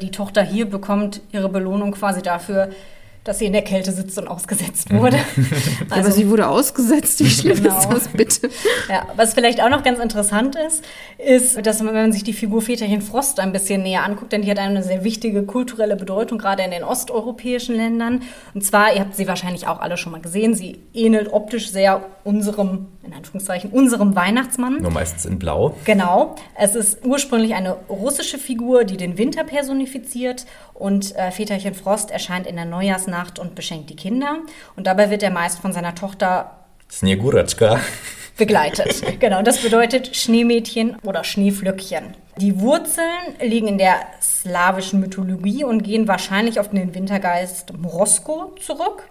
die 0.00 0.10
Tochter 0.12 0.42
hier 0.42 0.70
bekommt 0.70 1.20
ihre 1.32 1.48
Belohnung 1.48 1.90
quasi 1.90 2.22
dafür, 2.22 2.70
dass 3.24 3.38
sie 3.40 3.44
in 3.46 3.52
der 3.52 3.62
Kälte 3.62 3.92
sitzt 3.92 4.16
und 4.18 4.28
ausgesetzt 4.28 4.90
wurde. 4.92 5.18
Also, 5.90 6.04
Aber 6.04 6.10
sie 6.12 6.30
wurde 6.30 6.46
ausgesetzt. 6.48 7.18
Wie 7.20 7.28
schlimm 7.28 7.62
Genau. 7.62 7.76
ist 7.78 7.88
das 7.90 8.08
bitte? 8.08 8.48
ja, 8.88 9.06
was 9.16 9.34
vielleicht 9.34 9.60
auch 9.60 9.68
noch 9.68 9.82
ganz 9.82 9.98
interessant 9.98 10.56
ist, 10.56 10.84
ist, 11.18 11.66
dass 11.66 11.80
man, 11.82 11.88
wenn 11.94 12.02
man 12.02 12.12
sich 12.12 12.22
die 12.24 12.32
Figur 12.32 12.62
Väterchen 12.62 13.02
Frost 13.02 13.40
ein 13.40 13.52
bisschen 13.52 13.82
näher 13.82 14.04
anguckt, 14.04 14.32
denn 14.32 14.42
die 14.42 14.50
hat 14.50 14.58
eine 14.58 14.82
sehr 14.84 15.02
wichtige 15.04 15.42
kulturelle 15.42 15.96
Bedeutung, 15.96 16.38
gerade 16.38 16.62
in 16.62 16.70
den 16.70 16.84
osteuropäischen 16.84 17.74
Ländern. 17.76 18.22
Und 18.54 18.64
zwar, 18.64 18.94
ihr 18.94 19.00
habt 19.00 19.16
sie 19.16 19.26
wahrscheinlich 19.26 19.66
auch 19.66 19.80
alle 19.80 19.96
schon 19.96 20.12
mal 20.12 20.20
gesehen, 20.22 20.54
sie 20.54 20.78
ähnelt 20.94 21.30
optisch 21.32 21.70
sehr 21.70 22.02
unserem, 22.24 22.86
in 23.02 23.14
Anführungszeichen, 23.14 23.70
unserem 23.70 24.14
Weihnachtsmann. 24.14 24.82
Nur 24.82 24.90
meistens 24.90 25.24
in 25.24 25.38
Blau. 25.38 25.76
Genau. 25.84 26.36
Es 26.56 26.74
ist 26.74 27.04
ursprünglich 27.04 27.54
eine 27.54 27.72
russische 27.88 28.38
Figur, 28.38 28.84
die 28.84 28.96
den 28.96 29.16
Winter 29.16 29.44
personifiziert. 29.44 30.46
Und 30.74 31.16
äh, 31.16 31.30
Väterchen 31.30 31.74
Frost 31.74 32.10
erscheint 32.10 32.46
in 32.46 32.56
der 32.56 32.66
Neujahrsnacht 32.66 33.38
und 33.38 33.54
beschenkt 33.54 33.90
die 33.90 33.96
Kinder. 33.96 34.38
Und 34.76 34.86
dabei 34.86 35.10
wird 35.10 35.22
er 35.22 35.30
meist 35.30 35.60
von 35.60 35.72
seiner 35.72 35.94
Tochter 35.94 36.58
Snegurachka. 36.90 37.80
begleitet. 38.40 39.20
genau, 39.20 39.38
und 39.38 39.46
das 39.46 39.58
bedeutet 39.58 40.16
Schneemädchen 40.16 40.96
oder 41.04 41.22
Schneeflöckchen. 41.22 42.14
Die 42.38 42.58
Wurzeln 42.58 43.36
liegen 43.40 43.68
in 43.68 43.78
der 43.78 43.96
slawischen 44.22 44.98
Mythologie 44.98 45.62
und 45.62 45.82
gehen 45.82 46.08
wahrscheinlich 46.08 46.58
auf 46.58 46.70
den 46.70 46.94
Wintergeist 46.94 47.76
Morosko 47.76 48.56
zurück. 48.60 49.06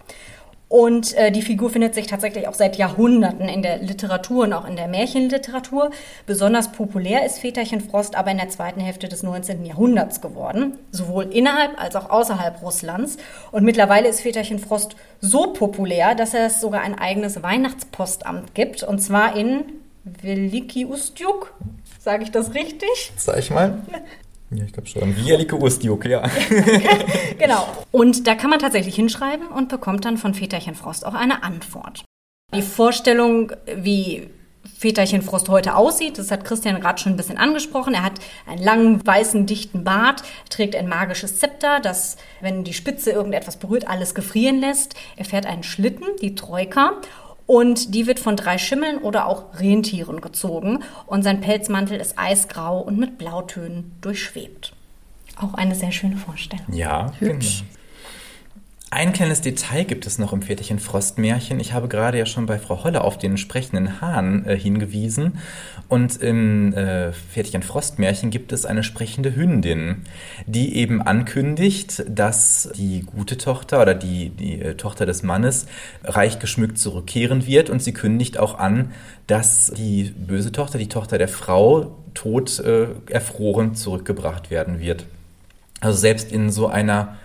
Und 0.69 1.15
äh, 1.15 1.32
die 1.32 1.41
Figur 1.41 1.71
findet 1.71 1.95
sich 1.95 2.05
tatsächlich 2.05 2.47
auch 2.47 2.53
seit 2.53 2.77
Jahrhunderten 2.77 3.49
in 3.49 3.63
der 3.63 3.79
Literatur 3.79 4.43
und 4.43 4.53
auch 4.53 4.67
in 4.67 4.75
der 4.75 4.88
Märchenliteratur. 4.88 5.89
Besonders 6.27 6.71
populär 6.71 7.25
ist 7.25 7.39
Väterchen 7.39 7.82
Frost 7.82 8.15
aber 8.15 8.29
in 8.29 8.38
der 8.38 8.49
zweiten 8.49 8.79
Hälfte 8.79 9.10
des 9.10 9.23
19. 9.23 9.65
Jahrhunderts 9.65 10.21
geworden, 10.21 10.77
sowohl 10.91 11.23
innerhalb 11.34 11.82
als 11.82 11.95
auch 11.95 12.12
außerhalb 12.12 12.62
Russlands. 12.62 13.17
Und 13.51 13.63
mittlerweile 13.63 14.08
ist 14.08 14.21
Väterchen 14.21 14.60
Frost 14.60 14.95
so 15.21 15.53
populär, 15.53 16.13
dass 16.13 16.36
es 16.36 16.62
sogar 16.62 16.82
ein 16.82 16.97
eigenes 16.97 17.41
Weihnachtspostamt 17.41 18.53
gibt, 18.53 18.84
und 18.84 18.99
zwar 18.99 19.36
in 19.36 19.63
Veliki 20.03 20.86
Ustjuk. 20.86 21.51
Sage 21.99 22.23
ich 22.23 22.32
das 22.32 22.53
richtig? 22.53 23.12
Sag 23.17 23.39
ich 23.39 23.49
mal. 23.49 23.82
Ja, 24.51 24.63
ich 24.63 24.73
glaube 24.73 24.88
schon. 24.88 25.15
Wielike 25.15 25.55
Ustjuk, 25.55 26.05
ja. 26.05 26.23
Genau. 27.38 27.67
Und 27.91 28.27
da 28.27 28.35
kann 28.35 28.49
man 28.49 28.59
tatsächlich 28.59 28.95
hinschreiben 28.95 29.47
und 29.47 29.69
bekommt 29.69 30.05
dann 30.05 30.17
von 30.17 30.33
Väterchen 30.33 30.75
Frost 30.75 31.05
auch 31.05 31.13
eine 31.13 31.43
Antwort. 31.43 32.03
Die 32.53 32.62
Vorstellung, 32.62 33.51
wie 33.65 34.29
Väterchen 34.77 35.21
Frost 35.21 35.49
heute 35.49 35.75
aussieht, 35.75 36.17
das 36.17 36.31
hat 36.31 36.45
Christian 36.45 36.81
gerade 36.81 36.99
schon 36.99 37.13
ein 37.13 37.17
bisschen 37.17 37.38
angesprochen. 37.38 37.93
Er 37.93 38.03
hat 38.03 38.19
einen 38.47 38.63
langen, 38.63 39.05
weißen, 39.05 39.45
dichten 39.45 39.83
Bart, 39.83 40.23
trägt 40.49 40.75
ein 40.75 40.89
magisches 40.89 41.38
Zepter, 41.38 41.79
das, 41.79 42.17
wenn 42.41 42.63
die 42.63 42.73
Spitze 42.73 43.12
irgendetwas 43.12 43.57
berührt, 43.57 43.88
alles 43.88 44.15
gefrieren 44.15 44.59
lässt. 44.59 44.95
Er 45.15 45.25
fährt 45.25 45.45
einen 45.45 45.63
Schlitten, 45.63 46.07
die 46.21 46.35
Troika, 46.35 46.93
und 47.49 47.95
die 47.95 48.05
wird 48.05 48.19
von 48.19 48.35
drei 48.35 48.59
Schimmeln 48.59 48.99
oder 48.99 49.25
auch 49.25 49.59
Rentieren 49.59 50.21
gezogen. 50.21 50.83
Und 51.07 51.23
sein 51.23 51.41
Pelzmantel 51.41 51.99
ist 51.99 52.13
eisgrau 52.15 52.79
und 52.79 52.99
mit 52.99 53.17
Blautönen 53.17 53.91
durchschwebt. 54.01 54.73
Auch 55.35 55.55
eine 55.55 55.73
sehr 55.73 55.91
schöne 55.91 56.15
Vorstellung. 56.15 56.67
Ja, 56.71 57.12
Hübsch. 57.17 57.63
genau. 57.63 57.78
Ein 58.91 59.13
kleines 59.13 59.41
Detail 59.41 59.84
gibt 59.84 60.08
es 60.08 60.17
noch 60.17 60.34
im 60.34 60.41
Väterchen 60.41 60.80
Frostmärchen. 60.80 61.60
Ich 61.60 61.73
habe 61.73 61.88
gerade 61.88 62.17
ja 62.17 62.25
schon 62.25 62.47
bei 62.47 62.58
Frau 62.58 62.84
Holle 62.84 63.02
auf 63.02 63.19
den 63.19 63.38
sprechenden 63.38 64.02
Hahn 64.02 64.45
äh, 64.45 64.58
hingewiesen. 64.58 65.38
Und 65.88 66.19
im 66.23 66.73
äh, 66.73 67.13
Väterchen 67.13 67.62
Frostmärchen 67.62 68.32
gibt 68.32 68.52
es 68.52 68.65
eine 68.65 68.84
sprechende 68.84 69.36
Hündin, 69.36 70.06
die 70.47 70.75
eben 70.75 71.04
ankündigt, 71.04 72.04
dass 72.10 72.71
die 72.75 73.02
gute 73.02 73.38
Tochter 73.38 73.80
oder 73.80 73.93
die, 73.93 74.30
die 74.30 74.60
äh, 74.60 74.73
Tochter 74.73 75.06
des 75.06 75.21
Mannes 75.21 75.67
reich 76.04 76.39
geschmückt 76.39 76.80
zurückkehren 76.80 77.45
wird. 77.45 77.69
Und 77.69 77.84
sie 77.84 77.93
kündigt 77.93 78.39
auch 78.39 78.58
an, 78.58 78.91
dass 79.28 79.71
die 79.78 80.15
böse 80.17 80.52
Tochter, 80.52 80.80
die 80.80 80.89
Tochter 80.89 81.19
der 81.19 81.28
Frau, 81.28 81.95
tot 82.15 82.60
äh, 82.60 82.88
erfroren 83.08 83.75
zurückgebracht 83.75 84.49
werden 84.49 84.80
wird. 84.80 85.06
Also 85.80 85.99
selbst 85.99 86.32
in 86.32 86.49
so 86.49 86.67
einer 86.67 87.17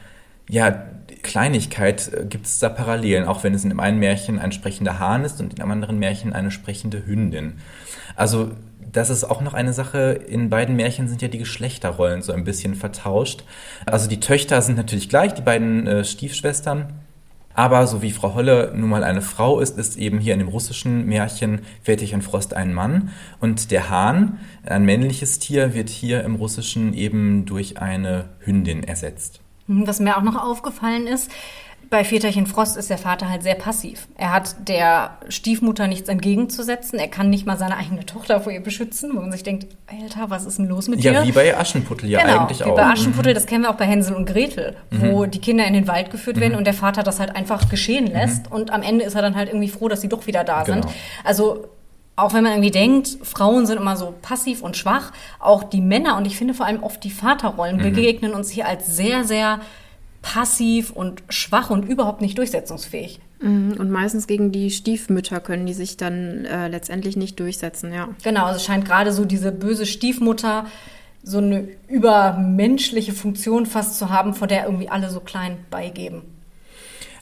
ja, 0.49 0.85
Kleinigkeit 1.25 2.13
äh, 2.13 2.25
gibt 2.25 2.47
es 2.47 2.61
da 2.61 2.69
Parallelen, 2.69 3.27
auch 3.27 3.43
wenn 3.43 3.55
es 3.55 3.65
in 3.65 3.71
dem 3.71 3.81
einen 3.81 3.99
Märchen 3.99 4.39
ein 4.39 4.53
sprechender 4.53 5.01
Hahn 5.01 5.25
ist 5.25 5.41
und 5.41 5.55
in 5.55 5.57
dem 5.57 5.71
anderen 5.73 5.99
Märchen 5.99 6.33
eine 6.33 6.53
sprechende 6.53 7.05
Hündin. 7.05 7.55
Also 8.15 8.53
das 8.93 9.11
ist 9.11 9.25
auch 9.25 9.41
noch 9.41 9.55
eine 9.55 9.73
Sache, 9.73 10.13
in 10.13 10.51
beiden 10.51 10.77
Märchen 10.77 11.09
sind 11.09 11.21
ja 11.21 11.27
die 11.27 11.39
Geschlechterrollen 11.39 12.23
so 12.23 12.33
ein 12.33 12.45
bisschen 12.45 12.77
vertauscht. 12.77 13.43
Also 13.87 14.09
die 14.09 14.21
Töchter 14.21 14.63
sind 14.63 14.77
natürlich 14.77 15.09
gleich, 15.09 15.35
die 15.35 15.43
beiden 15.43 15.89
äh, 15.89 16.05
Stiefschwestern. 16.05 16.93
Aber 17.57 17.87
so 17.87 18.03
wie 18.03 18.11
Frau 18.11 18.35
Holle 18.35 18.73
nun 18.75 18.91
mal 18.91 19.05
eine 19.05 19.23
Frau 19.23 19.61
ist, 19.61 19.79
ist 19.79 19.97
eben 19.97 20.19
hier 20.19 20.33
in 20.33 20.41
dem 20.41 20.49
russischen 20.49 21.07
Märchen 21.07 21.61
Väterchen 21.83 22.21
Frost 22.21 22.53
ein 22.53 22.75
Mann. 22.75 23.11
Und 23.41 23.71
der 23.71 23.91
Hahn, 23.91 24.41
ein 24.65 24.85
männliches 24.85 25.39
Tier, 25.39 25.73
wird 25.73 25.89
hier 25.89 26.25
im 26.25 26.35
Russischen 26.35 26.95
eben 26.95 27.47
durch 27.47 27.79
eine 27.79 28.31
Hündin 28.41 28.83
ersetzt. 28.83 29.44
Hm, 29.69 29.87
Was 29.87 30.01
mir 30.01 30.17
auch 30.17 30.23
noch 30.23 30.37
aufgefallen 30.43 31.07
ist, 31.07 31.31
bei 31.91 32.03
Väterchen 32.03 32.47
Frost 32.47 32.77
ist 32.79 32.89
der 32.91 32.99
Vater 32.99 33.29
halt 33.29 33.43
sehr 33.43 33.55
passiv. 33.55 34.09
Er 34.17 34.33
hat 34.33 34.69
der 34.69 35.19
Stiefmutter 35.29 35.87
nichts 35.87 36.09
entgegenzusetzen. 36.09 36.99
Er 36.99 37.09
kann 37.09 37.29
nicht 37.31 37.47
mal 37.47 37.59
seine 37.59 37.77
eigene 37.77 38.05
Tochter 38.07 38.41
vor 38.41 38.51
ihr 38.51 38.63
beschützen, 38.63 39.11
wo 39.15 39.21
man 39.21 39.31
sich 39.31 39.43
denkt, 39.43 39.67
Alter, 39.87 40.31
was 40.31 40.45
ist 40.47 40.59
denn 40.59 40.67
los 40.67 40.89
mit 40.89 41.05
Ja, 41.05 41.13
dir? 41.23 41.29
wie 41.29 41.33
bei 41.33 41.57
Aschenputtel 41.57 42.09
ja 42.09 42.23
genau, 42.23 42.41
eigentlich 42.41 42.61
wie 42.61 42.65
auch. 42.65 42.75
bei 42.75 42.85
Aschenputtel, 42.85 43.35
das 43.35 43.47
kennen 43.47 43.63
wir 43.65 43.71
auch 43.71 43.77
bei 43.77 43.85
Hänsel 43.85 44.17
und 44.17 44.25
Gretel, 44.27 44.75
wo 44.91 45.27
die 45.27 45.41
Kinder 45.41 45.67
in 45.67 45.75
den 45.75 45.87
Wald 45.87 46.11
geführt 46.11 46.41
werden 46.41 46.57
und 46.57 46.65
der 46.65 46.75
Vater 46.75 47.03
das 47.03 47.21
halt 47.21 47.37
einfach 47.37 47.69
geschehen 47.69 48.07
lässt 48.07 48.51
und 48.51 48.73
am 48.73 48.83
Ende 48.83 49.05
ist 49.05 49.15
er 49.15 49.23
dann 49.23 49.37
halt 49.37 49.49
irgendwie 49.51 49.69
froh, 49.69 49.89
dass 49.89 50.01
sie 50.01 50.09
doch 50.09 50.27
wieder 50.27 50.43
da 50.43 50.65
sind. 50.65 50.81
Genau. 50.83 50.95
Also 51.23 51.69
auch 52.17 52.33
wenn 52.33 52.45
man 52.45 52.53
irgendwie 52.53 52.71
denkt, 52.71 53.19
Frauen 53.23 53.67
sind 53.67 53.79
immer 53.79 53.97
so 53.97 54.15
passiv 54.23 54.63
und 54.63 54.77
schwach, 54.77 55.13
auch 55.41 55.65
die 55.65 55.81
Männer 55.81 56.17
und 56.17 56.27
ich 56.27 56.37
finde 56.37 56.55
vor 56.55 56.67
allem 56.67 56.83
oft 56.83 57.03
die 57.03 57.11
Vaterrollen 57.11 57.79
begegnen 57.79 58.35
uns 58.35 58.51
hier 58.51 58.69
als 58.69 58.95
sehr, 58.95 59.25
sehr 59.25 59.61
passiv 60.23 60.91
und 60.91 61.23
schwach 61.29 61.71
und 61.71 61.85
überhaupt 61.85 62.21
nicht 62.21 62.39
durchsetzungsfähig. 62.39 63.21
Mhm, 63.41 63.75
Und 63.79 63.91
meistens 63.91 64.27
gegen 64.27 64.53
die 64.53 64.71
Stiefmütter 64.71 65.41
können 65.41 65.67
die 65.67 65.75
sich 65.75 65.97
dann 65.97 66.45
äh, 66.47 66.69
letztendlich 66.69 67.17
nicht 67.17 67.39
durchsetzen, 67.39 67.93
ja. 67.93 68.09
Genau, 68.23 68.45
also 68.47 68.57
es 68.57 68.65
scheint 68.65 68.87
gerade 68.87 69.13
so 69.13 69.25
diese 69.25 69.53
böse 69.53 69.85
Stiefmutter 69.85 70.67
so 71.23 71.39
eine 71.39 71.69
übermenschliche 71.89 73.13
Funktion 73.13 73.67
fast 73.67 73.99
zu 73.99 74.11
haben, 74.11 74.35
vor 74.35 74.47
der 74.47 74.65
irgendwie 74.67 74.89
alle 74.89 75.11
so 75.11 75.21
klein 75.21 75.57
beigeben. 75.71 76.23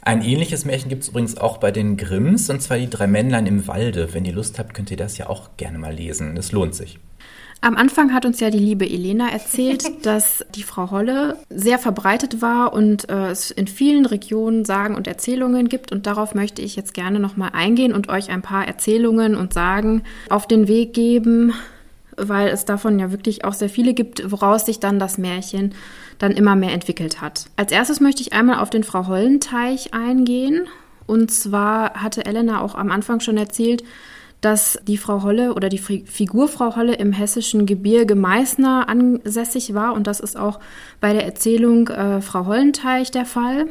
Ein 0.04 0.22
ähnliches 0.22 0.64
Märchen 0.64 0.88
gibt 0.88 1.04
es 1.04 1.10
übrigens 1.10 1.36
auch 1.36 1.58
bei 1.58 1.70
den 1.70 1.96
Grimms, 1.96 2.50
und 2.50 2.60
zwar 2.60 2.76
die 2.76 2.90
drei 2.90 3.06
Männlein 3.06 3.46
im 3.46 3.68
Walde. 3.68 4.12
Wenn 4.12 4.24
ihr 4.24 4.32
Lust 4.32 4.58
habt, 4.58 4.74
könnt 4.74 4.90
ihr 4.90 4.96
das 4.96 5.16
ja 5.16 5.28
auch 5.28 5.50
gerne 5.56 5.78
mal 5.78 5.94
lesen. 5.94 6.34
Das 6.34 6.50
lohnt 6.50 6.74
sich. 6.74 6.98
Am 7.60 7.76
Anfang 7.76 8.12
hat 8.12 8.26
uns 8.26 8.40
ja 8.40 8.50
die 8.50 8.58
liebe 8.58 8.84
Elena 8.84 9.28
erzählt, 9.28 9.84
dass 10.04 10.44
die 10.56 10.64
Frau 10.64 10.90
Holle 10.90 11.36
sehr 11.50 11.78
verbreitet 11.78 12.42
war 12.42 12.72
und 12.72 13.08
äh, 13.08 13.28
es 13.28 13.52
in 13.52 13.68
vielen 13.68 14.04
Regionen 14.04 14.64
Sagen 14.64 14.96
und 14.96 15.06
Erzählungen 15.06 15.68
gibt. 15.68 15.92
Und 15.92 16.08
darauf 16.08 16.34
möchte 16.34 16.62
ich 16.62 16.74
jetzt 16.74 16.94
gerne 16.94 17.20
nochmal 17.20 17.50
eingehen 17.52 17.92
und 17.92 18.08
euch 18.08 18.30
ein 18.30 18.42
paar 18.42 18.66
Erzählungen 18.66 19.36
und 19.36 19.54
Sagen 19.54 20.02
auf 20.28 20.48
den 20.48 20.66
Weg 20.66 20.94
geben, 20.94 21.54
weil 22.16 22.48
es 22.48 22.64
davon 22.64 22.98
ja 22.98 23.12
wirklich 23.12 23.44
auch 23.44 23.54
sehr 23.54 23.68
viele 23.68 23.94
gibt, 23.94 24.32
woraus 24.32 24.66
sich 24.66 24.80
dann 24.80 24.98
das 24.98 25.16
Märchen 25.16 25.76
dann 26.22 26.32
immer 26.32 26.54
mehr 26.54 26.72
entwickelt 26.72 27.20
hat. 27.20 27.46
Als 27.56 27.72
erstes 27.72 27.98
möchte 28.00 28.22
ich 28.22 28.32
einmal 28.32 28.60
auf 28.60 28.70
den 28.70 28.84
Frau 28.84 29.08
Hollenteich 29.08 29.92
eingehen. 29.92 30.68
Und 31.06 31.32
zwar 31.32 31.94
hatte 31.94 32.24
Elena 32.24 32.60
auch 32.60 32.76
am 32.76 32.92
Anfang 32.92 33.18
schon 33.18 33.36
erzählt, 33.36 33.82
dass 34.40 34.78
die 34.86 34.98
Frau 34.98 35.24
Holle 35.24 35.54
oder 35.54 35.68
die 35.68 35.78
Fi- 35.78 36.04
Figur 36.06 36.46
Frau 36.46 36.76
Holle 36.76 36.94
im 36.94 37.12
hessischen 37.12 37.66
Gebirge 37.66 38.14
Meißner 38.14 38.88
ansässig 38.88 39.74
war. 39.74 39.94
Und 39.94 40.06
das 40.06 40.20
ist 40.20 40.36
auch 40.36 40.60
bei 41.00 41.12
der 41.12 41.24
Erzählung 41.24 41.88
äh, 41.88 42.20
Frau 42.20 42.46
Hollenteich 42.46 43.10
der 43.10 43.24
Fall. 43.24 43.66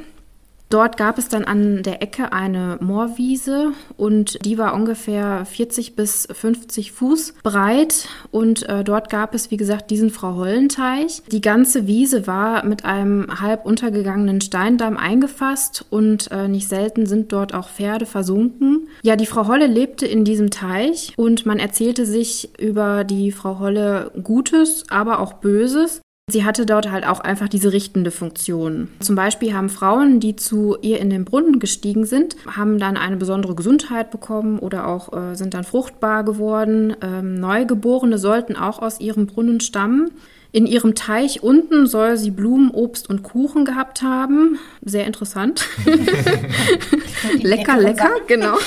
Dort 0.71 0.95
gab 0.95 1.17
es 1.17 1.27
dann 1.27 1.43
an 1.43 1.83
der 1.83 2.01
Ecke 2.01 2.31
eine 2.31 2.77
Moorwiese 2.79 3.73
und 3.97 4.43
die 4.45 4.57
war 4.57 4.73
ungefähr 4.73 5.43
40 5.45 5.97
bis 5.97 6.29
50 6.31 6.93
Fuß 6.93 7.33
breit 7.43 8.07
und 8.31 8.67
äh, 8.69 8.85
dort 8.85 9.09
gab 9.09 9.35
es, 9.35 9.51
wie 9.51 9.57
gesagt, 9.57 9.91
diesen 9.91 10.11
Frau 10.11 10.35
Hollenteich. 10.35 11.23
Die 11.29 11.41
ganze 11.41 11.87
Wiese 11.87 12.25
war 12.25 12.65
mit 12.65 12.85
einem 12.85 13.41
halb 13.41 13.65
untergegangenen 13.65 14.39
Steindamm 14.39 14.95
eingefasst 14.95 15.85
und 15.89 16.31
äh, 16.31 16.47
nicht 16.47 16.69
selten 16.69 17.05
sind 17.05 17.33
dort 17.33 17.53
auch 17.53 17.67
Pferde 17.67 18.05
versunken. 18.05 18.87
Ja, 19.01 19.17
die 19.17 19.25
Frau 19.25 19.47
Holle 19.47 19.67
lebte 19.67 20.07
in 20.07 20.23
diesem 20.23 20.51
Teich 20.51 21.11
und 21.17 21.45
man 21.45 21.59
erzählte 21.59 22.05
sich 22.05 22.57
über 22.57 23.03
die 23.03 23.33
Frau 23.33 23.59
Holle 23.59 24.13
Gutes, 24.23 24.85
aber 24.89 25.19
auch 25.19 25.33
Böses. 25.33 25.99
Sie 26.31 26.45
hatte 26.45 26.65
dort 26.65 26.89
halt 26.89 27.05
auch 27.05 27.19
einfach 27.19 27.49
diese 27.49 27.73
richtende 27.73 28.09
Funktion. 28.09 28.87
Zum 28.99 29.15
Beispiel 29.15 29.53
haben 29.53 29.69
Frauen, 29.69 30.19
die 30.19 30.35
zu 30.35 30.77
ihr 30.81 30.99
in 30.99 31.09
den 31.09 31.25
Brunnen 31.25 31.59
gestiegen 31.59 32.05
sind, 32.05 32.35
haben 32.47 32.79
dann 32.79 32.95
eine 32.95 33.17
besondere 33.17 33.53
Gesundheit 33.53 34.11
bekommen 34.11 34.59
oder 34.59 34.87
auch 34.87 35.11
äh, 35.13 35.35
sind 35.35 35.53
dann 35.53 35.63
fruchtbar 35.63 36.23
geworden. 36.23 36.95
Ähm, 37.01 37.35
Neugeborene 37.35 38.17
sollten 38.17 38.55
auch 38.55 38.81
aus 38.81 38.99
ihrem 38.99 39.27
Brunnen 39.27 39.59
stammen. 39.59 40.11
In 40.53 40.65
ihrem 40.65 40.95
Teich 40.95 41.43
unten 41.43 41.87
soll 41.87 42.17
sie 42.17 42.31
Blumen, 42.31 42.71
Obst 42.71 43.09
und 43.09 43.23
Kuchen 43.23 43.63
gehabt 43.63 44.01
haben. 44.01 44.59
Sehr 44.83 45.05
interessant. 45.07 45.65
lecker, 47.41 47.77
lecker, 47.77 48.11
genau. 48.27 48.57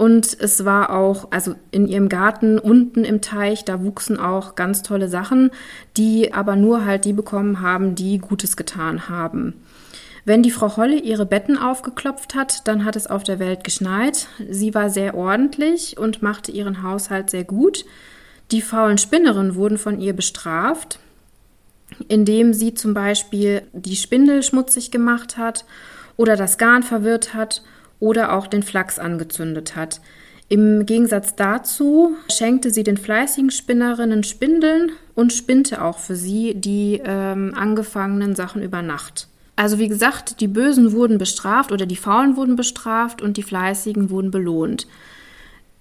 Und 0.00 0.34
es 0.40 0.64
war 0.64 0.96
auch, 0.96 1.30
also 1.30 1.56
in 1.72 1.86
ihrem 1.86 2.08
Garten 2.08 2.58
unten 2.58 3.04
im 3.04 3.20
Teich, 3.20 3.66
da 3.66 3.84
wuchsen 3.84 4.18
auch 4.18 4.54
ganz 4.54 4.82
tolle 4.82 5.10
Sachen, 5.10 5.50
die 5.98 6.32
aber 6.32 6.56
nur 6.56 6.86
halt 6.86 7.04
die 7.04 7.12
bekommen 7.12 7.60
haben, 7.60 7.96
die 7.96 8.16
Gutes 8.16 8.56
getan 8.56 9.10
haben. 9.10 9.62
Wenn 10.24 10.42
die 10.42 10.52
Frau 10.52 10.78
Holle 10.78 10.98
ihre 10.98 11.26
Betten 11.26 11.58
aufgeklopft 11.58 12.34
hat, 12.34 12.66
dann 12.66 12.86
hat 12.86 12.96
es 12.96 13.08
auf 13.08 13.24
der 13.24 13.38
Welt 13.38 13.62
geschneit. 13.62 14.28
Sie 14.48 14.72
war 14.72 14.88
sehr 14.88 15.14
ordentlich 15.14 15.98
und 15.98 16.22
machte 16.22 16.50
ihren 16.50 16.82
Haushalt 16.82 17.28
sehr 17.28 17.44
gut. 17.44 17.84
Die 18.52 18.62
faulen 18.62 18.96
Spinnerinnen 18.96 19.54
wurden 19.54 19.76
von 19.76 20.00
ihr 20.00 20.14
bestraft, 20.14 20.98
indem 22.08 22.54
sie 22.54 22.72
zum 22.72 22.94
Beispiel 22.94 23.64
die 23.74 23.96
Spindel 23.96 24.42
schmutzig 24.42 24.90
gemacht 24.90 25.36
hat 25.36 25.66
oder 26.16 26.36
das 26.36 26.56
Garn 26.56 26.82
verwirrt 26.82 27.34
hat 27.34 27.60
oder 28.00 28.32
auch 28.32 28.46
den 28.46 28.62
Flachs 28.62 28.98
angezündet 28.98 29.76
hat. 29.76 30.00
Im 30.48 30.84
Gegensatz 30.84 31.36
dazu 31.36 32.16
schenkte 32.28 32.72
sie 32.72 32.82
den 32.82 32.96
fleißigen 32.96 33.52
Spinnerinnen 33.52 34.24
Spindeln 34.24 34.90
und 35.14 35.32
spinnte 35.32 35.80
auch 35.80 35.98
für 35.98 36.16
sie 36.16 36.54
die 36.56 37.00
ähm, 37.04 37.54
angefangenen 37.54 38.34
Sachen 38.34 38.60
über 38.60 38.82
Nacht. 38.82 39.28
Also 39.54 39.78
wie 39.78 39.88
gesagt, 39.88 40.40
die 40.40 40.48
Bösen 40.48 40.92
wurden 40.92 41.18
bestraft 41.18 41.70
oder 41.70 41.86
die 41.86 41.94
Faulen 41.94 42.36
wurden 42.36 42.56
bestraft 42.56 43.22
und 43.22 43.36
die 43.36 43.42
Fleißigen 43.42 44.10
wurden 44.10 44.32
belohnt. 44.32 44.88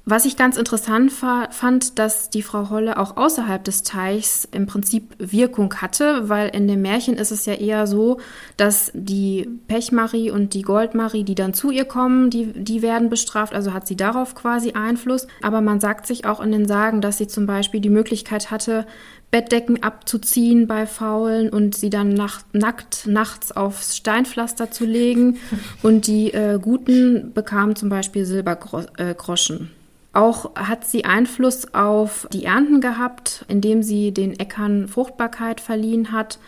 Was 0.06 0.26
ich 0.26 0.38
ganz 0.38 0.58
interessant 0.58 1.12
fa- 1.12 1.50
fand, 1.52 2.00
dass 2.00 2.32
die 2.32 2.42
Frau 2.42 2.72
Holle 2.72 2.98
auch 2.98 3.16
außerhalb 3.16 3.64
des 3.64 3.84
Teichs 3.84 4.48
im 4.52 4.66
Prinzip 4.66 5.14
Wirkung 5.20 5.72
hatte, 5.76 6.28
weil 6.30 6.50
in 6.50 6.68
dem 6.68 6.82
Märchen 6.82 7.16
ist 7.16 7.30
es 7.30 7.46
ja 7.46 7.54
eher 7.54 7.86
so, 7.86 8.20
dass 8.58 8.92
die 8.96 9.48
Pechmarie 9.68 10.32
und 10.32 10.56
die 10.56 10.64
Goldmarie, 10.64 11.24
die 11.24 11.36
dann 11.36 11.54
zu 11.54 11.70
ihr 11.70 11.86
kommen, 11.86 12.32
die, 12.32 12.48
die 12.48 12.82
werden 12.82 13.10
bestraft, 13.12 13.54
also 13.54 13.72
hat 13.72 13.86
sie 13.86 13.98
darauf 13.98 14.34
quasi 14.34 14.72
Einfluss. 14.72 15.28
Aber 15.44 15.62
man 15.62 15.80
sagt 15.80 16.08
sich 16.08 16.26
auch 16.26 16.40
in 16.40 16.52
den 16.52 16.68
Sagen, 16.68 17.02
dass 17.02 17.20
sie 17.20 17.28
zum 17.28 17.46
Beispiel 17.46 17.80
die 17.80 17.90
Möglichkeit 17.92 18.50
hatte, 18.50 18.88
Bettdecken 19.30 19.84
abzuziehen 19.84 20.66
bei 20.66 20.88
Faulen 20.88 21.50
und 21.50 21.76
sie 21.76 21.92
dann 21.92 22.16
nach, 22.16 22.42
nackt 22.52 23.06
nachts 23.06 23.52
aufs 23.52 23.96
Steinpflaster 23.96 24.72
zu 24.72 24.86
legen. 24.86 25.38
Und 25.84 26.08
die 26.08 26.34
äh, 26.34 26.58
Guten 26.60 27.32
bekamen 27.36 27.76
zum 27.76 27.90
Beispiel 27.90 28.26
Silbergroschen. 28.26 29.70
Auch 30.12 30.56
hat 30.56 30.86
sie 30.86 31.06
Einfluss 31.06 31.74
auf 31.74 32.28
die 32.34 32.46
Ernten 32.46 32.82
gehabt, 32.82 33.46
indem 33.48 33.84
sie 33.84 34.12
den 34.12 34.40
Äckern 34.40 34.88
Fruchtbarkeit 34.88 35.62
verliehen 35.62 36.12
hat. 36.12 36.40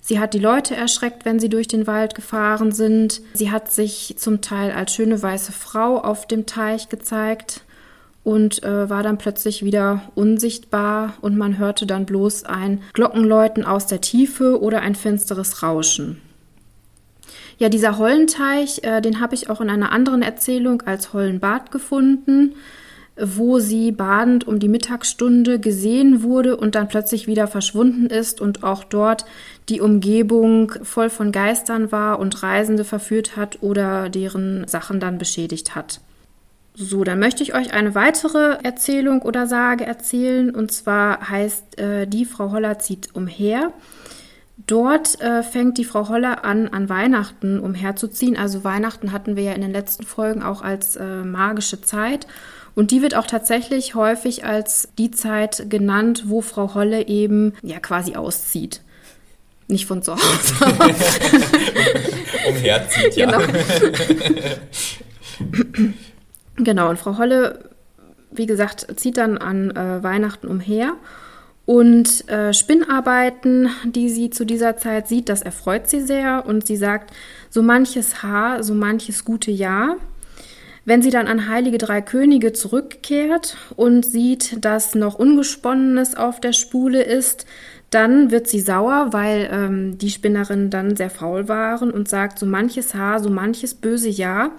Sie 0.00 0.20
hat 0.20 0.34
die 0.34 0.38
Leute 0.38 0.76
erschreckt, 0.76 1.24
wenn 1.24 1.40
sie 1.40 1.48
durch 1.48 1.66
den 1.66 1.86
Wald 1.86 2.14
gefahren 2.14 2.72
sind. 2.72 3.22
Sie 3.34 3.50
hat 3.50 3.72
sich 3.72 4.16
zum 4.18 4.40
Teil 4.40 4.70
als 4.70 4.94
schöne 4.94 5.20
weiße 5.20 5.52
Frau 5.52 5.98
auf 5.98 6.28
dem 6.28 6.46
Teich 6.46 6.88
gezeigt 6.88 7.62
und 8.22 8.62
äh, 8.64 8.90
war 8.90 9.02
dann 9.02 9.18
plötzlich 9.18 9.64
wieder 9.64 10.02
unsichtbar 10.14 11.14
und 11.22 11.38
man 11.38 11.58
hörte 11.58 11.86
dann 11.86 12.06
bloß 12.06 12.44
ein 12.44 12.82
Glockenläuten 12.92 13.64
aus 13.64 13.86
der 13.86 14.00
Tiefe 14.00 14.60
oder 14.60 14.80
ein 14.80 14.94
finsteres 14.94 15.62
Rauschen. 15.62 16.20
Ja, 17.58 17.68
dieser 17.68 17.98
Hollenteich, 17.98 18.80
äh, 18.82 19.00
den 19.00 19.20
habe 19.20 19.34
ich 19.34 19.48
auch 19.48 19.60
in 19.60 19.70
einer 19.70 19.92
anderen 19.92 20.22
Erzählung 20.22 20.82
als 20.82 21.12
Hollenbad 21.12 21.70
gefunden, 21.70 22.54
wo 23.18 23.58
sie 23.58 23.92
badend 23.92 24.46
um 24.46 24.58
die 24.58 24.68
Mittagsstunde 24.68 25.58
gesehen 25.58 26.22
wurde 26.22 26.56
und 26.56 26.74
dann 26.74 26.88
plötzlich 26.88 27.26
wieder 27.26 27.46
verschwunden 27.46 28.06
ist 28.06 28.40
und 28.40 28.62
auch 28.62 28.84
dort 28.84 29.24
die 29.68 29.80
Umgebung 29.80 30.72
voll 30.82 31.08
von 31.08 31.32
Geistern 31.32 31.90
war 31.92 32.18
und 32.18 32.42
Reisende 32.42 32.84
verführt 32.84 33.36
hat 33.36 33.62
oder 33.62 34.10
deren 34.10 34.68
Sachen 34.68 35.00
dann 35.00 35.18
beschädigt 35.18 35.74
hat. 35.74 36.00
So, 36.78 37.04
dann 37.04 37.18
möchte 37.18 37.42
ich 37.42 37.54
euch 37.54 37.72
eine 37.72 37.94
weitere 37.94 38.58
Erzählung 38.62 39.22
oder 39.22 39.46
Sage 39.46 39.86
erzählen. 39.86 40.54
Und 40.54 40.72
zwar 40.72 41.30
heißt 41.30 41.80
äh, 41.80 42.06
die 42.06 42.26
Frau 42.26 42.52
Holler 42.52 42.78
zieht 42.78 43.14
umher. 43.14 43.72
Dort 44.66 45.18
äh, 45.22 45.42
fängt 45.42 45.78
die 45.78 45.86
Frau 45.86 46.10
Holler 46.10 46.44
an, 46.44 46.68
an 46.68 46.90
Weihnachten 46.90 47.60
umherzuziehen. 47.60 48.36
Also 48.36 48.62
Weihnachten 48.62 49.12
hatten 49.12 49.36
wir 49.36 49.44
ja 49.44 49.52
in 49.52 49.62
den 49.62 49.72
letzten 49.72 50.04
Folgen 50.04 50.42
auch 50.42 50.60
als 50.60 50.96
äh, 50.96 51.24
magische 51.24 51.80
Zeit. 51.80 52.26
Und 52.76 52.90
die 52.90 53.00
wird 53.00 53.16
auch 53.16 53.26
tatsächlich 53.26 53.94
häufig 53.94 54.44
als 54.44 54.90
die 54.98 55.10
Zeit 55.10 55.70
genannt, 55.70 56.24
wo 56.26 56.42
Frau 56.42 56.74
Holle 56.74 57.08
eben 57.08 57.54
ja 57.62 57.80
quasi 57.80 58.16
auszieht. 58.16 58.82
Nicht 59.66 59.86
von 59.86 60.02
zu 60.02 60.12
Hause. 60.12 60.54
Umherzieht, 62.48 63.16
ja. 63.16 63.30
Genau. 63.30 63.54
genau, 66.56 66.90
und 66.90 66.98
Frau 66.98 67.16
Holle, 67.16 67.70
wie 68.30 68.46
gesagt, 68.46 68.86
zieht 68.96 69.16
dann 69.16 69.38
an 69.38 69.70
äh, 69.70 70.02
Weihnachten 70.02 70.46
umher. 70.46 70.92
Und 71.64 72.28
äh, 72.28 72.52
Spinnarbeiten, 72.52 73.70
die 73.86 74.10
sie 74.10 74.28
zu 74.28 74.44
dieser 74.44 74.76
Zeit 74.76 75.08
sieht, 75.08 75.30
das 75.30 75.40
erfreut 75.40 75.88
sie 75.88 76.02
sehr. 76.02 76.44
Und 76.46 76.66
sie 76.66 76.76
sagt, 76.76 77.14
so 77.48 77.62
manches 77.62 78.22
Haar, 78.22 78.62
so 78.62 78.74
manches 78.74 79.24
gute 79.24 79.50
Jahr. 79.50 79.96
Wenn 80.86 81.02
sie 81.02 81.10
dann 81.10 81.26
an 81.26 81.48
Heilige 81.48 81.78
Drei 81.78 82.00
Könige 82.00 82.52
zurückkehrt 82.52 83.56
und 83.74 84.06
sieht, 84.06 84.64
dass 84.64 84.94
noch 84.94 85.18
Ungesponnenes 85.18 86.16
auf 86.16 86.38
der 86.40 86.52
Spule 86.52 87.02
ist, 87.02 87.44
dann 87.90 88.30
wird 88.30 88.46
sie 88.46 88.60
sauer, 88.60 89.08
weil 89.10 89.48
ähm, 89.50 89.98
die 89.98 90.10
Spinnerinnen 90.10 90.70
dann 90.70 90.94
sehr 90.94 91.10
faul 91.10 91.48
waren 91.48 91.90
und 91.90 92.08
sagt, 92.08 92.38
so 92.38 92.46
manches 92.46 92.94
Haar, 92.94 93.18
so 93.18 93.30
manches 93.30 93.74
böse 93.74 94.08
Jahr. 94.08 94.52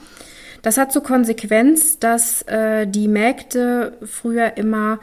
Das 0.64 0.78
hat 0.78 0.92
zur 0.92 1.04
Konsequenz, 1.04 1.98
dass 1.98 2.42
äh, 2.42 2.86
die 2.86 3.08
Mägde 3.08 3.94
früher 4.04 4.58
immer 4.58 5.00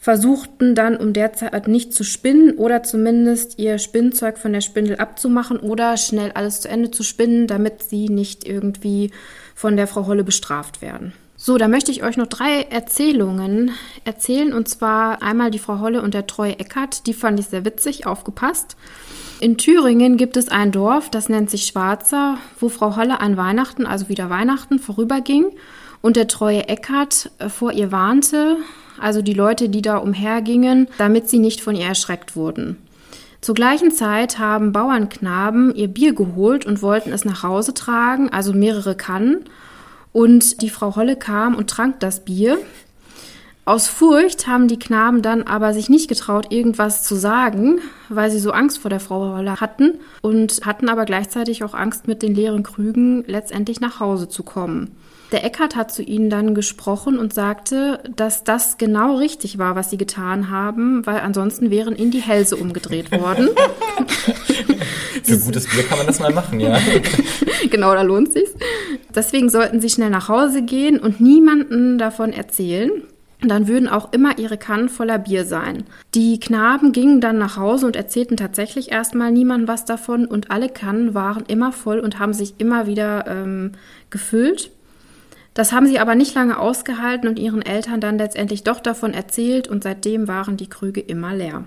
versuchten 0.00 0.76
dann 0.76 0.96
um 0.96 1.12
der 1.12 1.32
Zeit 1.32 1.66
nicht 1.66 1.92
zu 1.92 2.04
spinnen 2.04 2.52
oder 2.52 2.84
zumindest 2.84 3.58
ihr 3.58 3.78
Spinnzeug 3.78 4.38
von 4.38 4.52
der 4.52 4.60
Spindel 4.60 4.96
abzumachen 4.96 5.58
oder 5.58 5.96
schnell 5.96 6.30
alles 6.32 6.60
zu 6.60 6.68
Ende 6.68 6.92
zu 6.92 7.02
spinnen, 7.02 7.48
damit 7.48 7.82
sie 7.82 8.08
nicht 8.08 8.46
irgendwie 8.46 9.10
von 9.58 9.76
der 9.76 9.88
Frau 9.88 10.06
Holle 10.06 10.22
bestraft 10.22 10.82
werden. 10.82 11.12
So, 11.36 11.58
da 11.58 11.66
möchte 11.66 11.90
ich 11.90 12.04
euch 12.04 12.16
noch 12.16 12.28
drei 12.28 12.62
Erzählungen 12.70 13.72
erzählen. 14.04 14.52
Und 14.52 14.68
zwar 14.68 15.20
einmal 15.20 15.50
die 15.50 15.58
Frau 15.58 15.80
Holle 15.80 16.00
und 16.00 16.14
der 16.14 16.28
treue 16.28 16.60
Eckart. 16.60 17.08
Die 17.08 17.12
fand 17.12 17.40
ich 17.40 17.46
sehr 17.46 17.64
witzig, 17.64 18.06
aufgepasst. 18.06 18.76
In 19.40 19.58
Thüringen 19.58 20.16
gibt 20.16 20.36
es 20.36 20.48
ein 20.48 20.70
Dorf, 20.70 21.10
das 21.10 21.28
nennt 21.28 21.50
sich 21.50 21.66
Schwarzer, 21.66 22.38
wo 22.60 22.68
Frau 22.68 22.94
Holle 22.94 23.20
an 23.20 23.36
Weihnachten, 23.36 23.84
also 23.84 24.08
wieder 24.08 24.30
Weihnachten, 24.30 24.78
vorüberging 24.78 25.46
und 26.02 26.14
der 26.14 26.28
treue 26.28 26.68
Eckart 26.68 27.32
äh, 27.40 27.48
vor 27.48 27.72
ihr 27.72 27.90
warnte, 27.90 28.58
also 29.00 29.22
die 29.22 29.34
Leute, 29.34 29.68
die 29.68 29.82
da 29.82 29.96
umhergingen, 29.96 30.86
damit 30.98 31.28
sie 31.28 31.40
nicht 31.40 31.60
von 31.60 31.74
ihr 31.74 31.86
erschreckt 31.86 32.36
wurden. 32.36 32.76
Zur 33.40 33.54
gleichen 33.54 33.92
Zeit 33.92 34.38
haben 34.38 34.72
Bauernknaben 34.72 35.74
ihr 35.74 35.88
Bier 35.88 36.12
geholt 36.12 36.66
und 36.66 36.82
wollten 36.82 37.12
es 37.12 37.24
nach 37.24 37.42
Hause 37.42 37.72
tragen, 37.72 38.30
also 38.30 38.52
mehrere 38.52 38.96
Kannen. 38.96 39.44
Und 40.12 40.62
die 40.62 40.70
Frau 40.70 40.96
Holle 40.96 41.16
kam 41.16 41.54
und 41.54 41.70
trank 41.70 42.00
das 42.00 42.24
Bier. 42.24 42.58
Aus 43.64 43.86
Furcht 43.86 44.46
haben 44.46 44.66
die 44.66 44.78
Knaben 44.78 45.20
dann 45.20 45.42
aber 45.42 45.74
sich 45.74 45.90
nicht 45.90 46.08
getraut, 46.08 46.50
irgendwas 46.50 47.04
zu 47.04 47.14
sagen, 47.14 47.80
weil 48.08 48.30
sie 48.30 48.38
so 48.38 48.50
Angst 48.50 48.78
vor 48.78 48.88
der 48.88 48.98
Frau 48.98 49.36
Holle 49.36 49.60
hatten 49.60 50.00
und 50.22 50.62
hatten 50.64 50.88
aber 50.88 51.04
gleichzeitig 51.04 51.62
auch 51.62 51.74
Angst, 51.74 52.08
mit 52.08 52.22
den 52.22 52.34
leeren 52.34 52.62
Krügen 52.62 53.24
letztendlich 53.26 53.78
nach 53.80 54.00
Hause 54.00 54.28
zu 54.28 54.42
kommen. 54.42 54.96
Der 55.32 55.44
Eckart 55.44 55.76
hat 55.76 55.92
zu 55.92 56.02
ihnen 56.02 56.30
dann 56.30 56.54
gesprochen 56.54 57.18
und 57.18 57.34
sagte, 57.34 58.00
dass 58.16 58.44
das 58.44 58.78
genau 58.78 59.16
richtig 59.16 59.58
war, 59.58 59.76
was 59.76 59.90
sie 59.90 59.98
getan 59.98 60.50
haben, 60.50 61.04
weil 61.04 61.20
ansonsten 61.20 61.70
wären 61.70 61.96
ihnen 61.96 62.10
die 62.10 62.22
Hälse 62.22 62.56
umgedreht 62.56 63.12
worden. 63.12 63.50
Für 65.22 65.38
gutes 65.38 65.68
Bier 65.68 65.82
kann 65.82 65.98
man 65.98 66.06
das 66.06 66.18
mal 66.20 66.32
machen, 66.32 66.60
ja. 66.60 66.78
genau, 67.70 67.92
da 67.92 68.00
lohnt 68.00 68.32
sich's. 68.32 68.52
Deswegen 69.14 69.50
sollten 69.50 69.80
sie 69.80 69.90
schnell 69.90 70.10
nach 70.10 70.28
Hause 70.28 70.62
gehen 70.62 70.98
und 70.98 71.20
niemanden 71.20 71.98
davon 71.98 72.32
erzählen. 72.32 72.90
Dann 73.40 73.68
würden 73.68 73.88
auch 73.88 74.12
immer 74.12 74.38
ihre 74.38 74.58
Kannen 74.58 74.88
voller 74.88 75.18
Bier 75.18 75.44
sein. 75.44 75.84
Die 76.14 76.40
Knaben 76.40 76.92
gingen 76.92 77.20
dann 77.20 77.38
nach 77.38 77.56
Hause 77.56 77.86
und 77.86 77.94
erzählten 77.94 78.36
tatsächlich 78.36 78.90
erstmal 78.90 79.30
niemandem 79.30 79.68
was 79.68 79.84
davon 79.84 80.26
und 80.26 80.50
alle 80.50 80.68
Kannen 80.68 81.14
waren 81.14 81.44
immer 81.46 81.70
voll 81.70 82.00
und 82.00 82.18
haben 82.18 82.32
sich 82.32 82.54
immer 82.58 82.86
wieder 82.86 83.26
ähm, 83.28 83.72
gefüllt. 84.10 84.72
Das 85.58 85.72
haben 85.72 85.88
sie 85.88 85.98
aber 85.98 86.14
nicht 86.14 86.36
lange 86.36 86.56
ausgehalten 86.56 87.28
und 87.28 87.36
ihren 87.36 87.62
Eltern 87.62 88.00
dann 88.00 88.16
letztendlich 88.16 88.62
doch 88.62 88.78
davon 88.78 89.12
erzählt 89.12 89.66
und 89.66 89.82
seitdem 89.82 90.28
waren 90.28 90.56
die 90.56 90.68
Krüge 90.68 91.00
immer 91.00 91.34
leer. 91.34 91.64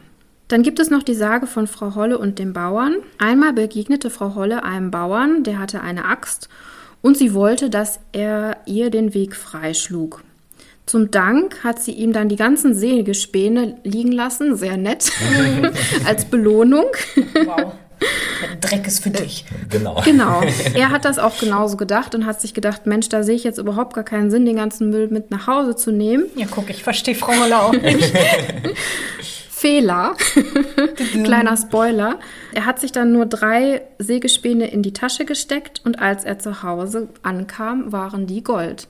Dann 0.48 0.64
gibt 0.64 0.80
es 0.80 0.90
noch 0.90 1.04
die 1.04 1.14
Sage 1.14 1.46
von 1.46 1.68
Frau 1.68 1.94
Holle 1.94 2.18
und 2.18 2.40
dem 2.40 2.54
Bauern. 2.54 2.96
Einmal 3.18 3.52
begegnete 3.52 4.10
Frau 4.10 4.34
Holle 4.34 4.64
einem 4.64 4.92
Bauern, 4.92 5.44
der 5.44 5.60
hatte 5.60 5.82
eine 5.82 6.06
Axt 6.06 6.48
und 7.02 7.18
sie 7.18 7.34
wollte, 7.34 7.70
dass 7.70 8.00
er 8.14 8.60
ihr 8.66 8.92
den 8.92 9.14
Weg 9.14 9.36
freischlug. 9.36 10.24
Zum 10.86 11.12
Dank 11.12 11.62
hat 11.66 11.84
sie 11.84 11.92
ihm 11.92 12.14
dann 12.14 12.30
die 12.30 12.38
ganzen 12.38 12.74
Sägespäne 12.74 13.76
liegen 13.84 14.14
lassen, 14.14 14.56
sehr 14.56 14.78
nett, 14.78 15.12
als 16.06 16.24
Belohnung. 16.24 16.86
Wow. 17.44 17.74
Der 18.42 18.56
Dreck 18.56 18.88
ist 18.88 19.04
für 19.04 19.10
dich. 19.10 19.46
Genau. 19.70 20.02
Genau. 20.04 20.42
Er 20.74 20.90
hat 20.90 21.06
das 21.06 21.20
auch 21.20 21.38
genauso 21.38 21.78
gedacht 21.78 22.16
und 22.16 22.26
hat 22.26 22.42
sich 22.42 22.54
gedacht, 22.54 22.86
Mensch, 22.86 23.10
da 23.10 23.24
sehe 23.24 23.36
ich 23.36 23.44
jetzt 23.44 23.60
überhaupt 23.60 23.94
gar 23.94 24.04
keinen 24.04 24.32
Sinn, 24.32 24.46
den 24.46 24.56
ganzen 24.56 24.90
Müll 24.90 25.08
mit 25.10 25.32
nach 25.32 25.48
Hause 25.48 25.76
zu 25.76 25.92
nehmen. 25.92 26.26
Ja, 26.36 26.48
guck, 26.50 26.70
ich 26.70 26.84
verstehe 26.84 27.16
Frau 27.16 27.34
Holle 27.34 27.60
auch 27.60 27.74
nicht. 27.74 28.14
Fehler. 29.52 30.16
Kleiner 31.24 31.56
Spoiler. 31.56 32.20
Er 32.52 32.66
hat 32.66 32.80
sich 32.80 32.92
dann 32.92 33.12
nur 33.12 33.28
drei 33.28 33.84
Sägespäne 34.00 34.72
in 34.72 34.82
die 34.82 34.94
Tasche 34.94 35.24
gesteckt 35.24 35.82
und 35.86 36.00
als 36.00 36.24
er 36.24 36.40
zu 36.40 36.64
Hause 36.64 37.10
ankam, 37.22 37.92
waren 37.92 38.26
die 38.26 38.44
Gold. 38.44 38.88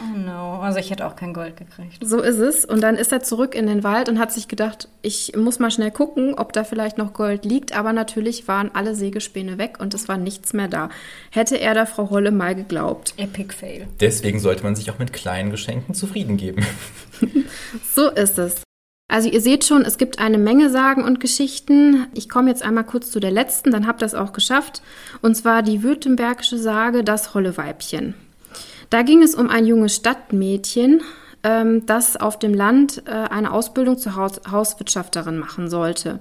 Oh 0.00 0.16
no, 0.16 0.60
also 0.60 0.78
ich 0.78 0.90
hätte 0.90 1.06
auch 1.06 1.16
kein 1.16 1.34
Gold 1.34 1.56
gekriegt. 1.56 1.98
So 2.00 2.20
ist 2.22 2.38
es. 2.38 2.64
Und 2.64 2.80
dann 2.82 2.94
ist 2.94 3.10
er 3.10 3.22
zurück 3.22 3.54
in 3.54 3.66
den 3.66 3.82
Wald 3.82 4.08
und 4.08 4.18
hat 4.18 4.32
sich 4.32 4.46
gedacht, 4.46 4.88
ich 5.02 5.34
muss 5.36 5.58
mal 5.58 5.72
schnell 5.72 5.90
gucken, 5.90 6.34
ob 6.34 6.52
da 6.52 6.62
vielleicht 6.62 6.98
noch 6.98 7.12
Gold 7.12 7.44
liegt. 7.44 7.76
Aber 7.76 7.92
natürlich 7.92 8.46
waren 8.46 8.70
alle 8.72 8.94
Sägespäne 8.94 9.58
weg 9.58 9.78
und 9.80 9.94
es 9.94 10.06
war 10.06 10.16
nichts 10.16 10.52
mehr 10.52 10.68
da. 10.68 10.88
Hätte 11.30 11.56
er 11.56 11.74
der 11.74 11.86
Frau 11.86 12.10
Holle 12.10 12.30
mal 12.30 12.54
geglaubt. 12.54 13.14
Epic 13.16 13.52
Fail. 13.52 13.88
Deswegen 14.00 14.38
sollte 14.38 14.62
man 14.62 14.76
sich 14.76 14.90
auch 14.90 14.98
mit 14.98 15.12
kleinen 15.12 15.50
Geschenken 15.50 15.94
zufrieden 15.94 16.36
geben. 16.36 16.64
so 17.94 18.08
ist 18.08 18.38
es. 18.38 18.62
Also 19.10 19.30
ihr 19.30 19.40
seht 19.40 19.64
schon, 19.64 19.82
es 19.82 19.96
gibt 19.96 20.18
eine 20.18 20.38
Menge 20.38 20.70
Sagen 20.70 21.02
und 21.02 21.18
Geschichten. 21.18 22.06
Ich 22.14 22.28
komme 22.28 22.50
jetzt 22.50 22.62
einmal 22.62 22.84
kurz 22.84 23.10
zu 23.10 23.20
der 23.20 23.30
letzten, 23.30 23.70
dann 23.70 23.86
habt 23.86 24.02
ihr 24.02 24.06
es 24.06 24.14
auch 24.14 24.32
geschafft. 24.32 24.82
Und 25.22 25.34
zwar 25.34 25.62
die 25.62 25.82
württembergische 25.82 26.58
Sage 26.58 27.02
Das 27.02 27.32
Holleweibchen. 27.32 28.14
Da 28.90 29.02
ging 29.02 29.22
es 29.22 29.34
um 29.34 29.50
ein 29.50 29.66
junges 29.66 29.96
Stadtmädchen, 29.96 31.02
ähm, 31.42 31.84
das 31.86 32.16
auf 32.16 32.38
dem 32.38 32.54
Land 32.54 33.02
äh, 33.06 33.10
eine 33.10 33.52
Ausbildung 33.52 33.98
zur 33.98 34.16
Haus 34.16 34.40
Hauswirtschafterin 34.50 35.38
machen 35.38 35.68
sollte. 35.68 36.20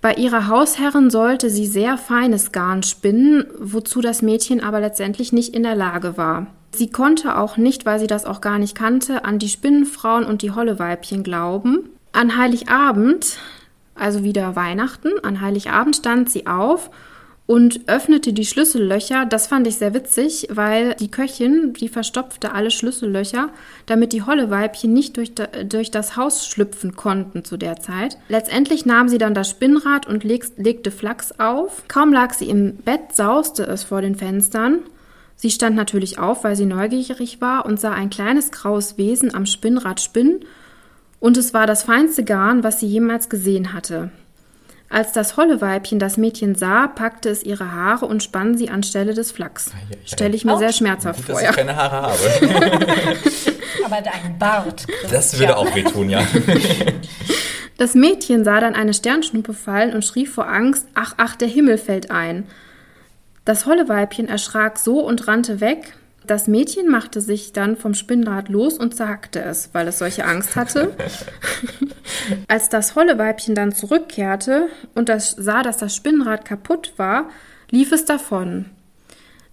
Bei 0.00 0.14
ihrer 0.14 0.46
Hausherrin 0.46 1.10
sollte 1.10 1.50
sie 1.50 1.66
sehr 1.66 1.98
feines 1.98 2.52
Garn 2.52 2.84
spinnen, 2.84 3.46
wozu 3.58 4.00
das 4.00 4.22
Mädchen 4.22 4.62
aber 4.62 4.80
letztendlich 4.80 5.32
nicht 5.32 5.54
in 5.54 5.64
der 5.64 5.74
Lage 5.74 6.16
war. 6.16 6.46
Sie 6.70 6.90
konnte 6.90 7.36
auch 7.36 7.56
nicht, 7.56 7.84
weil 7.84 7.98
sie 7.98 8.06
das 8.06 8.24
auch 8.24 8.40
gar 8.40 8.58
nicht 8.58 8.76
kannte, 8.76 9.24
an 9.24 9.38
die 9.38 9.48
Spinnenfrauen 9.48 10.24
und 10.24 10.42
die 10.42 10.52
Holleweibchen 10.52 11.24
glauben. 11.24 11.90
An 12.12 12.36
Heiligabend, 12.36 13.38
also 13.96 14.22
wieder 14.22 14.54
Weihnachten, 14.54 15.12
an 15.22 15.40
Heiligabend 15.40 15.96
stand 15.96 16.30
sie 16.30 16.46
auf 16.46 16.90
und 17.48 17.88
öffnete 17.88 18.34
die 18.34 18.44
Schlüssellöcher. 18.44 19.24
Das 19.24 19.46
fand 19.46 19.66
ich 19.66 19.76
sehr 19.76 19.94
witzig, 19.94 20.48
weil 20.50 20.94
die 20.96 21.10
Köchin, 21.10 21.72
die 21.72 21.88
verstopfte 21.88 22.52
alle 22.52 22.70
Schlüssellöcher, 22.70 23.48
damit 23.86 24.12
die 24.12 24.22
Holleweibchen 24.22 24.92
nicht 24.92 25.16
durch, 25.16 25.32
durch 25.64 25.90
das 25.90 26.18
Haus 26.18 26.46
schlüpfen 26.46 26.94
konnten 26.94 27.44
zu 27.44 27.56
der 27.56 27.80
Zeit. 27.80 28.18
Letztendlich 28.28 28.84
nahm 28.84 29.08
sie 29.08 29.16
dann 29.16 29.32
das 29.32 29.48
Spinnrad 29.48 30.06
und 30.06 30.24
leg, 30.24 30.44
legte 30.58 30.90
Flachs 30.90 31.32
auf. 31.40 31.84
Kaum 31.88 32.12
lag 32.12 32.34
sie 32.34 32.50
im 32.50 32.76
Bett, 32.76 33.14
sauste 33.16 33.66
es 33.66 33.82
vor 33.82 34.02
den 34.02 34.14
Fenstern. 34.14 34.80
Sie 35.34 35.50
stand 35.50 35.74
natürlich 35.74 36.18
auf, 36.18 36.44
weil 36.44 36.54
sie 36.54 36.66
neugierig 36.66 37.40
war 37.40 37.64
und 37.64 37.80
sah 37.80 37.92
ein 37.92 38.10
kleines 38.10 38.50
graues 38.50 38.98
Wesen 38.98 39.34
am 39.34 39.46
Spinnrad 39.46 40.02
spinnen, 40.02 40.40
und 41.20 41.36
es 41.36 41.52
war 41.52 41.66
das 41.66 41.82
feinste 41.82 42.22
Garn, 42.22 42.62
was 42.62 42.78
sie 42.78 42.86
jemals 42.86 43.28
gesehen 43.28 43.72
hatte. 43.72 44.10
Als 44.90 45.12
das 45.12 45.36
Holleweibchen 45.36 45.98
das 45.98 46.16
Mädchen 46.16 46.54
sah, 46.54 46.86
packte 46.86 47.28
es 47.28 47.42
ihre 47.42 47.72
Haare 47.72 48.06
und 48.06 48.22
spann 48.22 48.56
sie 48.56 48.70
anstelle 48.70 49.12
des 49.12 49.32
Flachs. 49.32 49.70
Stelle 50.06 50.34
ich 50.34 50.46
mir 50.46 50.54
Auch 50.54 50.58
sehr 50.58 50.72
schmerzhaft 50.72 51.26
gut, 51.26 51.36
vor. 51.36 51.40
Dass 51.40 51.50
ich 51.50 51.56
keine 51.56 51.76
Haare 51.76 52.02
habe. 52.02 52.18
Aber 53.84 54.00
dein 54.00 54.38
Bart. 54.38 54.86
Das 55.10 55.38
würde 55.38 55.56
auch 55.56 55.74
wehtun, 55.74 56.08
ja. 56.10 56.20
Das 57.76 57.94
Mädchen 57.94 58.44
sah 58.44 58.58
dann 58.58 58.74
eine 58.74 58.92
Sternschnuppe 58.92 59.54
fallen 59.54 59.94
und 59.94 60.04
schrie 60.04 60.26
vor 60.26 60.48
Angst: 60.48 60.88
Ach, 60.94 61.14
ach, 61.16 61.36
der 61.36 61.46
Himmel 61.46 61.78
fällt 61.78 62.10
ein. 62.10 62.44
Das 63.44 63.66
Holleweibchen 63.66 64.28
erschrak 64.28 64.78
so 64.78 64.98
und 64.98 65.28
rannte 65.28 65.60
weg, 65.60 65.94
das 66.28 66.46
Mädchen 66.46 66.88
machte 66.88 67.20
sich 67.20 67.52
dann 67.52 67.76
vom 67.76 67.94
Spinnrad 67.94 68.48
los 68.48 68.78
und 68.78 68.94
zerhackte 68.94 69.40
es, 69.40 69.70
weil 69.72 69.88
es 69.88 69.98
solche 69.98 70.24
Angst 70.24 70.56
hatte. 70.56 70.94
Als 72.48 72.68
das 72.68 72.94
Holleweibchen 72.94 73.54
dann 73.54 73.72
zurückkehrte 73.72 74.68
und 74.94 75.08
das 75.08 75.30
sah, 75.30 75.62
dass 75.62 75.78
das 75.78 75.96
Spinnrad 75.96 76.44
kaputt 76.44 76.92
war, 76.96 77.30
lief 77.70 77.92
es 77.92 78.04
davon. 78.04 78.66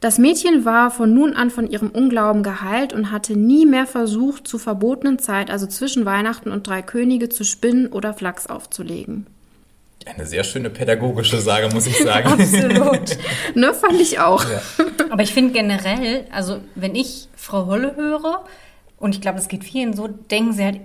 Das 0.02 0.18
Mädchen 0.18 0.66
war 0.66 0.92
von 0.92 1.14
nun 1.14 1.34
an 1.34 1.50
von 1.50 1.68
ihrem 1.68 1.90
Unglauben 1.90 2.44
geheilt 2.44 2.94
und 2.94 3.12
hatte 3.12 3.38
nie 3.38 3.66
mehr 3.66 3.88
versucht, 3.88 4.48
zur 4.48 4.60
verbotenen 4.60 5.18
Zeit, 5.18 5.50
also 5.50 5.66
zwischen 5.68 6.06
Weihnachten 6.06 6.52
und 6.52 6.68
drei 6.68 6.82
Könige, 6.82 7.30
zu 7.30 7.44
spinnen 7.44 7.88
oder 7.88 8.14
Flachs 8.14 8.48
aufzulegen. 8.48 9.26
Eine 10.06 10.26
sehr 10.26 10.44
schöne 10.44 10.70
pädagogische 10.70 11.40
Sage, 11.40 11.70
muss 11.74 11.88
ich 11.88 11.98
sagen. 11.98 12.28
Absolut. 12.34 13.18
ne, 13.56 13.74
fand 13.74 14.00
ich 14.00 14.20
auch. 14.20 14.44
Ja. 14.44 14.62
Aber 15.10 15.24
ich 15.24 15.34
finde 15.34 15.54
generell, 15.54 16.26
also 16.32 16.60
wenn 16.76 16.96
ich 16.96 17.28
Frau 17.36 17.66
Holle 17.66 17.96
höre, 17.96 18.46
und 18.98 19.16
ich 19.16 19.22
glaube, 19.22 19.40
es 19.40 19.48
geht 19.48 19.64
vielen 19.64 19.94
so, 19.94 20.08
denken 20.08 20.54
sie 20.54 20.64
halt 20.64 20.80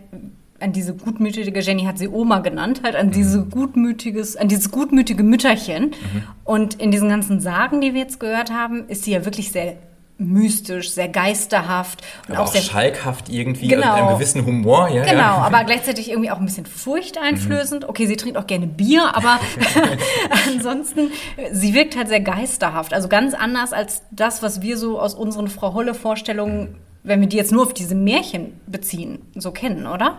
an 0.58 0.72
diese 0.72 0.94
gutmütige, 0.94 1.60
Jenny 1.60 1.84
hat 1.84 1.98
sie 1.98 2.08
Oma 2.08 2.40
genannt, 2.40 2.82
halt 2.84 2.96
an 2.96 3.10
diese 3.10 3.44
gutmütiges, 3.44 4.36
an 4.36 4.48
dieses 4.48 4.70
gutmütige 4.70 5.22
Mütterchen. 5.22 5.86
Mhm. 5.86 6.22
Und 6.44 6.74
in 6.74 6.90
diesen 6.90 7.08
ganzen 7.08 7.40
Sagen, 7.40 7.80
die 7.80 7.94
wir 7.94 8.00
jetzt 8.00 8.20
gehört 8.20 8.50
haben, 8.50 8.88
ist 8.88 9.04
sie 9.04 9.12
ja 9.12 9.24
wirklich 9.24 9.52
sehr 9.52 9.76
mystisch, 10.20 10.92
sehr 10.92 11.08
geisterhaft 11.08 12.02
und 12.28 12.34
aber 12.34 12.44
auch, 12.44 12.48
auch 12.48 12.52
sehr 12.52 12.62
schalkhaft 12.62 13.28
irgendwie 13.28 13.68
genau, 13.68 13.94
mit 13.94 14.02
einem 14.02 14.14
gewissen 14.14 14.44
Humor, 14.44 14.88
ja. 14.88 15.02
Genau, 15.02 15.18
ja. 15.18 15.36
aber 15.42 15.64
gleichzeitig 15.64 16.10
irgendwie 16.10 16.30
auch 16.30 16.38
ein 16.38 16.44
bisschen 16.44 16.66
furchteinflößend. 16.66 17.84
Mhm. 17.84 17.88
Okay, 17.88 18.06
sie 18.06 18.16
trinkt 18.16 18.36
auch 18.36 18.46
gerne 18.46 18.66
Bier, 18.66 19.16
aber 19.16 19.40
ansonsten 20.46 21.10
sie 21.52 21.74
wirkt 21.74 21.96
halt 21.96 22.08
sehr 22.08 22.20
geisterhaft, 22.20 22.92
also 22.92 23.08
ganz 23.08 23.34
anders 23.34 23.72
als 23.72 24.02
das, 24.10 24.42
was 24.42 24.62
wir 24.62 24.76
so 24.76 25.00
aus 25.00 25.14
unseren 25.14 25.48
Frau 25.48 25.74
Holle 25.74 25.94
Vorstellungen, 25.94 26.76
wenn 27.02 27.20
wir 27.20 27.28
die 27.28 27.36
jetzt 27.36 27.52
nur 27.52 27.62
auf 27.62 27.74
diese 27.74 27.94
Märchen 27.94 28.60
beziehen, 28.66 29.30
so 29.34 29.50
kennen, 29.52 29.86
oder? 29.86 30.18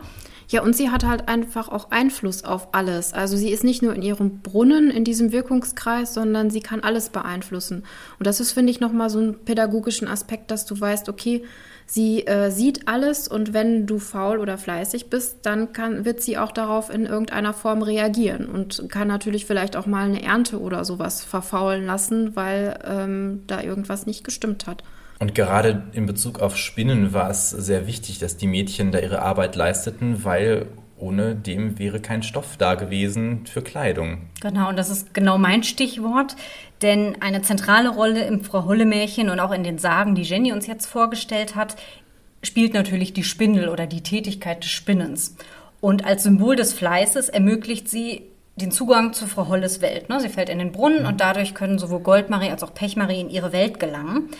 Ja, 0.51 0.61
und 0.63 0.75
sie 0.75 0.89
hat 0.89 1.05
halt 1.05 1.29
einfach 1.29 1.69
auch 1.69 1.91
Einfluss 1.91 2.43
auf 2.43 2.73
alles. 2.73 3.13
Also 3.13 3.37
sie 3.37 3.51
ist 3.51 3.63
nicht 3.63 3.81
nur 3.81 3.95
in 3.95 4.01
ihrem 4.01 4.41
Brunnen, 4.41 4.91
in 4.91 5.05
diesem 5.05 5.31
Wirkungskreis, 5.31 6.13
sondern 6.13 6.49
sie 6.49 6.59
kann 6.59 6.81
alles 6.81 7.07
beeinflussen. 7.07 7.83
Und 8.19 8.27
das 8.27 8.41
ist, 8.41 8.51
finde 8.51 8.69
ich, 8.69 8.81
nochmal 8.81 9.09
so 9.09 9.19
einen 9.19 9.45
pädagogischen 9.45 10.09
Aspekt, 10.09 10.51
dass 10.51 10.65
du 10.65 10.77
weißt, 10.77 11.07
okay, 11.07 11.45
sie 11.85 12.27
äh, 12.27 12.51
sieht 12.51 12.89
alles 12.89 13.29
und 13.29 13.53
wenn 13.53 13.87
du 13.87 13.97
faul 13.97 14.39
oder 14.39 14.57
fleißig 14.57 15.09
bist, 15.09 15.37
dann 15.43 15.71
kann, 15.71 16.03
wird 16.03 16.21
sie 16.21 16.37
auch 16.37 16.51
darauf 16.51 16.93
in 16.93 17.05
irgendeiner 17.05 17.53
Form 17.53 17.81
reagieren 17.81 18.45
und 18.47 18.89
kann 18.89 19.07
natürlich 19.07 19.45
vielleicht 19.45 19.77
auch 19.77 19.85
mal 19.85 20.03
eine 20.03 20.21
Ernte 20.21 20.59
oder 20.59 20.83
sowas 20.83 21.23
verfaulen 21.23 21.85
lassen, 21.85 22.35
weil 22.35 22.77
ähm, 22.83 23.43
da 23.47 23.61
irgendwas 23.61 24.05
nicht 24.05 24.25
gestimmt 24.25 24.67
hat. 24.67 24.83
Und 25.21 25.35
gerade 25.35 25.83
in 25.93 26.07
Bezug 26.07 26.39
auf 26.39 26.57
Spinnen 26.57 27.13
war 27.13 27.29
es 27.29 27.51
sehr 27.51 27.85
wichtig, 27.85 28.17
dass 28.17 28.37
die 28.37 28.47
Mädchen 28.47 28.91
da 28.91 28.97
ihre 28.97 29.21
Arbeit 29.21 29.55
leisteten, 29.55 30.23
weil 30.23 30.65
ohne 30.97 31.35
dem 31.35 31.77
wäre 31.77 31.99
kein 31.99 32.23
Stoff 32.23 32.57
da 32.57 32.73
gewesen 32.73 33.45
für 33.45 33.61
Kleidung. 33.61 34.29
Genau, 34.41 34.69
und 34.69 34.79
das 34.79 34.89
ist 34.89 35.13
genau 35.13 35.37
mein 35.37 35.61
Stichwort, 35.61 36.35
denn 36.81 37.21
eine 37.21 37.43
zentrale 37.43 37.89
Rolle 37.89 38.25
im 38.25 38.43
Frau 38.43 38.65
Holle 38.65 38.87
Märchen 38.87 39.29
und 39.29 39.39
auch 39.39 39.51
in 39.51 39.63
den 39.63 39.77
Sagen, 39.77 40.15
die 40.15 40.23
Jenny 40.23 40.53
uns 40.53 40.65
jetzt 40.65 40.87
vorgestellt 40.87 41.55
hat, 41.55 41.75
spielt 42.41 42.73
natürlich 42.73 43.13
die 43.13 43.23
Spindel 43.23 43.69
oder 43.69 43.85
die 43.85 44.01
Tätigkeit 44.01 44.63
des 44.63 44.71
Spinnens. 44.71 45.35
Und 45.81 46.03
als 46.03 46.23
Symbol 46.23 46.55
des 46.55 46.73
Fleißes 46.73 47.29
ermöglicht 47.29 47.87
sie 47.87 48.23
den 48.55 48.71
Zugang 48.71 49.13
zu 49.13 49.27
Frau 49.27 49.47
Holles 49.47 49.81
Welt. 49.81 50.09
Ne? 50.09 50.19
Sie 50.19 50.29
fällt 50.29 50.49
in 50.49 50.57
den 50.57 50.71
Brunnen 50.71 51.05
und 51.05 51.21
dadurch 51.21 51.53
können 51.53 51.77
sowohl 51.77 51.99
Goldmarie 51.99 52.49
als 52.49 52.63
auch 52.63 52.73
Pechmarie 52.73 53.21
in 53.21 53.29
ihre 53.29 53.53
Welt 53.53 53.79
gelangen. 53.79 54.31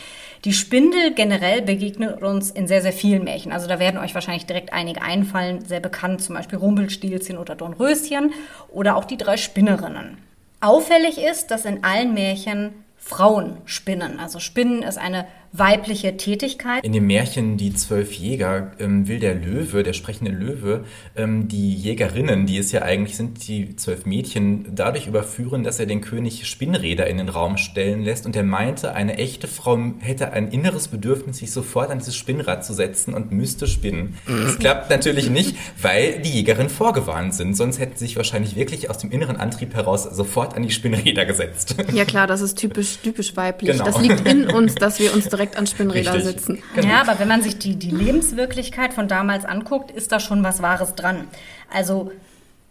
Die 0.43 0.53
Spindel 0.53 1.13
generell 1.13 1.61
begegnet 1.61 2.23
uns 2.23 2.49
in 2.49 2.67
sehr, 2.67 2.81
sehr 2.81 2.93
vielen 2.93 3.23
Märchen. 3.23 3.51
Also 3.51 3.67
da 3.67 3.77
werden 3.77 3.99
euch 3.99 4.15
wahrscheinlich 4.15 4.47
direkt 4.47 4.73
einige 4.73 5.03
einfallen, 5.03 5.63
sehr 5.63 5.79
bekannt, 5.79 6.23
zum 6.23 6.35
Beispiel 6.35 6.57
Rumpelstilzchen 6.57 7.37
oder 7.37 7.55
Dornröschen 7.55 8.33
oder 8.69 8.95
auch 8.95 9.05
die 9.05 9.17
drei 9.17 9.37
Spinnerinnen. 9.37 10.17
Auffällig 10.59 11.19
ist, 11.19 11.51
dass 11.51 11.65
in 11.65 11.83
allen 11.83 12.15
Märchen 12.15 12.73
Frauen 12.97 13.57
spinnen. 13.65 14.19
Also 14.19 14.39
Spinnen 14.39 14.81
ist 14.81 14.97
eine 14.97 15.27
weibliche 15.53 16.15
Tätigkeit. 16.15 16.83
In 16.83 16.93
dem 16.93 17.07
Märchen 17.07 17.57
Die 17.57 17.73
Zwölf 17.73 18.13
Jäger 18.13 18.71
ähm, 18.79 19.07
will 19.07 19.19
der 19.19 19.35
Löwe, 19.35 19.83
der 19.83 19.93
sprechende 19.93 20.31
Löwe, 20.31 20.85
ähm, 21.15 21.49
die 21.49 21.73
Jägerinnen, 21.73 22.45
die 22.45 22.57
es 22.57 22.71
ja 22.71 22.83
eigentlich 22.83 23.17
sind, 23.17 23.47
die 23.47 23.75
zwölf 23.75 24.05
Mädchen, 24.05 24.73
dadurch 24.73 25.07
überführen, 25.07 25.63
dass 25.63 25.79
er 25.79 25.85
den 25.85 25.99
König 25.99 26.47
Spinnräder 26.47 27.07
in 27.07 27.17
den 27.17 27.27
Raum 27.27 27.57
stellen 27.57 28.03
lässt. 28.03 28.25
Und 28.25 28.35
er 28.35 28.43
meinte, 28.43 28.93
eine 28.93 29.17
echte 29.17 29.47
Frau 29.47 29.77
hätte 29.99 30.31
ein 30.31 30.49
inneres 30.49 30.87
Bedürfnis, 30.87 31.37
sich 31.37 31.51
sofort 31.51 31.89
an 31.89 31.99
dieses 31.99 32.15
Spinnrad 32.15 32.63
zu 32.65 32.73
setzen 32.73 33.13
und 33.13 33.31
müsste 33.31 33.67
spinnen. 33.67 34.15
Das 34.27 34.57
klappt 34.57 34.89
natürlich 34.89 35.29
nicht, 35.29 35.55
weil 35.81 36.19
die 36.19 36.29
Jägerinnen 36.29 36.69
vorgewarnt 36.69 37.35
sind. 37.35 37.55
Sonst 37.55 37.79
hätten 37.79 37.97
sie 37.97 38.05
sich 38.05 38.15
wahrscheinlich 38.15 38.55
wirklich 38.55 38.89
aus 38.89 38.97
dem 38.99 39.11
inneren 39.11 39.37
Antrieb 39.37 39.73
heraus 39.73 40.03
sofort 40.03 40.55
an 40.55 40.63
die 40.63 40.71
Spinnräder 40.71 41.25
gesetzt. 41.25 41.75
Ja 41.93 42.05
klar, 42.05 42.25
das 42.27 42.41
ist 42.41 42.57
typisch, 42.57 42.99
typisch 43.03 43.35
weiblich. 43.35 43.71
Genau. 43.71 43.83
Das 43.83 43.99
liegt 44.01 44.25
in 44.27 44.47
uns, 44.49 44.75
dass 44.75 44.99
wir 44.99 45.13
uns 45.13 45.27
direkt 45.27 45.40
direkt 45.41 45.57
an 45.57 45.65
Spinnrädern 45.65 46.15
Richtig. 46.15 46.33
sitzen. 46.33 46.63
Genau. 46.75 46.87
Ja, 46.87 47.01
aber 47.01 47.19
wenn 47.19 47.27
man 47.27 47.41
sich 47.41 47.57
die, 47.57 47.75
die 47.75 47.89
Lebenswirklichkeit 47.89 48.93
von 48.93 49.07
damals 49.07 49.43
anguckt, 49.45 49.89
ist 49.89 50.11
da 50.11 50.19
schon 50.19 50.43
was 50.43 50.61
Wahres 50.61 50.93
dran. 50.95 51.27
Also 51.73 52.11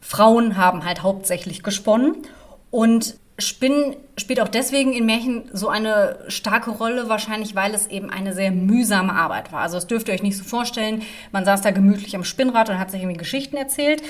Frauen 0.01 0.57
haben 0.57 0.85
halt 0.85 1.03
hauptsächlich 1.03 1.62
gesponnen 1.62 2.16
und 2.71 3.16
Spinnen 3.39 3.97
spielt 4.18 4.41
auch 4.41 4.49
deswegen 4.49 4.93
in 4.93 5.07
Märchen 5.07 5.45
so 5.53 5.71
eine 5.71 6.18
starke 6.29 6.71
Rolle, 6.71 7.09
wahrscheinlich 7.09 7.55
weil 7.55 7.75
es 7.75 7.87
eben 7.87 8.11
eine 8.11 8.35
sehr 8.35 8.51
mühsame 8.51 9.14
Arbeit 9.14 9.51
war. 9.51 9.62
Also 9.62 9.77
das 9.77 9.87
dürft 9.87 10.09
ihr 10.09 10.14
euch 10.14 10.23
nicht 10.23 10.37
so 10.37 10.45
vorstellen, 10.45 11.03
man 11.33 11.47
saß 11.47 11.62
da 11.62 11.71
gemütlich 11.71 12.14
am 12.14 12.25
Spinnrad 12.25 12.68
und 12.68 12.79
hat 12.79 12.91
sich 12.91 13.01
irgendwie 13.01 13.16
Geschichten 13.16 13.57
erzählt. 13.57 14.03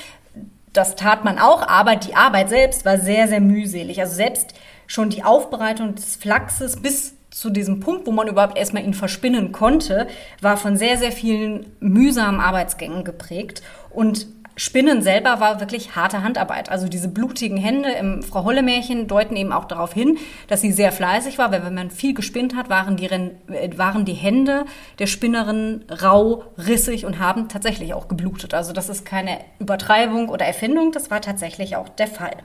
Das 0.73 0.97
tat 0.97 1.25
man 1.25 1.39
auch, 1.39 1.67
aber 1.67 1.95
die 1.95 2.17
Arbeit 2.17 2.49
selbst 2.49 2.85
war 2.85 2.99
sehr, 2.99 3.29
sehr 3.29 3.41
mühselig. 3.41 4.01
Also 4.01 4.15
selbst 4.15 4.55
schon 4.89 5.11
die 5.11 5.23
Aufbereitung 5.23 5.95
des 5.95 6.17
Flachses 6.17 6.83
bis 6.83 7.15
zu 7.31 7.51
diesem 7.51 7.81
Punkt, 7.81 8.07
wo 8.07 8.13
man 8.13 8.29
überhaupt 8.29 8.59
erstmal 8.59 8.85
ihn 8.85 8.95
verspinnen 8.95 9.53
konnte, 9.53 10.09
war 10.41 10.57
von 10.57 10.77
sehr, 10.77 10.99
sehr 10.99 11.13
vielen 11.13 11.67
mühsamen 11.81 12.41
Arbeitsgängen 12.41 13.05
geprägt. 13.05 13.63
Und 13.91 14.27
Spinnen 14.61 15.01
selber 15.01 15.41
war 15.41 15.59
wirklich 15.59 15.97
harte 15.97 16.23
Handarbeit. 16.23 16.71
Also 16.71 16.87
diese 16.87 17.09
blutigen 17.09 17.57
Hände 17.57 17.93
im 17.93 18.23
Frau 18.23 18.45
Holle 18.45 18.63
Märchen 18.63 19.07
deuten 19.07 19.35
eben 19.37 19.53
auch 19.53 19.65
darauf 19.65 19.95
hin, 19.95 20.19
dass 20.49 20.61
sie 20.61 20.71
sehr 20.71 20.93
fleißig 20.93 21.39
war, 21.39 21.51
weil 21.51 21.65
wenn 21.65 21.73
man 21.73 21.91
viel 21.91 22.13
gespinnt 22.13 22.55
hat, 22.55 22.69
waren 22.69 22.97
die, 22.97 23.07
äh, 23.07 23.79
waren 23.79 24.05
die 24.05 24.13
Hände 24.13 24.67
der 24.99 25.07
Spinnerin 25.07 25.87
rau, 26.03 26.45
rissig 26.59 27.07
und 27.07 27.19
haben 27.19 27.49
tatsächlich 27.49 27.95
auch 27.95 28.07
geblutet. 28.07 28.53
Also 28.53 28.75
das 28.75 28.91
ist 28.91 29.07
keine 29.07 29.39
Übertreibung 29.61 30.29
oder 30.29 30.45
Erfindung, 30.45 30.93
das 30.93 31.11
war 31.11 31.23
tatsächlich 31.23 31.77
auch 31.77 31.89
der 31.89 32.09
Fall. 32.09 32.37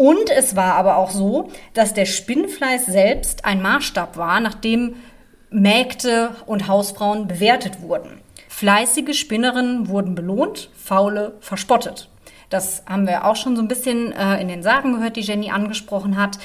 Und 0.00 0.30
es 0.30 0.56
war 0.56 0.76
aber 0.76 0.96
auch 0.96 1.10
so, 1.10 1.50
dass 1.74 1.92
der 1.92 2.06
Spinnfleiß 2.06 2.86
selbst 2.86 3.44
ein 3.44 3.60
Maßstab 3.60 4.16
war, 4.16 4.40
nach 4.40 4.54
dem 4.54 4.94
Mägde 5.50 6.30
und 6.46 6.68
Hausfrauen 6.68 7.28
bewertet 7.28 7.82
wurden. 7.82 8.18
Fleißige 8.48 9.14
Spinnerinnen 9.14 9.88
wurden 9.88 10.14
belohnt, 10.14 10.70
faule 10.74 11.34
verspottet. 11.40 12.08
Das 12.48 12.82
haben 12.88 13.06
wir 13.06 13.26
auch 13.26 13.36
schon 13.36 13.56
so 13.56 13.60
ein 13.60 13.68
bisschen 13.68 14.12
äh, 14.12 14.40
in 14.40 14.48
den 14.48 14.62
Sagen 14.62 14.94
gehört, 14.94 15.16
die 15.16 15.20
Jenny 15.20 15.50
angesprochen 15.50 16.16
hat. 16.16 16.38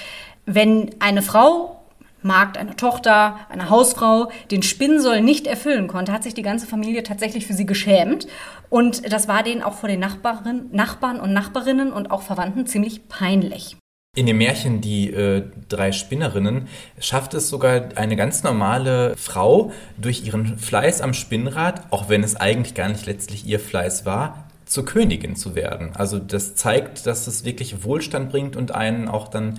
Wenn 0.46 0.90
eine 1.00 1.22
Frau 1.22 1.80
Magd, 2.26 2.58
eine 2.58 2.76
Tochter, 2.76 3.38
eine 3.50 3.70
Hausfrau 3.70 4.32
den 4.50 4.64
Spinnsoll 4.64 5.22
nicht 5.22 5.46
erfüllen 5.46 5.88
konnte, 5.88 6.12
hat 6.12 6.24
sich 6.24 6.34
die 6.34 6.42
ganze 6.42 6.66
Familie 6.66 7.04
tatsächlich 7.04 7.46
für 7.46 7.54
sie 7.54 7.68
geschämt. 7.68 8.28
Und 8.76 9.10
das 9.10 9.30
war 9.30 9.42
denen 9.42 9.64
auch 9.64 9.76
vor 9.76 9.88
den 9.88 10.02
Nachbarin, 10.02 10.68
Nachbarn 10.74 11.22
und 11.22 11.32
Nachbarinnen 11.32 11.94
und 11.94 12.12
auch 12.12 12.24
Verwandten 12.24 12.68
ziemlich 12.68 13.08
peinlich. 13.08 13.78
In 14.18 14.26
dem 14.26 14.38
Märchen 14.38 14.82
Die 14.82 15.14
äh, 15.14 15.44
drei 15.70 15.94
Spinnerinnen 15.94 16.68
schafft 17.00 17.36
es 17.36 17.48
sogar 17.48 17.92
eine 17.96 18.18
ganz 18.18 18.44
normale 18.44 19.16
Frau 19.16 19.72
durch 19.98 20.26
ihren 20.26 20.58
Fleiß 20.58 21.00
am 21.00 21.14
Spinnrad, 21.14 21.84
auch 21.90 22.10
wenn 22.10 22.22
es 22.22 22.36
eigentlich 22.36 22.74
gar 22.74 22.90
nicht 22.90 23.06
letztlich 23.06 23.46
ihr 23.46 23.62
Fleiß 23.62 24.06
war, 24.06 24.50
zur 24.66 24.84
Königin 24.84 25.38
zu 25.38 25.56
werden. 25.56 25.96
Also 25.96 26.20
das 26.20 26.56
zeigt, 26.56 27.06
dass 27.06 27.28
es 27.28 27.46
wirklich 27.46 27.86
Wohlstand 27.86 28.30
bringt 28.30 28.58
und 28.58 28.76
einen 28.76 29.08
auch 29.08 29.30
dann 29.30 29.58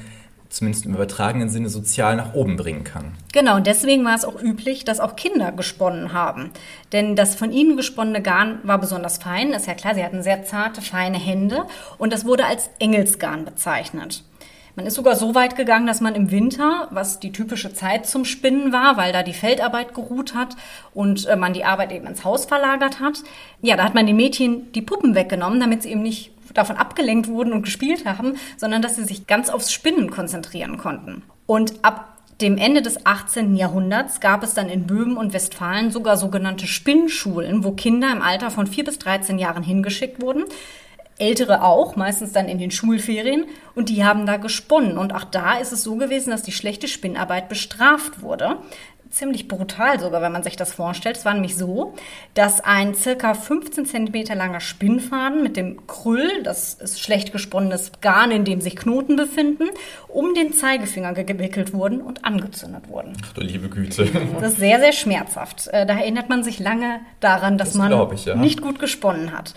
zumindest 0.48 0.86
im 0.86 0.94
übertragenen 0.94 1.48
Sinne 1.48 1.68
sozial 1.68 2.16
nach 2.16 2.34
oben 2.34 2.56
bringen 2.56 2.84
kann. 2.84 3.12
Genau, 3.32 3.56
und 3.56 3.66
deswegen 3.66 4.04
war 4.04 4.14
es 4.14 4.24
auch 4.24 4.40
üblich, 4.40 4.84
dass 4.84 5.00
auch 5.00 5.16
Kinder 5.16 5.52
gesponnen 5.52 6.12
haben. 6.12 6.50
Denn 6.92 7.16
das 7.16 7.34
von 7.34 7.52
ihnen 7.52 7.76
gesponnene 7.76 8.22
Garn 8.22 8.60
war 8.62 8.78
besonders 8.78 9.18
fein, 9.18 9.52
ist 9.52 9.66
ja 9.66 9.74
klar, 9.74 9.94
sie 9.94 10.04
hatten 10.04 10.22
sehr 10.22 10.44
zarte, 10.44 10.82
feine 10.82 11.18
Hände 11.18 11.66
und 11.98 12.12
das 12.12 12.24
wurde 12.24 12.46
als 12.46 12.70
Engelsgarn 12.78 13.44
bezeichnet. 13.44 14.22
Man 14.76 14.84
ist 14.84 14.94
sogar 14.94 15.16
so 15.16 15.34
weit 15.34 15.56
gegangen, 15.56 15.86
dass 15.86 16.02
man 16.02 16.14
im 16.14 16.30
Winter, 16.30 16.88
was 16.90 17.18
die 17.18 17.32
typische 17.32 17.72
Zeit 17.72 18.06
zum 18.06 18.26
Spinnen 18.26 18.72
war, 18.72 18.98
weil 18.98 19.10
da 19.10 19.22
die 19.22 19.32
Feldarbeit 19.32 19.94
geruht 19.94 20.34
hat 20.34 20.54
und 20.92 21.24
äh, 21.24 21.34
man 21.34 21.54
die 21.54 21.64
Arbeit 21.64 21.92
eben 21.92 22.06
ins 22.06 22.24
Haus 22.24 22.44
verlagert 22.44 23.00
hat, 23.00 23.22
ja, 23.62 23.76
da 23.76 23.84
hat 23.84 23.94
man 23.94 24.06
den 24.06 24.16
Mädchen 24.16 24.70
die 24.72 24.82
Puppen 24.82 25.14
weggenommen, 25.14 25.60
damit 25.60 25.82
sie 25.82 25.92
eben 25.92 26.02
nicht 26.02 26.30
davon 26.56 26.76
abgelenkt 26.76 27.28
wurden 27.28 27.52
und 27.52 27.62
gespielt 27.62 28.04
haben, 28.04 28.34
sondern 28.56 28.82
dass 28.82 28.96
sie 28.96 29.04
sich 29.04 29.26
ganz 29.26 29.48
aufs 29.48 29.72
Spinnen 29.72 30.10
konzentrieren 30.10 30.78
konnten. 30.78 31.22
Und 31.46 31.84
ab 31.84 32.16
dem 32.40 32.58
Ende 32.58 32.82
des 32.82 33.06
18. 33.06 33.56
Jahrhunderts 33.56 34.20
gab 34.20 34.42
es 34.42 34.52
dann 34.52 34.68
in 34.68 34.86
Böhmen 34.86 35.16
und 35.16 35.32
Westfalen 35.32 35.90
sogar 35.90 36.16
sogenannte 36.16 36.66
Spinnschulen, 36.66 37.64
wo 37.64 37.72
Kinder 37.72 38.12
im 38.12 38.20
Alter 38.20 38.50
von 38.50 38.66
4 38.66 38.84
bis 38.84 38.98
13 38.98 39.38
Jahren 39.38 39.62
hingeschickt 39.62 40.20
wurden. 40.20 40.44
Ältere 41.18 41.62
auch, 41.62 41.96
meistens 41.96 42.32
dann 42.32 42.46
in 42.46 42.58
den 42.58 42.70
Schulferien, 42.70 43.46
und 43.74 43.88
die 43.88 44.04
haben 44.04 44.26
da 44.26 44.36
gesponnen. 44.36 44.98
Und 44.98 45.14
auch 45.14 45.24
da 45.24 45.54
ist 45.54 45.72
es 45.72 45.82
so 45.82 45.96
gewesen, 45.96 46.30
dass 46.30 46.42
die 46.42 46.52
schlechte 46.52 46.88
Spinnarbeit 46.88 47.48
bestraft 47.48 48.20
wurde. 48.20 48.58
Ziemlich 49.10 49.48
brutal 49.48 50.00
sogar, 50.00 50.22
wenn 50.22 50.32
man 50.32 50.42
sich 50.42 50.56
das 50.56 50.72
vorstellt. 50.72 51.16
Es 51.16 51.24
war 51.24 51.34
nämlich 51.34 51.56
so, 51.56 51.94
dass 52.34 52.60
ein 52.60 52.94
circa 52.94 53.34
15 53.34 53.86
Zentimeter 53.86 54.34
langer 54.34 54.60
Spinnfaden 54.60 55.42
mit 55.42 55.56
dem 55.56 55.86
Krüll, 55.86 56.42
das 56.42 56.74
ist 56.74 57.00
schlecht 57.00 57.32
gesponnenes 57.32 57.92
Garn, 58.00 58.30
in 58.30 58.44
dem 58.44 58.60
sich 58.60 58.76
Knoten 58.76 59.16
befinden, 59.16 59.64
um 60.08 60.34
den 60.34 60.52
Zeigefinger 60.52 61.12
gewickelt 61.14 61.72
wurden 61.72 62.00
und 62.00 62.24
angezündet 62.24 62.88
wurden. 62.88 63.16
Ach 63.24 63.32
du 63.32 63.40
liebe 63.40 63.68
Güte. 63.68 64.06
Das 64.40 64.52
ist 64.52 64.58
sehr, 64.58 64.80
sehr 64.80 64.92
schmerzhaft. 64.92 65.68
Äh, 65.68 65.86
da 65.86 65.94
erinnert 65.98 66.28
man 66.28 66.42
sich 66.42 66.58
lange 66.58 67.00
daran, 67.20 67.58
dass 67.58 67.70
Das 67.70 67.78
man 67.78 68.12
ich, 68.12 68.24
ja. 68.26 68.34
nicht 68.34 68.60
gut 68.60 68.78
gesponnen 68.78 69.32
hat. 69.32 69.54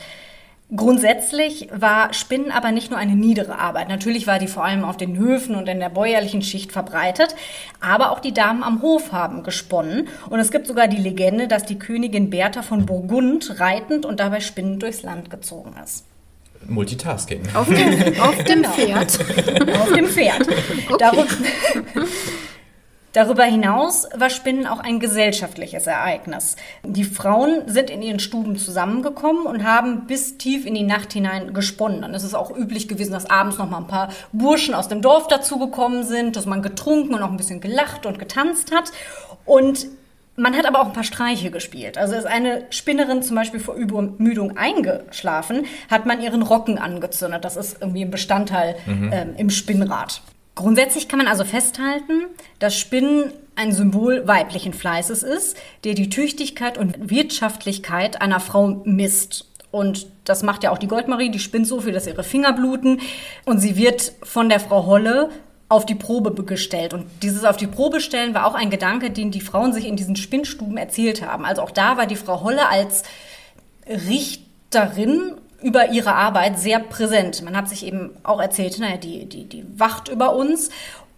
Grundsätzlich 0.76 1.68
war 1.74 2.14
Spinnen 2.14 2.52
aber 2.52 2.72
nicht 2.72 2.92
nur 2.92 3.00
eine 3.00 3.16
niedere 3.16 3.58
Arbeit. 3.58 3.90
Natürlich 3.90 4.28
war 4.28 4.38
die 4.38 4.48
vor 4.48 4.64
allem 4.64 4.84
auf 4.84 4.98
den 4.98 5.18
Höfen 5.18 5.56
und 5.56 5.68
in 5.68 5.80
der 5.80 5.90
bäuerlichen 5.90 6.44
Schicht 6.44 6.72
verbreitet, 6.72 7.36
aber 7.80 8.12
auch 8.12 8.20
die 8.20 8.34
Damen 8.36 8.62
am 8.64 8.84
Hof 8.84 9.12
haben 9.12 9.42
gesponnen. 9.42 10.08
Und 10.30 10.40
es 10.40 10.52
gibt 10.52 10.68
sogar 10.68 10.88
die 10.88 10.98
Legende, 11.02 11.48
dass 11.48 11.66
die 11.66 11.80
Königin 11.80 12.30
Bertha 12.30 12.62
von 12.62 12.86
Burgund 12.86 13.60
reitend 13.60 14.06
und 14.06 14.20
dabei 14.20 14.42
spinnend 14.42 14.84
durchs 14.84 15.02
Land 15.02 15.32
gezogen 15.32 15.74
ist. 15.84 16.06
Multitasking. 16.68 17.42
Auf 17.56 17.68
dem, 17.68 18.22
auf 18.22 18.38
dem 18.44 18.62
Genau. 18.62 18.70
Pferd. 18.70 19.20
Auf 19.82 19.94
dem 19.94 20.06
Pferd. 20.08 20.46
Darüber, 21.00 21.26
darüber 23.14 23.44
hinaus 23.44 24.08
war 24.16 24.30
Spinnen 24.30 24.68
auch 24.68 24.80
ein 24.80 25.00
gesellschaftliches 25.00 25.88
Ereignis. 25.88 26.56
Die 26.84 27.04
Frauen 27.04 27.68
sind 27.68 27.90
in 27.90 28.02
ihren 28.02 28.20
Stuben 28.20 28.58
zusammengekommen 28.58 29.46
und 29.46 29.64
haben 29.64 30.08
bis 30.08 30.38
tief 30.38 30.66
in 30.66 30.76
die 30.76 30.84
Nacht 30.84 31.14
hinein 31.14 31.54
gesponnen. 31.54 32.02
Dann 32.02 32.14
ist 32.14 32.24
es 32.24 32.34
auch 32.34 32.56
üblich 32.56 32.88
gewesen, 32.88 33.12
dass 33.12 33.30
abends 33.30 33.58
noch 33.58 33.70
mal 33.70 33.78
ein 33.78 33.88
paar 33.88 34.10
Burschen 34.32 34.74
aus 34.74 34.88
dem 34.88 35.02
Dorf 35.02 35.28
dazugekommen 35.28 36.04
sind, 36.04 36.36
dass 36.36 36.46
man 36.46 36.62
getrunken 36.62 37.14
und 37.14 37.22
auch 37.22 37.32
ein 37.32 37.38
bisschen 37.38 37.62
gelacht 37.62 38.06
und 38.06 38.20
getanzt 38.20 38.72
hat. 38.74 38.92
Und 39.46 39.88
man 40.40 40.56
hat 40.56 40.66
aber 40.66 40.80
auch 40.80 40.88
ein 40.88 40.94
paar 40.94 41.04
Streiche 41.04 41.52
gespielt. 41.52 41.98
Also 41.98 42.16
ist 42.16 42.26
eine 42.26 42.64
Spinnerin 42.70 43.22
zum 43.22 43.36
Beispiel 43.36 43.60
vor 43.60 43.76
Übermüdung 43.76 44.58
eingeschlafen, 44.58 45.66
hat 45.90 46.06
man 46.06 46.22
ihren 46.22 46.42
Rocken 46.42 46.78
angezündet. 46.78 47.44
Das 47.44 47.58
ist 47.58 47.82
irgendwie 47.82 48.06
ein 48.06 48.12
Bestandteil 48.12 48.78
ähm, 49.12 49.36
im 49.38 49.50
Spinnrad. 49.50 50.22
Grundsätzlich 50.60 51.08
kann 51.08 51.20
man 51.20 51.30
also 51.30 51.46
festhalten, 51.46 52.26
dass 52.60 52.78
Spinnen 52.78 53.32
ein 53.56 53.72
Symbol 53.72 54.28
weiblichen 54.28 54.74
Fleißes 54.74 55.24
ist, 55.24 55.56
der 55.86 55.94
die 55.94 56.10
Tüchtigkeit 56.10 56.78
und 56.78 57.10
Wirtschaftlichkeit 57.10 58.22
einer 58.22 58.42
Frau 58.42 58.82
misst. 58.84 59.46
Und 59.72 60.08
das 60.26 60.44
macht 60.44 60.66
ja 60.66 60.72
auch 60.72 60.78
die 60.78 60.90
Goldmarie, 60.90 61.32
die 61.32 61.40
spinnt 61.40 61.66
so 61.66 61.80
viel, 61.80 61.94
dass 61.94 62.08
ihre 62.08 62.26
Finger 62.26 62.52
bluten. 62.52 63.00
Und 63.46 63.60
sie 63.60 63.78
wird 63.78 64.12
von 64.24 64.50
der 64.50 64.60
Frau 64.60 64.86
Holle 64.86 65.30
auf 65.70 65.86
die 65.86 65.96
Probe 65.96 66.34
gestellt. 66.44 66.94
Und 66.94 67.06
dieses 67.24 67.46
auf 67.46 67.56
die 67.56 67.68
Probe 67.68 68.02
stellen 68.02 68.34
war 68.34 68.46
auch 68.46 68.56
ein 68.56 68.70
Gedanke, 68.70 69.12
den 69.12 69.32
die 69.32 69.40
Frauen 69.40 69.72
sich 69.72 69.86
in 69.86 69.96
diesen 69.96 70.18
Spinnstuben 70.18 70.76
erzählt 70.76 71.26
haben. 71.26 71.46
Also 71.46 71.62
auch 71.62 71.72
da 71.72 71.96
war 71.96 72.06
die 72.06 72.18
Frau 72.18 72.44
Holle 72.44 72.68
als 72.68 73.04
Richterin 73.88 75.39
über 75.62 75.90
ihre 75.92 76.14
Arbeit 76.14 76.60
sehr 76.60 76.80
präsent. 76.80 77.42
Man 77.42 77.56
hat 77.56 77.68
sich 77.68 77.86
eben 77.86 78.12
auch 78.24 78.40
erzählt, 78.42 78.80
naja, 78.80 78.98
die, 78.98 79.28
die, 79.28 79.46
die 79.46 79.66
wacht 79.80 80.08
über 80.08 80.36
uns. 80.36 80.70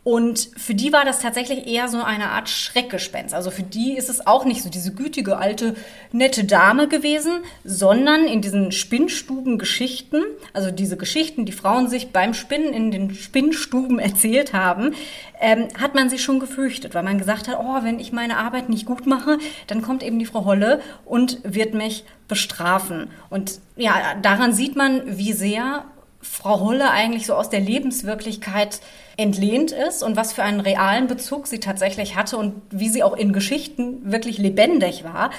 Und 0.04 0.49
für 0.58 0.74
die 0.74 0.91
war 0.91 1.06
das 1.06 1.20
tatsächlich 1.20 1.68
eher 1.68 1.88
so 1.88 2.02
eine 2.02 2.32
Art 2.32 2.49
Schreckgespenst. 2.49 3.36
Also 3.36 3.52
für 3.52 3.62
die 3.62 3.95
ist 3.95 4.10
es 4.10 4.26
auch 4.26 4.45
nicht 4.45 4.64
so 4.64 4.70
diese 4.70 4.93
gütige, 4.93 5.38
alte, 5.38 5.76
nette 6.12 6.43
Dame 6.43 6.88
gewesen, 6.88 7.34
sondern 7.64 8.26
in 8.26 8.41
diesen 8.41 8.72
Spinnstuben-Geschichten, 8.72 10.24
also 10.54 10.72
diese 10.72 10.97
Geschichten, 10.97 11.45
die 11.45 11.52
Frauen 11.52 11.88
sich 11.88 12.12
beim 12.12 12.34
Spinnen 12.34 12.74
in 12.74 12.89
den 12.89 13.14
Spinnstuben 13.14 13.99
erzählt 13.99 14.54
haben, 14.54 14.95
ähm, 15.39 15.68
hat 15.80 15.93
man 15.93 16.10
sich 16.10 16.24
schon 16.24 16.39
gefürchtet, 16.39 16.95
weil 16.95 17.04
man 17.04 17.20
gesagt 17.20 17.47
hat, 17.47 17.60
oh, 17.60 17.84
wenn 17.84 17.99
ich 17.99 18.12
meine 18.12 18.38
Arbeit 18.38 18.70
nicht 18.70 18.88
gut 18.88 19.06
mache, 19.06 19.38
dann 19.68 19.84
kommt 19.84 20.02
eben 20.02 20.18
die 20.18 20.26
Frau 20.26 20.45
Holle 20.45 20.82
und 21.06 21.38
wird 21.43 21.76
mich 21.76 22.06
bestrafen. 22.28 23.12
Und 23.30 23.60
ja, 23.76 24.16
daran 24.20 24.54
sieht 24.54 24.76
man, 24.76 25.04
wie 25.06 25.34
sehr 25.34 25.86
Frau 26.22 26.60
Holle 26.60 26.89
eigentlich 26.89 27.28
so 27.28 27.36
aus 27.36 27.49
der 27.49 27.60
Lebenswirklichkeit 27.60 28.80
entlehnt 29.22 29.72
ist 29.72 30.04
und 30.04 30.16
was 30.16 30.34
für 30.34 30.44
einen 30.44 30.60
realen 30.60 31.08
Bezug 31.08 31.48
sie 31.48 31.60
tatsächlich 31.60 32.16
hatte 32.16 32.38
und 32.38 32.62
wie 32.70 32.90
sie 32.90 33.04
auch 33.04 33.16
in 33.16 33.34
Geschichten 33.34 34.12
wirklich 34.12 34.38
lebendig 34.38 35.04
war. 35.04 35.32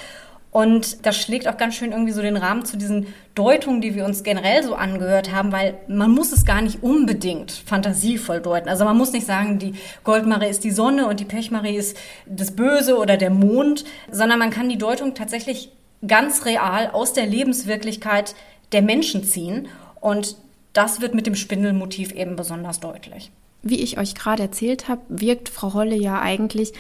Und 0.53 1.07
das 1.07 1.17
schlägt 1.17 1.49
auch 1.49 1.57
ganz 1.57 1.75
schön 1.75 1.93
irgendwie 1.93 2.13
so 2.13 2.21
den 2.21 2.37
Rahmen 2.37 2.67
zu 2.67 2.77
diesen 2.77 3.07
Deutungen, 3.35 3.81
die 3.81 3.95
wir 3.95 4.05
uns 4.05 4.23
generell 4.23 4.63
so 4.63 4.75
angehört 4.75 5.33
haben, 5.33 5.51
weil 5.51 5.75
man 5.89 6.11
muss 6.11 6.31
es 6.31 6.45
gar 6.45 6.61
nicht 6.61 6.83
unbedingt 6.83 7.51
fantasievoll 7.53 8.41
deuten. 8.41 8.69
Also 8.69 8.85
man 8.85 8.99
muss 8.99 9.13
nicht 9.13 9.27
sagen, 9.27 9.59
die 9.59 9.73
Goldmarie 10.05 10.51
ist 10.51 10.63
die 10.63 10.71
Sonne 10.71 11.07
und 11.07 11.21
die 11.21 11.25
Pechmarie 11.25 11.77
ist 11.77 11.97
das 12.27 12.51
Böse 12.51 12.99
oder 12.99 13.17
der 13.17 13.31
Mond, 13.31 13.87
sondern 14.11 14.39
man 14.39 14.51
kann 14.51 14.69
die 14.69 14.77
Deutung 14.77 15.15
tatsächlich 15.15 15.73
ganz 16.07 16.45
real 16.45 16.91
aus 16.91 17.15
der 17.15 17.25
Lebenswirklichkeit 17.25 18.35
der 18.73 18.83
Menschen 18.83 19.25
ziehen. 19.25 19.69
Und 20.03 20.37
das 20.75 21.01
wird 21.01 21.15
mit 21.15 21.27
dem 21.27 21.35
Spindelmotiv 21.35 22.13
eben 22.13 22.37
besonders 22.37 22.79
deutlich. 22.79 23.31
Wie 23.63 23.81
ich 23.81 23.99
euch 23.99 24.15
gerade 24.15 24.43
erzählt 24.43 24.89
habe, 24.89 25.03
wirkt 25.09 25.49
Frau 25.49 25.75
Holle 25.75 25.97
ja 25.97 26.21
eigentlich 26.21 26.73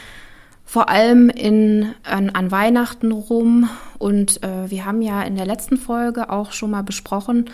vor 0.65 0.89
allem 0.89 1.29
in, 1.29 1.95
an, 2.03 2.31
an 2.31 2.51
Weihnachten 2.51 3.13
rum. 3.13 3.69
Und 3.99 4.43
äh, 4.43 4.71
wir 4.71 4.85
haben 4.85 5.03
ja 5.03 5.23
in 5.23 5.37
der 5.37 5.47
letzten 5.47 5.77
Folge 5.77 6.31
auch 6.31 6.53
schon 6.53 6.71
mal 6.71 6.83
besprochen, 6.83 7.51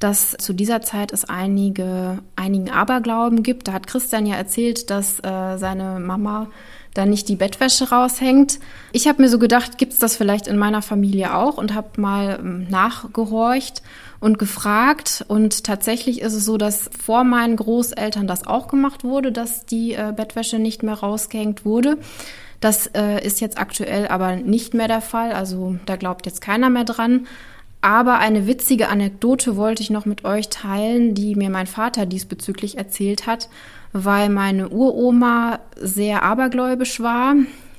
dass 0.00 0.32
zu 0.32 0.52
dieser 0.52 0.80
Zeit 0.80 1.12
es 1.12 1.24
einige, 1.24 2.18
einigen 2.34 2.70
Aberglauben 2.70 3.42
gibt. 3.42 3.68
Da 3.68 3.72
hat 3.72 3.86
Christian 3.86 4.26
ja 4.26 4.36
erzählt, 4.36 4.90
dass 4.90 5.20
äh, 5.20 5.58
seine 5.58 6.00
Mama 6.00 6.48
da 6.94 7.06
nicht 7.06 7.28
die 7.28 7.36
Bettwäsche 7.36 7.90
raushängt. 7.90 8.58
Ich 8.92 9.08
habe 9.08 9.22
mir 9.22 9.28
so 9.28 9.38
gedacht, 9.38 9.78
gibt 9.78 9.94
es 9.94 9.98
das 9.98 10.16
vielleicht 10.16 10.46
in 10.46 10.58
meiner 10.58 10.82
Familie 10.82 11.34
auch 11.34 11.56
und 11.56 11.74
habe 11.74 12.00
mal 12.00 12.38
ähm, 12.40 12.66
nachgehorcht 12.68 13.82
und 14.20 14.38
gefragt. 14.38 15.24
Und 15.28 15.64
tatsächlich 15.64 16.20
ist 16.20 16.34
es 16.34 16.44
so, 16.44 16.58
dass 16.58 16.90
vor 17.04 17.24
meinen 17.24 17.56
Großeltern 17.56 18.26
das 18.26 18.46
auch 18.46 18.68
gemacht 18.68 19.04
wurde, 19.04 19.32
dass 19.32 19.64
die 19.66 19.94
äh, 19.94 20.12
Bettwäsche 20.14 20.58
nicht 20.58 20.82
mehr 20.82 20.94
rausgehängt 20.94 21.64
wurde. 21.64 21.98
Das 22.60 22.86
äh, 22.88 23.24
ist 23.24 23.40
jetzt 23.40 23.58
aktuell 23.58 24.06
aber 24.06 24.36
nicht 24.36 24.74
mehr 24.74 24.86
der 24.86 25.00
Fall. 25.00 25.32
Also 25.32 25.76
da 25.86 25.96
glaubt 25.96 26.26
jetzt 26.26 26.40
keiner 26.40 26.70
mehr 26.70 26.84
dran. 26.84 27.26
Aber 27.80 28.20
eine 28.20 28.46
witzige 28.46 28.88
Anekdote 28.88 29.56
wollte 29.56 29.82
ich 29.82 29.90
noch 29.90 30.06
mit 30.06 30.24
euch 30.24 30.48
teilen, 30.50 31.14
die 31.14 31.34
mir 31.34 31.50
mein 31.50 31.66
Vater 31.66 32.06
diesbezüglich 32.06 32.78
erzählt 32.78 33.26
hat, 33.26 33.48
weil 33.92 34.28
meine 34.28 34.68
Uroma 34.68 35.60
sehr 35.76 36.22
abergläubisch 36.22 37.00
war 37.00 37.34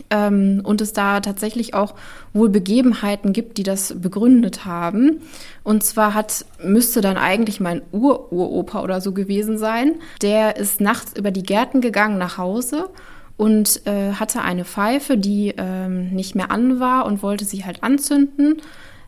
ähm, 0.10 0.62
und 0.64 0.82
es 0.82 0.94
da 0.94 1.20
tatsächlich 1.20 1.74
auch 1.74 1.96
wohl 2.34 2.50
Begebenheiten 2.50 3.34
gibt, 3.34 3.58
die 3.58 3.64
das 3.64 4.00
begründet 4.00 4.66
haben. 4.66 5.22
Und 5.64 5.84
zwar 5.84 6.14
hat, 6.14 6.46
müsste 6.64 7.02
dann 7.02 7.18
eigentlich 7.18 7.60
mein 7.60 7.82
Ururopa 7.92 8.82
oder 8.82 9.02
so 9.02 9.12
gewesen 9.12 9.58
sein. 9.58 9.96
Der 10.22 10.58
ist 10.58 10.82
nachts 10.82 11.18
über 11.18 11.32
die 11.32 11.44
Gärten 11.44 11.82
gegangen 11.82 12.18
nach 12.18 12.38
Hause 12.38 12.90
und 13.38 13.82
äh, 13.88 14.14
hatte 14.14 14.42
eine 14.42 14.66
Pfeife, 14.66 15.18
die 15.18 15.56
ähm, 15.58 16.12
nicht 16.12 16.36
mehr 16.36 16.52
an 16.52 16.80
war 16.80 17.06
und 17.06 17.24
wollte 17.24 17.46
sie 17.46 17.66
halt 17.66 17.84
anzünden 17.84 18.62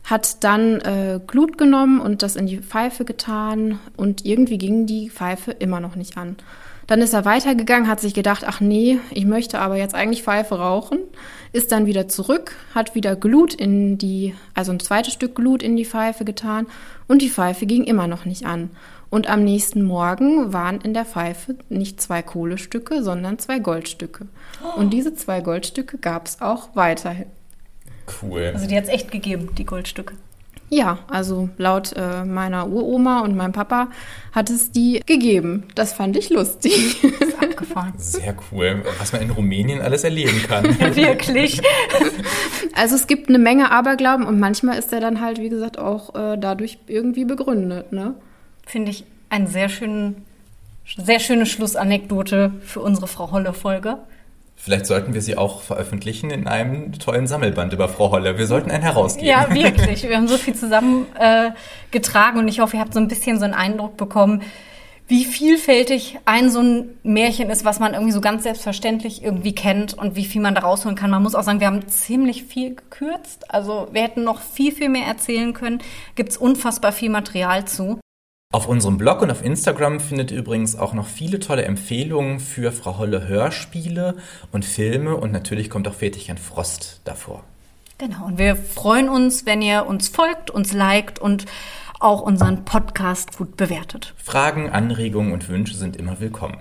hat 0.06 0.44
dann 0.44 0.80
äh, 0.82 1.20
Glut 1.26 1.58
genommen 1.58 2.00
und 2.00 2.22
das 2.22 2.36
in 2.36 2.46
die 2.46 2.58
Pfeife 2.58 3.04
getan 3.04 3.80
und 3.96 4.24
irgendwie 4.24 4.56
ging 4.56 4.86
die 4.86 5.10
Pfeife 5.10 5.50
immer 5.50 5.80
noch 5.80 5.96
nicht 5.96 6.16
an. 6.16 6.36
Dann 6.86 7.00
ist 7.00 7.14
er 7.14 7.24
weitergegangen, 7.24 7.88
hat 7.88 8.00
sich 8.00 8.14
gedacht, 8.14 8.44
ach 8.46 8.60
nee, 8.60 8.98
ich 9.10 9.24
möchte 9.24 9.58
aber 9.58 9.76
jetzt 9.76 9.94
eigentlich 9.94 10.22
Pfeife 10.22 10.56
rauchen, 10.56 10.98
ist 11.52 11.72
dann 11.72 11.86
wieder 11.86 12.08
zurück, 12.08 12.54
hat 12.74 12.94
wieder 12.94 13.16
Glut 13.16 13.54
in 13.54 13.98
die, 13.98 14.34
also 14.54 14.72
ein 14.72 14.80
zweites 14.80 15.12
Stück 15.12 15.34
Glut 15.34 15.62
in 15.62 15.76
die 15.76 15.84
Pfeife 15.84 16.24
getan 16.24 16.66
und 17.08 17.22
die 17.22 17.30
Pfeife 17.30 17.66
ging 17.66 17.84
immer 17.84 18.06
noch 18.06 18.24
nicht 18.24 18.46
an. 18.46 18.70
Und 19.08 19.28
am 19.28 19.44
nächsten 19.44 19.82
Morgen 19.82 20.52
waren 20.52 20.80
in 20.80 20.92
der 20.92 21.04
Pfeife 21.04 21.56
nicht 21.68 22.00
zwei 22.00 22.22
Kohlestücke, 22.22 23.02
sondern 23.02 23.38
zwei 23.38 23.60
Goldstücke. 23.60 24.26
Und 24.76 24.90
diese 24.90 25.14
zwei 25.14 25.40
Goldstücke 25.40 25.98
gab 25.98 26.26
es 26.26 26.40
auch 26.40 26.70
weiterhin. 26.74 27.26
Cool. 28.20 28.50
Also 28.52 28.66
die 28.66 28.76
hat 28.76 28.84
es 28.84 28.90
echt 28.90 29.10
gegeben, 29.10 29.50
die 29.56 29.64
Goldstücke. 29.64 30.14
Ja, 30.68 30.98
also 31.08 31.48
laut 31.58 31.92
äh, 31.96 32.24
meiner 32.24 32.68
Uroma 32.68 33.20
und 33.20 33.36
meinem 33.36 33.52
Papa 33.52 33.88
hat 34.32 34.50
es 34.50 34.72
die 34.72 35.00
gegeben. 35.06 35.64
Das 35.76 35.92
fand 35.92 36.16
ich 36.16 36.30
lustig. 36.30 37.00
Das 37.02 37.28
ist 37.28 37.42
abgefahren. 37.42 37.92
Sehr 37.96 38.34
cool, 38.50 38.82
was 38.98 39.12
man 39.12 39.22
in 39.22 39.30
Rumänien 39.30 39.80
alles 39.80 40.02
erleben 40.02 40.42
kann. 40.46 40.64
Wirklich. 40.96 41.60
Also 42.74 42.96
es 42.96 43.06
gibt 43.06 43.28
eine 43.28 43.38
Menge 43.38 43.70
Aberglauben 43.70 44.26
und 44.26 44.40
manchmal 44.40 44.78
ist 44.78 44.92
er 44.92 45.00
dann 45.00 45.20
halt, 45.20 45.38
wie 45.40 45.48
gesagt, 45.48 45.78
auch 45.78 46.14
äh, 46.14 46.36
dadurch 46.36 46.78
irgendwie 46.88 47.24
begründet. 47.24 47.92
Ne? 47.92 48.14
Finde 48.66 48.90
ich 48.90 49.04
eine 49.30 49.46
sehr, 49.46 49.68
schönen, 49.68 50.24
sehr 50.96 51.20
schöne 51.20 51.46
Schlussanekdote 51.46 52.52
für 52.62 52.80
unsere 52.80 53.06
Frau 53.06 53.30
Holle-Folge. 53.30 53.98
Vielleicht 54.58 54.86
sollten 54.86 55.14
wir 55.14 55.22
sie 55.22 55.36
auch 55.36 55.60
veröffentlichen 55.60 56.30
in 56.30 56.48
einem 56.48 56.92
tollen 56.98 57.26
Sammelband 57.26 57.72
über 57.72 57.88
Frau 57.88 58.10
Holle. 58.10 58.38
Wir 58.38 58.46
sollten 58.46 58.70
einen 58.70 58.82
herausgeben. 58.82 59.28
Ja, 59.28 59.54
wirklich. 59.54 60.02
Wir 60.08 60.16
haben 60.16 60.26
so 60.26 60.38
viel 60.38 60.54
zusammen 60.54 61.06
äh, 61.18 61.50
und 62.38 62.48
ich 62.48 62.60
hoffe, 62.60 62.76
ihr 62.76 62.80
habt 62.80 62.94
so 62.94 62.98
ein 62.98 63.06
bisschen 63.06 63.38
so 63.38 63.44
einen 63.44 63.54
Eindruck 63.54 63.96
bekommen, 63.96 64.42
wie 65.08 65.24
vielfältig 65.24 66.18
ein 66.24 66.50
so 66.50 66.60
ein 66.60 66.88
Märchen 67.04 67.48
ist, 67.48 67.64
was 67.64 67.78
man 67.78 67.94
irgendwie 67.94 68.12
so 68.12 68.20
ganz 68.20 68.42
selbstverständlich 68.42 69.22
irgendwie 69.22 69.54
kennt 69.54 69.94
und 69.94 70.16
wie 70.16 70.24
viel 70.24 70.40
man 70.40 70.54
da 70.54 70.62
rausholen 70.62 70.96
kann. 70.96 71.10
Man 71.10 71.22
muss 71.22 71.36
auch 71.36 71.44
sagen, 71.44 71.60
wir 71.60 71.68
haben 71.68 71.86
ziemlich 71.86 72.42
viel 72.44 72.74
gekürzt. 72.74 73.52
Also 73.54 73.88
wir 73.92 74.02
hätten 74.02 74.24
noch 74.24 74.40
viel, 74.40 74.72
viel 74.72 74.88
mehr 74.88 75.06
erzählen 75.06 75.52
können. 75.52 75.80
Gibt 76.16 76.30
es 76.30 76.36
unfassbar 76.36 76.90
viel 76.90 77.10
Material 77.10 77.66
zu. 77.66 78.00
Auf 78.56 78.68
unserem 78.68 78.96
Blog 78.96 79.20
und 79.20 79.30
auf 79.30 79.44
Instagram 79.44 80.00
findet 80.00 80.30
ihr 80.30 80.38
übrigens 80.38 80.76
auch 80.76 80.94
noch 80.94 81.06
viele 81.06 81.40
tolle 81.40 81.66
Empfehlungen 81.66 82.40
für 82.40 82.72
Frau 82.72 82.96
Holle 82.96 83.28
Hörspiele 83.28 84.16
und 84.50 84.64
Filme 84.64 85.14
und 85.14 85.30
natürlich 85.30 85.68
kommt 85.68 85.86
auch 85.86 85.92
Fetigern 85.92 86.38
Frost 86.38 87.02
davor. 87.04 87.44
Genau, 87.98 88.24
und 88.24 88.38
wir 88.38 88.56
freuen 88.56 89.10
uns, 89.10 89.44
wenn 89.44 89.60
ihr 89.60 89.84
uns 89.84 90.08
folgt, 90.08 90.48
uns 90.50 90.72
liked 90.72 91.18
und 91.18 91.44
auch 92.00 92.22
unseren 92.22 92.64
Podcast 92.64 93.36
gut 93.36 93.58
bewertet. 93.58 94.14
Fragen, 94.16 94.70
Anregungen 94.70 95.34
und 95.34 95.50
Wünsche 95.50 95.74
sind 95.74 95.94
immer 95.94 96.18
willkommen. 96.20 96.56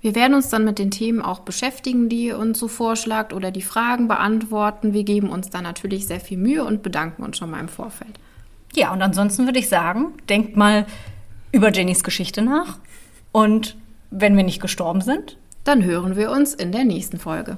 Wir 0.00 0.16
werden 0.16 0.34
uns 0.34 0.48
dann 0.48 0.64
mit 0.64 0.80
den 0.80 0.90
Themen 0.90 1.22
auch 1.22 1.38
beschäftigen, 1.38 2.08
die 2.08 2.24
ihr 2.26 2.38
uns 2.38 2.58
so 2.58 2.66
vorschlagt 2.66 3.32
oder 3.32 3.52
die 3.52 3.62
Fragen 3.62 4.08
beantworten. 4.08 4.92
Wir 4.92 5.04
geben 5.04 5.30
uns 5.30 5.50
da 5.50 5.62
natürlich 5.62 6.08
sehr 6.08 6.18
viel 6.18 6.38
Mühe 6.38 6.64
und 6.64 6.82
bedanken 6.82 7.22
uns 7.22 7.38
schon 7.38 7.50
mal 7.50 7.60
im 7.60 7.68
Vorfeld. 7.68 8.18
Ja, 8.76 8.92
und 8.92 9.00
ansonsten 9.00 9.46
würde 9.46 9.58
ich 9.58 9.70
sagen, 9.70 10.12
denkt 10.28 10.54
mal 10.54 10.84
über 11.50 11.72
Jennys 11.72 12.04
Geschichte 12.04 12.42
nach. 12.42 12.78
Und 13.32 13.74
wenn 14.10 14.36
wir 14.36 14.44
nicht 14.44 14.60
gestorben 14.60 15.00
sind, 15.00 15.38
dann 15.64 15.82
hören 15.82 16.14
wir 16.14 16.30
uns 16.30 16.52
in 16.52 16.72
der 16.72 16.84
nächsten 16.84 17.18
Folge. 17.18 17.56